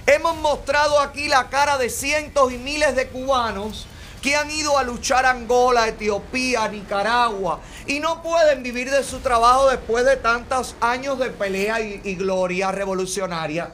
[0.07, 3.87] Hemos mostrado aquí la cara de cientos y miles de cubanos
[4.23, 9.69] que han ido a luchar Angola, Etiopía, Nicaragua y no pueden vivir de su trabajo
[9.69, 13.73] después de tantos años de pelea y, y gloria revolucionaria.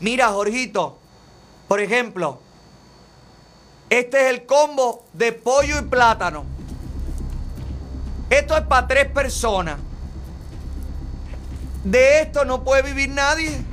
[0.00, 0.98] Mira, Jorgito,
[1.68, 2.40] por ejemplo,
[3.90, 6.44] este es el combo de pollo y plátano.
[8.30, 9.78] Esto es para tres personas.
[11.84, 13.64] De esto no puede vivir nadie.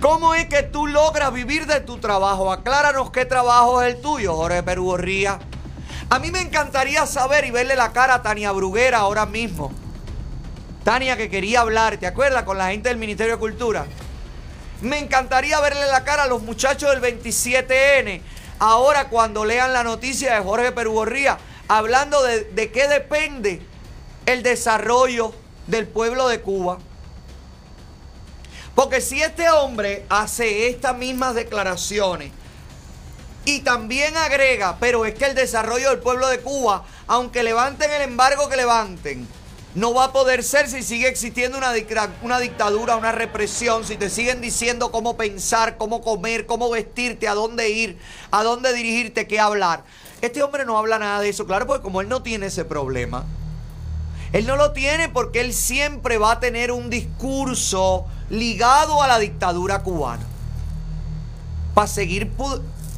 [0.00, 2.52] ¿Cómo es que tú logras vivir de tu trabajo?
[2.52, 5.40] Acláranos qué trabajo es el tuyo, Jorge Perú Gorría.
[6.08, 9.72] A mí me encantaría saber y verle la cara a Tania Bruguera ahora mismo.
[10.84, 12.44] Tania que quería hablar, ¿te acuerdas?
[12.44, 13.86] Con la gente del Ministerio de Cultura.
[14.82, 18.22] Me encantaría verle la cara a los muchachos del 27N.
[18.60, 23.60] Ahora cuando lean la noticia de Jorge Perú Gorría, hablando de, de qué depende
[24.26, 25.34] el desarrollo
[25.66, 26.78] del pueblo de Cuba.
[28.78, 32.30] Porque si este hombre hace estas mismas declaraciones
[33.44, 38.02] y también agrega, pero es que el desarrollo del pueblo de Cuba, aunque levanten el
[38.02, 39.26] embargo que levanten,
[39.74, 41.72] no va a poder ser si sigue existiendo una,
[42.22, 47.34] una dictadura, una represión, si te siguen diciendo cómo pensar, cómo comer, cómo vestirte, a
[47.34, 47.98] dónde ir,
[48.30, 49.82] a dónde dirigirte, qué hablar.
[50.20, 53.26] Este hombre no habla nada de eso, claro, porque como él no tiene ese problema,
[54.32, 59.18] él no lo tiene porque él siempre va a tener un discurso ligado a la
[59.18, 60.24] dictadura cubana.
[61.74, 62.30] Para seguir,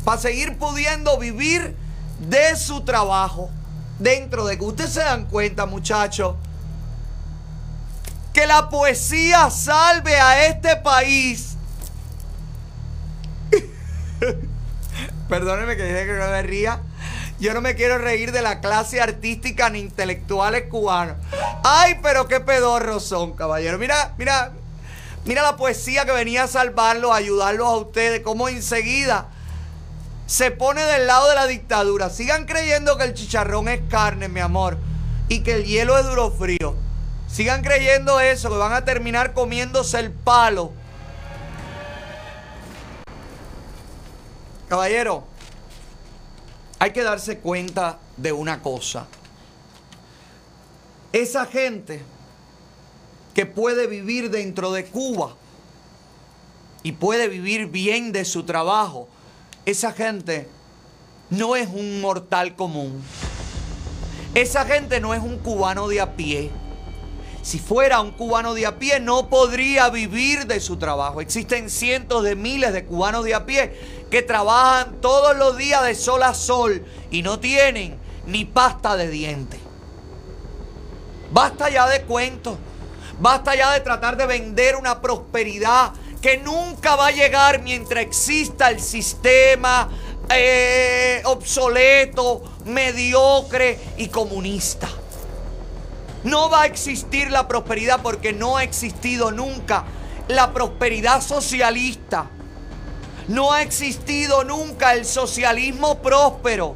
[0.04, 1.76] pa seguir pudiendo vivir
[2.18, 3.50] de su trabajo
[3.98, 6.34] dentro de que ustedes se dan cuenta, muchachos,
[8.32, 11.56] que la poesía salve a este país.
[15.28, 16.80] Perdóneme que dije que no me ría.
[17.40, 21.16] Yo no me quiero reír de la clase artística ni intelectuales cubanos.
[21.64, 23.78] Ay, pero qué pedorros son, caballero.
[23.78, 24.52] Mira, mira,
[25.24, 28.20] mira la poesía que venía a salvarlos, a ayudarlos a ustedes.
[28.20, 29.28] Cómo enseguida
[30.26, 32.10] se pone del lado de la dictadura.
[32.10, 34.76] Sigan creyendo que el chicharrón es carne, mi amor,
[35.28, 36.76] y que el hielo es duro frío.
[37.26, 40.72] Sigan creyendo eso, que van a terminar comiéndose el palo.
[44.68, 45.24] Caballero,
[46.80, 49.06] hay que darse cuenta de una cosa.
[51.12, 52.00] Esa gente
[53.34, 55.36] que puede vivir dentro de Cuba
[56.82, 59.08] y puede vivir bien de su trabajo,
[59.66, 60.48] esa gente
[61.28, 63.02] no es un mortal común.
[64.34, 66.50] Esa gente no es un cubano de a pie.
[67.42, 71.20] Si fuera un cubano de a pie, no podría vivir de su trabajo.
[71.20, 75.94] Existen cientos de miles de cubanos de a pie que trabajan todos los días de
[75.94, 79.60] sol a sol y no tienen ni pasta de dientes.
[81.32, 82.58] Basta ya de cuentos.
[83.20, 88.70] Basta ya de tratar de vender una prosperidad que nunca va a llegar mientras exista
[88.70, 89.88] el sistema
[90.28, 94.88] eh, obsoleto, mediocre y comunista.
[96.24, 99.84] No va a existir la prosperidad porque no ha existido nunca
[100.28, 102.30] la prosperidad socialista.
[103.30, 106.74] No ha existido nunca el socialismo próspero.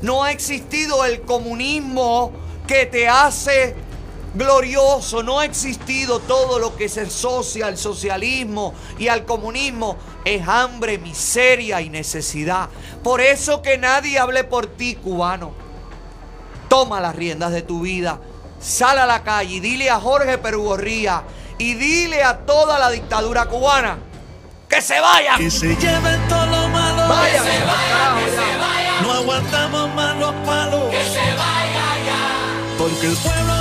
[0.00, 2.30] No ha existido el comunismo
[2.68, 3.74] que te hace
[4.32, 5.24] glorioso.
[5.24, 9.96] No ha existido todo lo que se asocia al socialismo y al comunismo.
[10.24, 12.68] Es hambre, miseria y necesidad.
[13.02, 15.50] Por eso que nadie hable por ti, cubano.
[16.68, 18.20] Toma las riendas de tu vida.
[18.60, 21.24] Sal a la calle y dile a Jorge Perugorría
[21.58, 23.98] y dile a toda la dictadura cubana
[24.68, 25.38] que se vayan.
[25.38, 27.08] Que se lleven todo lo malo.
[27.08, 27.44] Vayan.
[27.44, 29.02] Que se vayan, que se vayan.
[29.02, 30.90] No aguantamos más los palos.
[30.90, 32.76] Que se vaya ya.
[32.78, 33.57] Porque el pueblo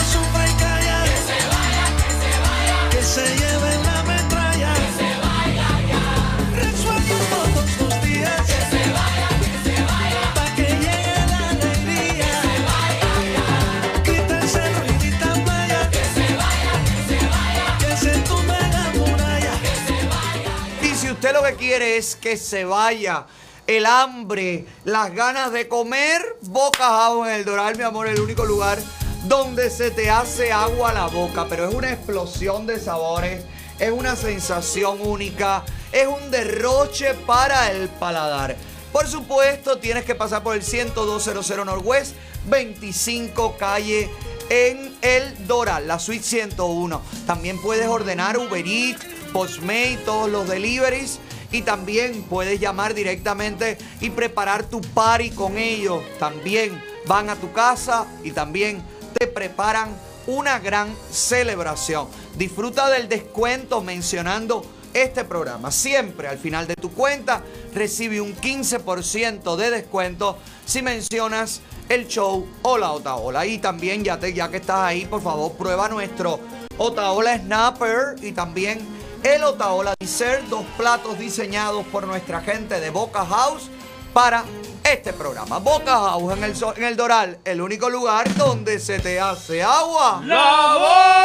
[21.57, 23.25] quiere es que se vaya
[23.65, 28.45] el hambre, las ganas de comer, Boca House en el Doral, mi amor, el único
[28.45, 28.79] lugar
[29.25, 33.43] donde se te hace agua a la boca, pero es una explosión de sabores,
[33.79, 38.55] es una sensación única, es un derroche para el paladar.
[38.93, 42.15] Por supuesto, tienes que pasar por el 10200 Northwest,
[42.45, 44.09] 25 calle
[44.49, 47.01] en el Doral, la suite 101.
[47.25, 51.19] También puedes ordenar Uber Eats, Postmate, todos los deliveries.
[51.51, 56.03] Y también puedes llamar directamente y preparar tu party con ellos.
[56.19, 58.81] También van a tu casa y también
[59.17, 59.89] te preparan
[60.27, 62.07] una gran celebración.
[62.37, 64.63] Disfruta del descuento mencionando
[64.93, 65.71] este programa.
[65.71, 67.43] Siempre al final de tu cuenta
[67.73, 73.45] recibe un 15% de descuento si mencionas el show Hola Otaola.
[73.45, 76.39] Y también ya, te, ya que estás ahí, por favor, prueba nuestro
[76.77, 78.79] Otaola Snapper y también
[79.23, 83.69] el Otaola Dessert, dos platos diseñados por nuestra gente de Boca House
[84.13, 84.43] para
[84.83, 85.59] este programa.
[85.59, 90.21] Boca House en el, en el Doral, el único lugar donde se te hace agua.
[90.25, 90.75] ¡La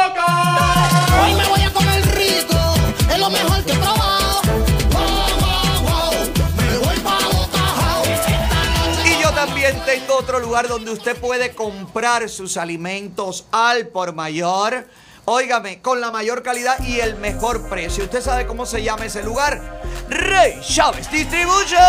[0.09, 1.23] boca!
[1.23, 2.55] Hoy me voy a comer rico,
[3.11, 4.41] es lo mejor que he probado.
[4.91, 5.01] Wow,
[5.39, 6.11] wow, wow,
[6.57, 8.09] me voy pa' Boca House.
[9.05, 14.87] Y yo también tengo otro lugar donde usted puede comprar sus alimentos al por mayor.
[15.25, 18.03] Óigame, con la mayor calidad y el mejor precio.
[18.03, 19.81] ¿Usted sabe cómo se llama ese lugar?
[20.09, 21.79] Rey Chávez Distribution.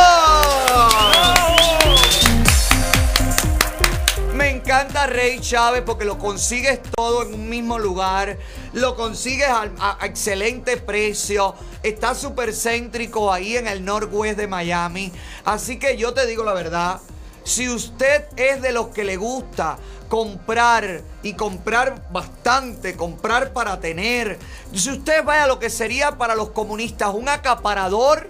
[4.34, 8.38] Me encanta Rey Chávez porque lo consigues todo en un mismo lugar,
[8.72, 15.10] lo consigues a, a excelente precio, está súper céntrico ahí en el northwest de Miami.
[15.44, 17.00] Así que yo te digo la verdad,
[17.44, 24.38] si usted es de los que le gusta comprar y comprar bastante, comprar para tener,
[24.72, 28.28] si usted vaya a lo que sería para los comunistas un acaparador,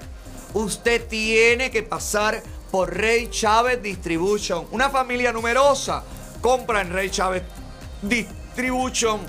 [0.52, 4.66] usted tiene que pasar por Rey Chávez Distribution.
[4.72, 6.02] Una familia numerosa
[6.40, 7.44] compra en Rey Chávez
[8.02, 9.20] Distribution,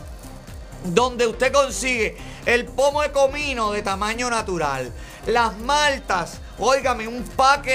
[0.86, 4.92] donde usted consigue el pomo de comino de tamaño natural,
[5.28, 7.68] las maltas, óigame, un pack,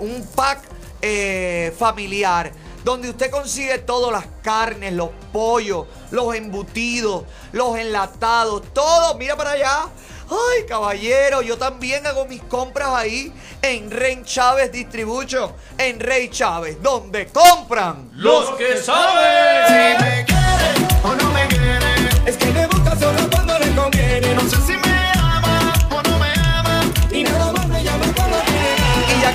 [0.00, 0.60] un pack
[1.02, 2.52] eh, familiar
[2.84, 9.16] donde usted consigue todas las carnes, los pollos, los embutidos, los enlatados, todo.
[9.16, 9.88] Mira para allá.
[10.28, 16.82] Ay, caballero, yo también hago mis compras ahí en Rey Chávez Distribution, en Rey Chávez,
[16.82, 19.66] donde compran Los que saben.
[19.68, 24.34] Si me quiere o no me quiere, es que me busca solo cuando le conviene.
[24.34, 24.81] No sé si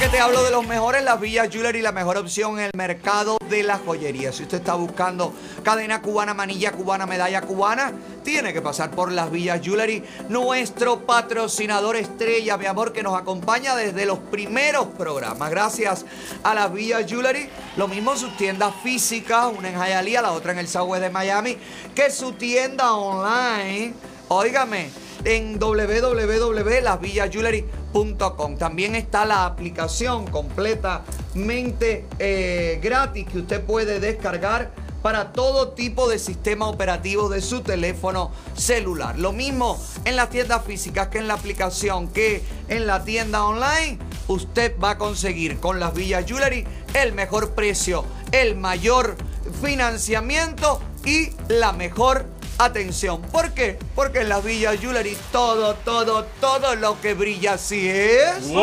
[0.10, 3.64] te hablo de los mejores, las Villas Jewelry, la mejor opción en el mercado de
[3.64, 4.32] la joyería.
[4.32, 7.92] Si usted está buscando cadena cubana, manilla cubana, medalla cubana,
[8.24, 13.76] tiene que pasar por las Villas Jewelry, nuestro patrocinador estrella, mi amor, que nos acompaña
[13.76, 15.50] desde los primeros programas.
[15.50, 16.06] Gracias
[16.44, 17.50] a las Villas Jewelry.
[17.76, 21.58] Lo mismo sus tiendas físicas, una en Hialeah, la otra en el Southwest de Miami,
[21.94, 23.94] que su tienda online.
[24.30, 24.90] Óigame,
[25.24, 28.58] en www.lasvillasjewelry.com.
[28.58, 34.72] También está la aplicación completamente eh, gratis que usted puede descargar
[35.02, 39.18] para todo tipo de sistema operativo de su teléfono celular.
[39.18, 44.00] Lo mismo en las tiendas físicas que en la aplicación, que en la tienda online.
[44.28, 48.04] Usted va a conseguir con las Villas Jewelry el mejor precio,
[48.34, 49.16] el mayor
[49.62, 52.26] financiamiento y la mejor
[52.58, 53.22] atención.
[53.22, 53.78] ¿Por qué?
[53.96, 58.48] Porque en las Villas Jewelry todo, todo, todo lo que brilla así es.
[58.48, 58.56] Vendí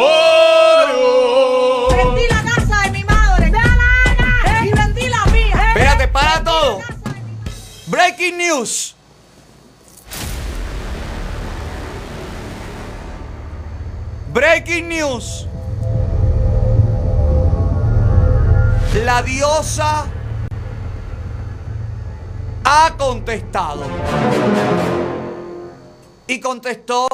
[2.29, 3.53] la casa de mi madre.
[4.65, 5.69] Y vendí la mía.
[5.69, 6.81] Espérate, para todo.
[7.87, 8.97] Breaking news.
[14.33, 15.47] Breaking news.
[19.05, 20.07] La diosa
[22.65, 23.85] ha contestado.
[26.27, 27.07] Y contestó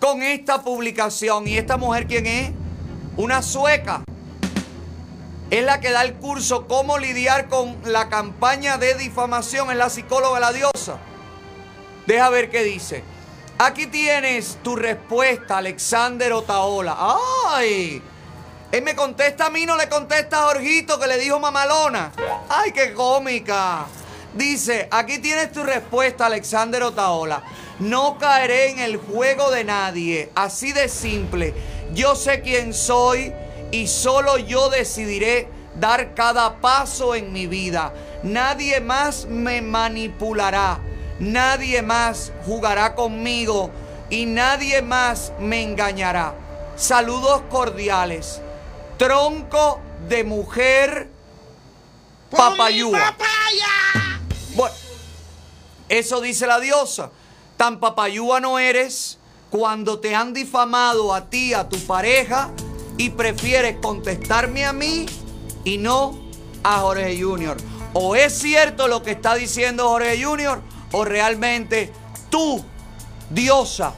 [0.00, 1.46] con esta publicación.
[1.46, 2.50] ¿Y esta mujer quién es?
[3.16, 4.02] Una sueca.
[5.50, 9.70] Es la que da el curso cómo lidiar con la campaña de difamación.
[9.70, 10.98] Es la psicóloga, la diosa.
[12.06, 13.04] Deja ver qué dice.
[13.56, 16.96] Aquí tienes tu respuesta, Alexander Otaola.
[17.52, 18.02] ¡Ay!
[18.72, 22.10] Él me contesta a mí, no le contesta a Jorgito que le dijo mamalona.
[22.48, 23.86] ¡Ay, qué cómica!
[24.34, 27.42] Dice, aquí tienes tu respuesta, Alexander Otaola.
[27.78, 30.30] No caeré en el juego de nadie.
[30.34, 31.54] Así de simple.
[31.94, 33.32] Yo sé quién soy
[33.70, 37.92] y solo yo decidiré dar cada paso en mi vida.
[38.24, 40.80] Nadie más me manipulará.
[41.20, 43.70] Nadie más jugará conmigo
[44.10, 46.34] y nadie más me engañará.
[46.76, 48.40] Saludos cordiales.
[48.98, 51.08] Tronco de mujer
[52.30, 53.14] papayúa.
[54.54, 54.74] Bueno,
[55.88, 57.10] eso dice la diosa.
[57.56, 59.18] Tan papayúa no eres
[59.50, 62.50] cuando te han difamado a ti, a tu pareja,
[62.96, 65.06] y prefieres contestarme a mí
[65.64, 66.18] y no
[66.62, 67.56] a Jorge Junior.
[67.92, 70.62] O es cierto lo que está diciendo Jorge Junior,
[70.92, 71.92] o realmente
[72.30, 72.64] tú,
[73.30, 73.94] diosa,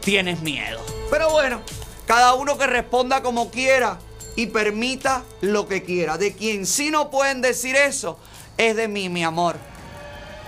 [0.00, 0.80] tienes miedo.
[1.10, 1.60] Pero bueno,
[2.06, 3.98] cada uno que responda como quiera
[4.36, 6.18] y permita lo que quiera.
[6.18, 8.18] De quien sí no pueden decir eso
[8.68, 9.56] es de mí, mi amor.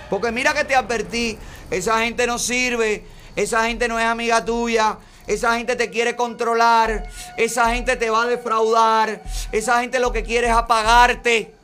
[0.09, 1.37] Porque mira que te advertí,
[1.71, 7.09] esa gente no sirve, esa gente no es amiga tuya, esa gente te quiere controlar,
[7.37, 11.55] esa gente te va a defraudar, esa gente lo que quiere es apagarte.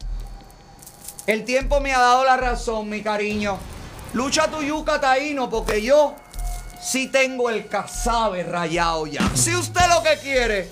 [1.27, 3.59] El tiempo me ha dado la razón, mi cariño.
[4.13, 6.15] Lucha tu yuca, taíno, porque yo
[6.81, 9.21] sí tengo el casabe rayado ya.
[9.35, 10.67] Si usted lo que quiere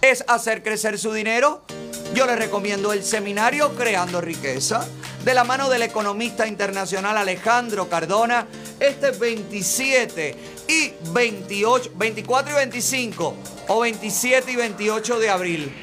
[0.00, 1.62] es hacer crecer su dinero,
[2.14, 4.86] yo le recomiendo el seminario Creando Riqueza
[5.24, 8.46] de la mano del economista internacional Alejandro Cardona
[8.78, 10.36] este 27
[10.68, 13.34] y 28, 24 y 25
[13.66, 15.74] o 27 y 28 de abril.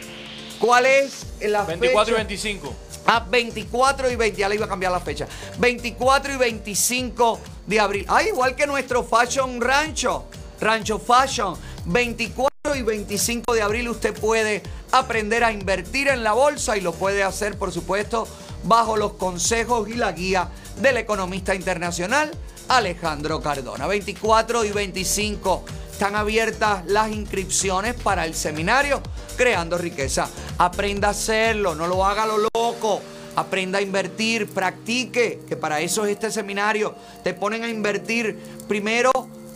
[0.57, 2.23] ¿Cuál es la 24 y fecha?
[2.23, 2.75] 25.
[3.07, 5.27] Ah, 24 y 20, ya le iba a cambiar la fecha.
[5.57, 8.05] 24 y 25 de abril.
[8.07, 10.25] Ah, igual que nuestro Fashion Rancho,
[10.61, 11.57] Rancho Fashion.
[11.83, 14.61] 24 y 25 de abril usted puede
[14.91, 18.27] aprender a invertir en la bolsa y lo puede hacer, por supuesto,
[18.63, 20.49] bajo los consejos y la guía
[20.81, 22.31] del economista internacional
[22.67, 23.87] Alejandro Cardona.
[23.87, 29.01] 24 y 25 están abiertas las inscripciones para el seminario
[29.37, 30.29] Creando Riqueza.
[30.57, 33.01] Aprenda a hacerlo, no lo haga lo loco.
[33.35, 36.95] Aprenda a invertir, practique, que para eso es este seminario.
[37.23, 38.37] Te ponen a invertir
[38.67, 39.11] primero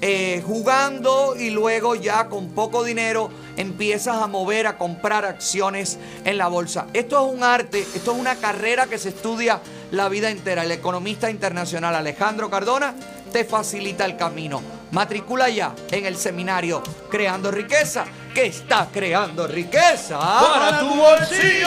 [0.07, 6.37] eh, jugando y luego ya con poco dinero empiezas a mover, a comprar acciones en
[6.37, 6.85] la bolsa.
[6.93, 10.63] Esto es un arte, esto es una carrera que se estudia la vida entera.
[10.63, 12.93] El economista internacional Alejandro Cardona
[13.33, 14.61] te facilita el camino.
[14.91, 18.05] Matricula ya en el seminario Creando Riqueza,
[18.35, 21.65] que está creando riqueza Para tu bolsillo.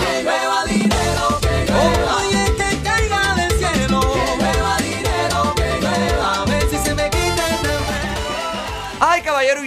[0.00, 2.45] Que llueva dinero, que llueva.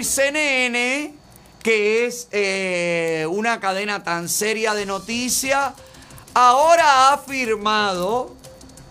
[0.03, 1.13] CNN,
[1.61, 5.73] que es eh, una cadena tan seria de noticias,
[6.33, 8.35] ahora ha afirmado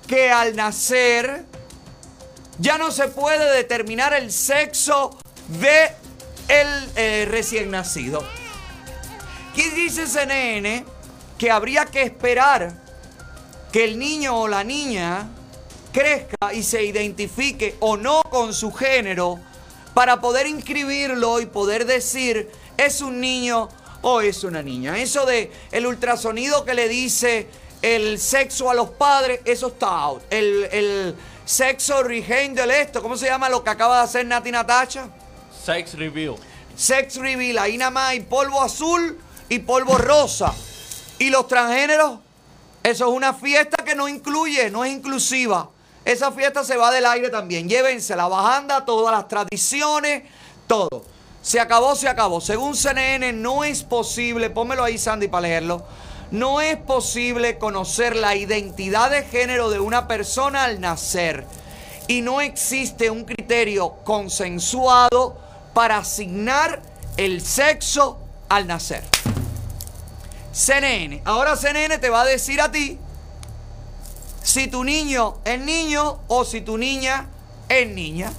[0.07, 1.45] que al nacer
[2.59, 5.17] ya no se puede determinar el sexo
[5.49, 5.93] de
[6.49, 8.25] el eh, recién nacido.
[9.55, 10.85] ¿Qué dice CNN?
[11.39, 12.83] Que habría que esperar
[13.73, 15.29] que el niño o la niña
[15.93, 19.39] crezca y se identifique o no con su género
[19.99, 23.69] para poder inscribirlo y poder decir es un niño
[24.03, 24.97] o es una niña.
[24.97, 27.49] Eso de el ultrasonido que le dice
[27.83, 30.23] el sexo a los padres, eso está out.
[30.31, 35.09] El, el sexo reveal esto, ¿cómo se llama lo que acaba de hacer Nati Natacha?
[35.65, 36.37] Sex Reveal.
[36.77, 39.19] Sex reveal, ahí nada más hay polvo azul
[39.49, 40.55] y polvo rosa.
[41.19, 42.21] Y los transgéneros,
[42.85, 45.69] eso es una fiesta que no incluye, no es inclusiva.
[46.09, 47.69] Esa fiesta se va del aire también.
[47.69, 50.23] Llévense la bajanda, todas las tradiciones,
[50.67, 51.05] todo.
[51.43, 52.41] Se acabó, se acabó.
[52.41, 55.85] Según CNN, no es posible, pónmelo ahí, Sandy, para leerlo.
[56.31, 61.45] No es posible conocer la identidad de género de una persona al nacer.
[62.07, 65.39] Y no existe un criterio consensuado
[65.75, 66.81] para asignar
[67.19, 68.19] el sexo
[68.49, 69.05] al nacer.
[70.53, 71.21] CNN.
[71.27, 72.99] Ahora CNN te va a decir a ti
[74.49, 77.27] si tu niño es niño o si tu niña
[77.69, 78.33] es niña.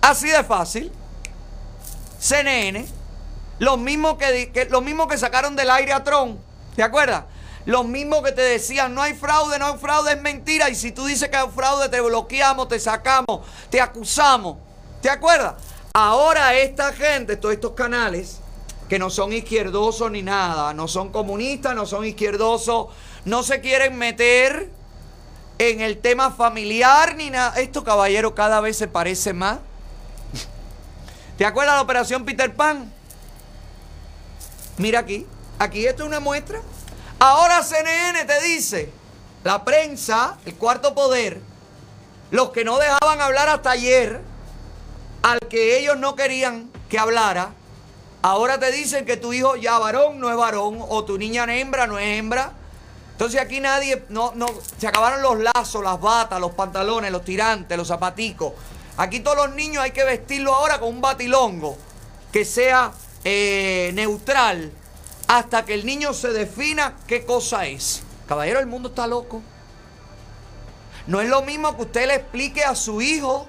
[0.00, 0.92] Así de fácil.
[2.20, 2.86] CNN.
[3.58, 6.38] Los mismos que, que- sacaron del aire a Trump.
[6.76, 7.24] ¿Te acuerdas?
[7.64, 10.70] Los mismos que te decían no hay fraude, no hay fraude, es mentira.
[10.70, 13.40] Y si tú dices que hay fraude, te bloqueamos, te sacamos,
[13.70, 14.58] te acusamos.
[15.02, 15.54] ¿Te acuerdas?
[15.94, 18.38] Ahora esta gente, todos estos canales,
[18.88, 22.86] que no son izquierdosos ni nada, no son comunistas, no son izquierdosos,
[23.24, 24.70] no se quieren meter
[25.58, 27.58] en el tema familiar ni nada.
[27.60, 29.58] Esto, caballero, cada vez se parece más.
[31.36, 32.92] ¿Te acuerdas de la operación Peter Pan?
[34.76, 35.26] Mira aquí,
[35.58, 36.60] aquí esto es una muestra.
[37.18, 38.90] Ahora CNN te dice,
[39.44, 41.40] la prensa, el cuarto poder,
[42.30, 44.20] los que no dejaban hablar hasta ayer,
[45.22, 47.50] al que ellos no querían que hablara,
[48.22, 51.86] ahora te dicen que tu hijo ya varón no es varón, o tu niña hembra
[51.86, 52.52] no es hembra.
[53.18, 54.46] Entonces aquí nadie, no, no,
[54.78, 58.52] se acabaron los lazos, las batas, los pantalones, los tirantes, los zapaticos.
[58.96, 61.76] Aquí todos los niños hay que vestirlo ahora con un batilongo
[62.30, 62.92] que sea
[63.24, 64.70] eh, neutral
[65.26, 68.04] hasta que el niño se defina qué cosa es.
[68.28, 69.42] Caballero, el mundo está loco.
[71.08, 73.48] No es lo mismo que usted le explique a su hijo.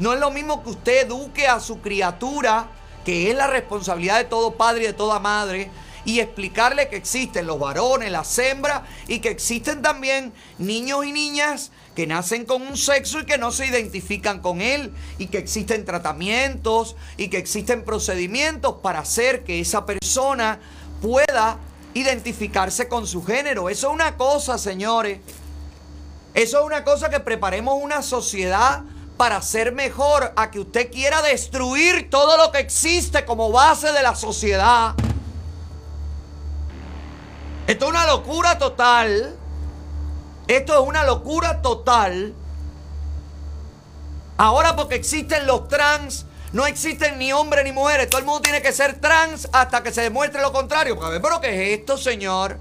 [0.00, 2.70] No es lo mismo que usted eduque a su criatura,
[3.04, 5.70] que es la responsabilidad de todo padre y de toda madre,
[6.08, 11.70] y explicarle que existen los varones, las hembras, y que existen también niños y niñas
[11.94, 15.84] que nacen con un sexo y que no se identifican con él, y que existen
[15.84, 20.60] tratamientos y que existen procedimientos para hacer que esa persona
[21.02, 21.58] pueda
[21.92, 23.68] identificarse con su género.
[23.68, 25.20] Eso es una cosa, señores.
[26.32, 28.82] Eso es una cosa que preparemos una sociedad
[29.18, 34.02] para ser mejor a que usted quiera destruir todo lo que existe como base de
[34.02, 34.94] la sociedad.
[37.68, 39.36] Esto es una locura total.
[40.48, 42.34] Esto es una locura total.
[44.38, 46.24] Ahora porque existen los trans,
[46.54, 48.08] no existen ni hombres ni mujeres.
[48.08, 51.00] Todo el mundo tiene que ser trans hasta que se demuestre lo contrario.
[51.04, 52.58] A ver, pero ¿qué es esto, señor?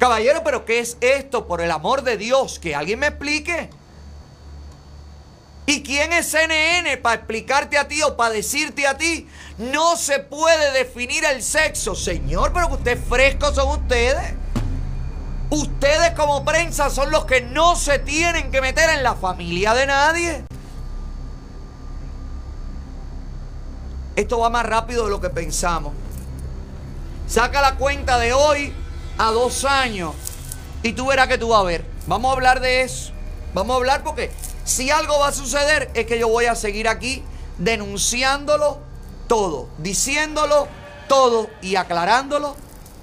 [0.00, 1.46] Caballero, pero ¿qué es esto?
[1.46, 3.70] Por el amor de Dios, que alguien me explique.
[5.66, 9.28] ¿Y quién es CNN para explicarte a ti o para decirte a ti?
[9.60, 11.94] No se puede definir el sexo.
[11.94, 14.32] Señor, pero que ustedes frescos son ustedes.
[15.50, 19.84] Ustedes como prensa son los que no se tienen que meter en la familia de
[19.84, 20.44] nadie.
[24.16, 25.92] Esto va más rápido de lo que pensamos.
[27.26, 28.72] Saca la cuenta de hoy
[29.18, 30.14] a dos años
[30.82, 31.84] y tú verás que tú vas a ver.
[32.06, 33.12] Vamos a hablar de eso.
[33.52, 34.30] Vamos a hablar porque
[34.64, 37.22] si algo va a suceder es que yo voy a seguir aquí
[37.58, 38.89] denunciándolo
[39.30, 40.66] todo, diciéndolo
[41.06, 42.56] todo y aclarándolo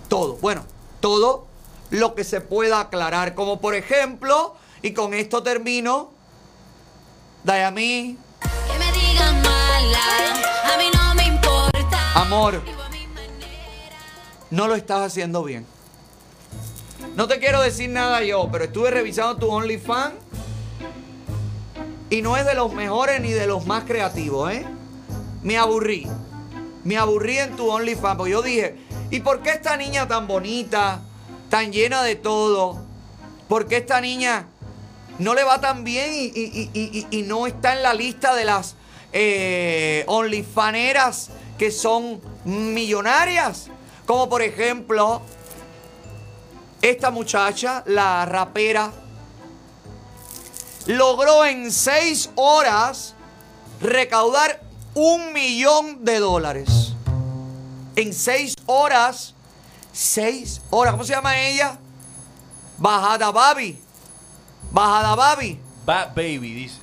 [0.10, 0.34] todo.
[0.42, 0.66] Bueno,
[1.00, 1.48] todo
[1.90, 3.34] lo que se pueda aclarar.
[3.34, 6.12] Como por ejemplo, y con esto termino,
[7.46, 12.22] Dayami, Que me digan mala, a mí no me importa.
[12.22, 12.62] amor,
[14.50, 15.66] no lo estás haciendo bien.
[17.16, 20.16] No te quiero decir nada yo, pero estuve revisando tu OnlyFans
[22.10, 24.66] y no es de los mejores ni de los más creativos, ¿eh?
[25.44, 26.08] Me aburrí.
[26.84, 28.78] Me aburrí en tu OnlyFans porque yo dije,
[29.12, 31.02] ¿y por qué esta niña tan bonita,
[31.50, 32.82] tan llena de todo?
[33.48, 34.48] ¿Por qué esta niña
[35.20, 38.76] no le va tan bien y, no está en la lista de las
[39.14, 43.70] eh, OnlyFaneras que son millonarias?
[44.06, 45.22] Como por ejemplo,
[46.82, 48.94] esta muchacha, la rapera,
[50.86, 53.16] logró en seis horas
[53.82, 54.67] recaudar
[54.98, 56.94] un millón de dólares.
[57.96, 59.36] En seis horas,
[59.92, 61.78] seis horas, ¿cómo se llama ella?
[62.80, 63.80] Bajada Babi.
[64.72, 65.60] Bajada Babi.
[65.86, 66.80] Bad Baby, dice.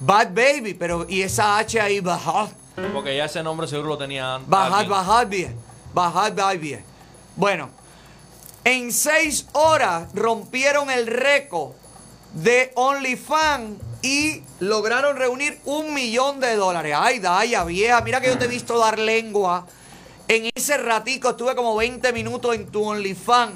[0.00, 2.48] Bad Baby, pero y esa H ahí, Bajad.
[2.92, 4.50] Porque ya ese nombre seguro lo tenía antes.
[4.50, 5.56] Bajad, bajad bien.
[5.94, 6.84] Bajad, bien.
[7.36, 7.70] Bueno,
[8.64, 11.70] en seis horas rompieron el récord
[12.34, 16.94] de OnlyFans y lograron reunir un millón de dólares.
[16.96, 19.66] Ay, Daya, vieja, mira que yo te he visto dar lengua.
[20.28, 23.54] En ese ratico estuve como 20 minutos en tu OnlyFans.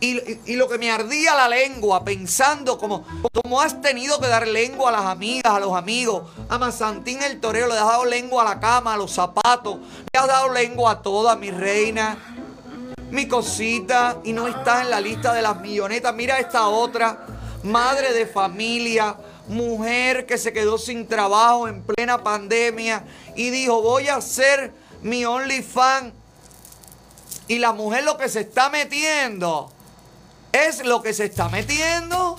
[0.00, 0.18] Y,
[0.50, 3.04] y- lo que me ardía la lengua, pensando como,
[3.42, 6.22] como has tenido que dar lengua a las amigas, a los amigos.
[6.48, 9.76] A Mazantín el torero le has dado lengua a la cama, a los zapatos.
[10.12, 12.16] Le has dado lengua a toda mi reina,
[13.10, 14.16] mi cosita.
[14.24, 16.14] Y no estás en la lista de las millonetas.
[16.14, 17.26] Mira esta otra,
[17.62, 19.14] madre de familia,
[19.48, 23.04] mujer que se quedó sin trabajo en plena pandemia.
[23.36, 26.12] Y dijo, voy a hacer mi OnlyFans.
[27.46, 29.70] Y la mujer lo que se está metiendo
[30.52, 32.36] es lo que se está metiendo.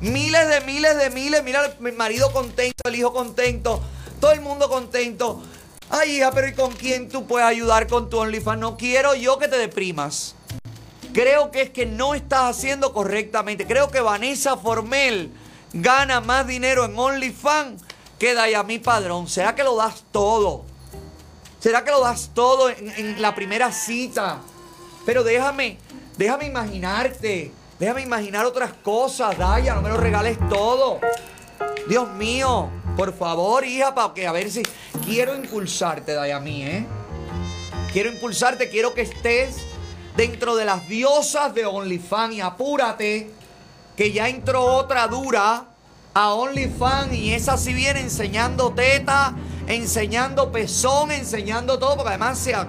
[0.00, 1.42] Miles de miles de miles.
[1.42, 3.82] Mira, mi marido contento, el hijo contento,
[4.20, 5.42] todo el mundo contento.
[5.90, 8.60] Ay, hija, pero ¿y con quién tú puedes ayudar con tu OnlyFans?
[8.60, 10.34] No quiero yo que te deprimas.
[11.12, 13.66] Creo que es que no estás haciendo correctamente.
[13.66, 15.32] Creo que Vanessa Formel
[15.82, 17.82] gana más dinero en OnlyFans
[18.18, 19.28] que Dayami Padrón.
[19.28, 20.64] ¿Será que lo das todo?
[21.60, 24.40] ¿Será que lo das todo en, la primera cita?
[25.04, 25.78] Pero déjame,
[26.16, 27.52] déjame imaginarte.
[27.78, 29.74] Déjame imaginar otras cosas, Daya.
[29.74, 31.00] No me lo regales todo.
[31.88, 34.62] Dios mío, por favor, hija, para que a ver si
[35.04, 36.86] quiero impulsarte, Dayami, ¿eh?
[37.92, 39.56] Quiero impulsarte, quiero que estés
[40.16, 43.37] dentro de las diosas de OnlyFans y apúrate
[43.98, 45.64] que ya entró otra dura
[46.14, 49.34] a OnlyFans y esa sí viene enseñando teta,
[49.66, 52.68] enseñando pezón, enseñando todo, porque además se ha,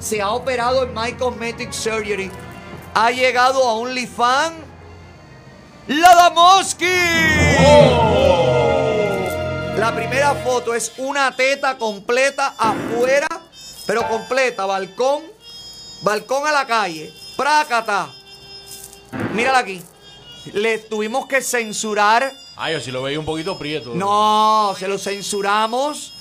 [0.00, 2.30] se ha operado en My Cosmetic Surgery.
[2.94, 4.54] Ha llegado a OnlyFans
[5.86, 6.86] la Damoski.
[9.76, 13.28] La primera foto es una teta completa afuera,
[13.86, 15.24] pero completa, balcón,
[16.00, 18.08] balcón a la calle, prácata.
[19.34, 19.82] Mírala aquí.
[20.46, 22.32] Le tuvimos que censurar.
[22.56, 23.94] Ay, yo si lo veía un poquito prieto.
[23.94, 26.14] No, se lo censuramos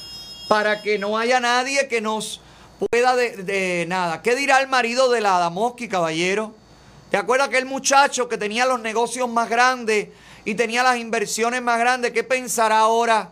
[0.47, 2.41] para que no haya nadie que nos
[2.91, 4.21] pueda de, de nada.
[4.21, 6.53] ¿Qué dirá el marido de la Damoski, caballero?
[7.11, 10.09] ¿Te acuerdas aquel muchacho que tenía los negocios más grandes
[10.45, 12.11] y tenía las inversiones más grandes?
[12.11, 13.29] ¿Qué pensará ahora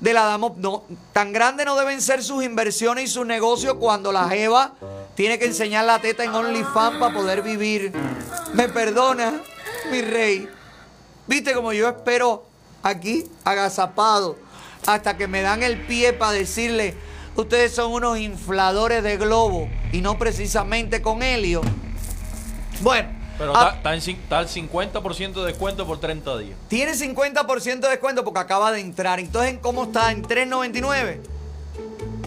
[0.00, 0.60] de la Damoski?
[0.60, 4.72] No, tan grandes no deben ser sus inversiones y sus negocios cuando la Jeva
[5.14, 7.92] tiene que enseñar la teta en OnlyFans para poder vivir.
[8.54, 9.42] ¿Me perdona,
[9.92, 10.48] mi rey?
[11.26, 12.44] ¿Viste como yo espero
[12.82, 14.36] aquí, agazapado,
[14.86, 16.94] hasta que me dan el pie para decirle,
[17.36, 21.60] ustedes son unos infladores de globo y no precisamente con helio?
[22.80, 26.56] Bueno, Pero ah, está, está al 50% de descuento por 30 días.
[26.68, 29.20] tiene 50% de descuento porque acaba de entrar.
[29.20, 30.10] Entonces, ¿cómo está?
[30.10, 31.20] ¿En 3.99?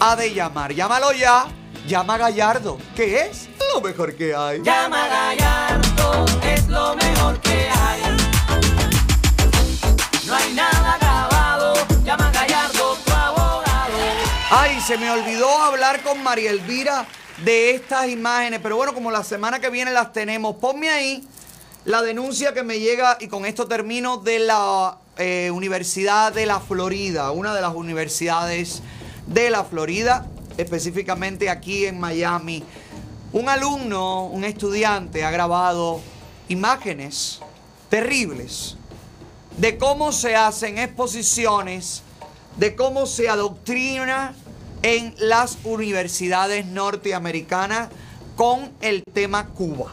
[0.00, 0.72] ha de llamar.
[0.72, 1.46] Llámalo ya,
[1.86, 4.62] llama a Gallardo, que es lo mejor que hay.
[4.62, 8.16] Llama a Gallardo, es lo mejor que hay.
[10.26, 13.98] No hay nada acabado, llama a Gallardo, tu abogado.
[14.50, 17.06] Ay, se me olvidó hablar con María Elvira
[17.44, 21.28] de estas imágenes, pero bueno, como la semana que viene las tenemos, ponme ahí
[21.84, 26.60] la denuncia que me llega, y con esto termino, de la eh, Universidad de la
[26.60, 28.82] Florida, una de las universidades
[29.30, 30.26] de la Florida,
[30.56, 32.62] específicamente aquí en Miami.
[33.32, 36.00] Un alumno, un estudiante, ha grabado
[36.48, 37.40] imágenes
[37.88, 38.76] terribles
[39.56, 42.02] de cómo se hacen exposiciones,
[42.56, 44.34] de cómo se adoctrina
[44.82, 47.88] en las universidades norteamericanas
[48.36, 49.92] con el tema Cuba.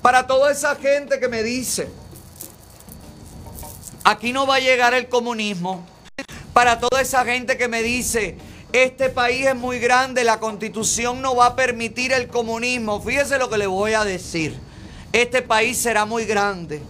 [0.00, 1.88] Para toda esa gente que me dice,
[4.04, 5.84] aquí no va a llegar el comunismo.
[6.58, 8.36] Para toda esa gente que me dice,
[8.72, 13.00] este país es muy grande, la constitución no va a permitir el comunismo.
[13.00, 14.58] Fíjese lo que le voy a decir.
[15.12, 16.82] Este país será muy grande,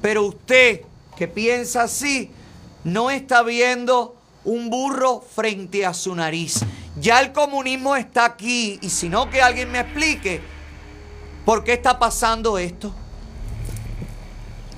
[0.00, 0.82] pero usted
[1.16, 2.30] que piensa así,
[2.84, 4.14] no está viendo
[4.44, 6.60] un burro frente a su nariz.
[7.00, 10.40] Ya el comunismo está aquí y si no que alguien me explique
[11.44, 12.94] por qué está pasando esto.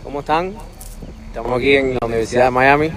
[0.02, 0.55] ¿Cómo están?
[1.27, 2.93] Estamos aquí en la Universidad de Miami,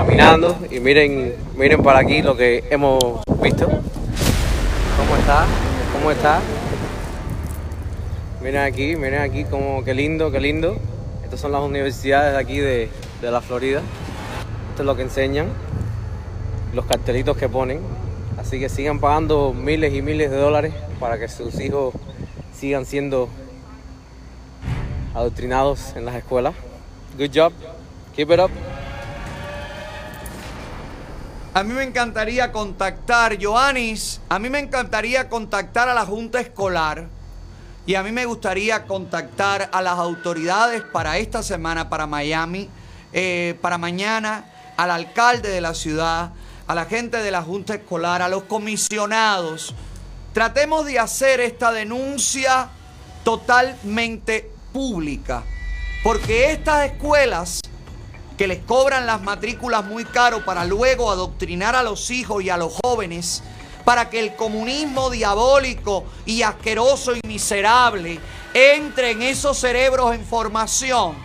[0.00, 3.66] caminando y miren, miren para aquí lo que hemos visto.
[3.66, 5.44] ¿Cómo está?
[5.92, 6.40] ¿Cómo está?
[8.40, 10.78] Miren aquí, miren aquí, como qué lindo, qué lindo.
[11.22, 12.88] Estas son las universidades de aquí de,
[13.20, 13.82] de la Florida.
[14.70, 15.48] Esto es lo que enseñan,
[16.72, 17.80] los cartelitos que ponen.
[18.38, 21.92] Así que sigan pagando miles y miles de dólares para que sus hijos
[22.54, 23.28] sigan siendo
[25.14, 26.54] adoctrinados en las escuelas.
[27.18, 27.52] Good job.
[28.16, 28.50] Keep it up.
[31.52, 37.08] A mí me encantaría contactar, Joanis, a mí me encantaría contactar a la Junta Escolar
[37.86, 42.68] y a mí me gustaría contactar a las autoridades para esta semana, para Miami,
[43.12, 44.44] eh, para mañana,
[44.76, 46.30] al alcalde de la ciudad,
[46.68, 49.74] a la gente de la Junta Escolar, a los comisionados.
[50.32, 52.68] Tratemos de hacer esta denuncia
[53.24, 55.42] totalmente pública,
[56.04, 57.60] porque estas escuelas
[58.40, 62.56] que les cobran las matrículas muy caro para luego adoctrinar a los hijos y a
[62.56, 63.42] los jóvenes
[63.84, 68.18] para que el comunismo diabólico y asqueroso y miserable
[68.54, 71.16] entre en esos cerebros en formación.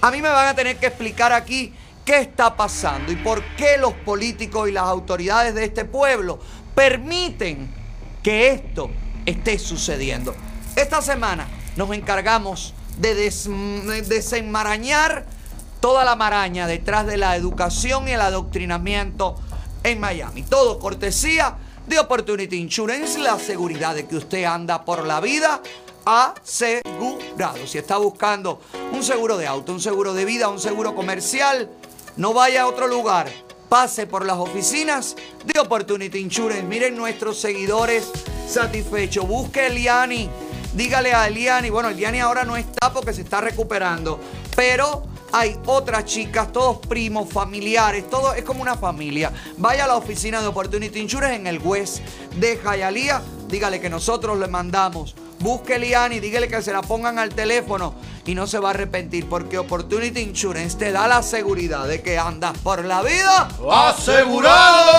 [0.00, 3.76] A mí me van a tener que explicar aquí qué está pasando y por qué
[3.76, 6.38] los políticos y las autoridades de este pueblo
[6.76, 7.74] permiten
[8.22, 8.88] que esto
[9.26, 10.32] esté sucediendo.
[10.76, 15.36] Esta semana nos encargamos de des- de desenmarañar
[15.80, 19.36] toda la maraña detrás de la educación y el adoctrinamiento
[19.82, 20.42] en Miami.
[20.42, 25.62] Todo cortesía de Opportunity Insurance, la seguridad de que usted anda por la vida
[26.04, 27.66] asegurado.
[27.66, 28.60] Si está buscando
[28.92, 31.70] un seguro de auto, un seguro de vida, un seguro comercial,
[32.16, 33.28] no vaya a otro lugar.
[33.68, 36.62] Pase por las oficinas de Opportunity Insurance.
[36.62, 38.10] Miren nuestros seguidores
[38.48, 39.28] satisfechos.
[39.28, 40.30] Busque a Eliani.
[40.72, 41.68] Dígale a Eliani.
[41.68, 44.18] Bueno, Eliani ahora no está porque se está recuperando.
[44.56, 49.32] Pero hay otras chicas, todos primos, familiares, todo es como una familia.
[49.56, 51.98] Vaya a la oficina de Opportunity Insurance en el West
[52.36, 53.22] de Jayalía.
[53.48, 55.14] Dígale que nosotros le mandamos.
[55.40, 57.94] Busque a Eliani, dígale que se la pongan al teléfono
[58.26, 62.18] y no se va a arrepentir porque Opportunity Insurance te da la seguridad de que
[62.18, 64.92] andas por la vida ¡Asegurado!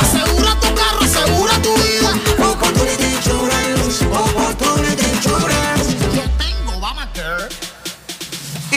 [0.00, 2.10] Asegura tu carro, asegura tu vida.
[2.52, 5.96] Opportunity Insurance, Opportunity Insurance.
[6.14, 7.71] Yo tengo Obamacare.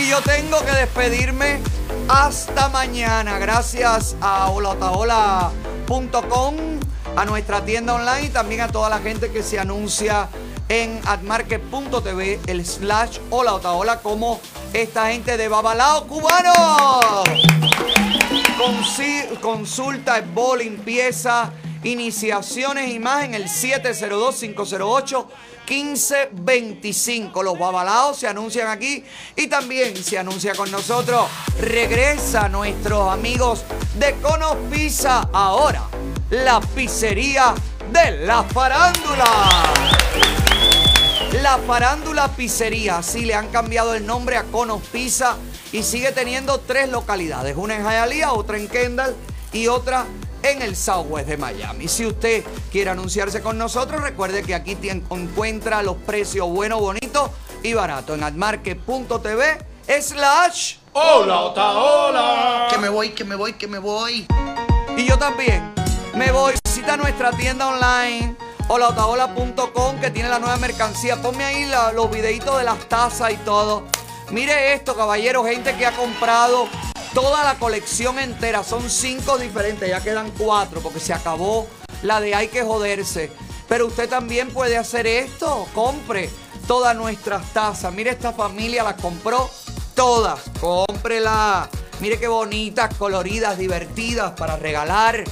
[0.05, 1.59] Y yo tengo que despedirme
[2.07, 3.39] hasta mañana.
[3.39, 6.55] Gracias a holaotahola.com,
[7.15, 10.29] a nuestra tienda online y también a toda la gente que se anuncia
[10.69, 14.39] en admarket.tv, el slash hola Otaola, como
[14.73, 16.53] esta gente de Babalao Cubano.
[18.59, 21.51] Consi- consulta, esbo, limpieza,
[21.83, 23.49] iniciaciones y más en el
[25.65, 27.43] 702-508-1525.
[27.43, 29.03] Los babalaos se anuncian aquí
[29.35, 31.27] y también se anuncia con nosotros.
[31.59, 33.63] Regresa nuestros amigos
[33.97, 35.29] de Conos Pizza.
[35.33, 35.83] Ahora,
[36.29, 37.53] la pizzería
[37.91, 39.25] de la farándula.
[41.41, 45.35] La Farándula Pizzería, sí, le han cambiado el nombre a Conos Pizza
[45.73, 49.15] y sigue teniendo tres localidades, una en Hialeah, otra en Kendall
[49.51, 50.05] y otra
[50.51, 51.87] en el Southwest de Miami.
[51.87, 57.31] Si usted quiere anunciarse con nosotros, recuerde que aquí te encuentra los precios buenos, bonitos
[57.63, 59.65] y baratos en admarket.tv
[60.01, 62.67] slash Hola, Otaola.
[62.69, 64.25] Que me voy, que me voy, que me voy.
[64.97, 65.73] Y yo también
[66.15, 66.53] me voy.
[66.63, 68.35] Visita nuestra tienda online
[68.67, 71.21] holaotaola.com que tiene la nueva mercancía.
[71.21, 73.83] Ponme ahí la- los videitos de las tazas y todo.
[74.31, 76.67] Mire esto, caballero, gente que ha comprado
[77.15, 78.63] toda la colección entera.
[78.63, 81.65] Son cinco diferentes, ya quedan cuatro porque se acabó
[82.03, 83.31] la de hay que joderse.
[83.67, 85.65] Pero usted también puede hacer esto.
[85.73, 86.29] Compre
[86.67, 87.91] todas nuestras tazas.
[87.93, 89.49] Mire, esta familia las compró
[89.95, 90.41] todas.
[90.59, 91.69] Cómprela.
[92.01, 95.23] Mire qué bonitas, coloridas, divertidas para regalar.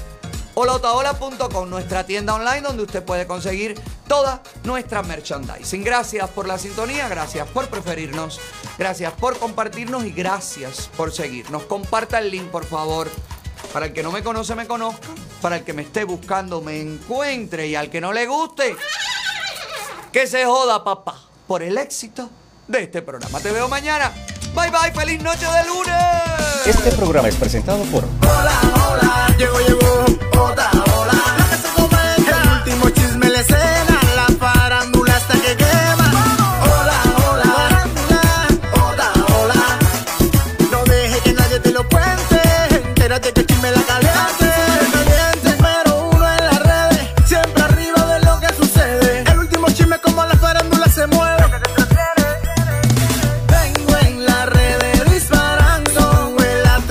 [0.56, 5.84] holaotaola.com, nuestra tienda online donde usted puede conseguir toda nuestra merchandising.
[5.84, 8.40] Gracias por la sintonía, gracias por preferirnos,
[8.78, 11.64] gracias por compartirnos y gracias por seguirnos.
[11.64, 13.10] Comparta el link, por favor.
[13.72, 15.08] Para el que no me conoce, me conozca.
[15.42, 17.68] Para el que me esté buscando, me encuentre.
[17.68, 18.76] Y al que no le guste,
[20.12, 22.30] que se joda, papá, por el éxito
[22.68, 23.40] de este programa.
[23.40, 24.14] Te veo mañana.
[24.56, 26.68] Bye bye, feliz noche de lunes.
[26.68, 28.04] Este programa es presentado por
[29.38, 30.06] Llegó, llegó,
[30.44, 31.13] otra ola.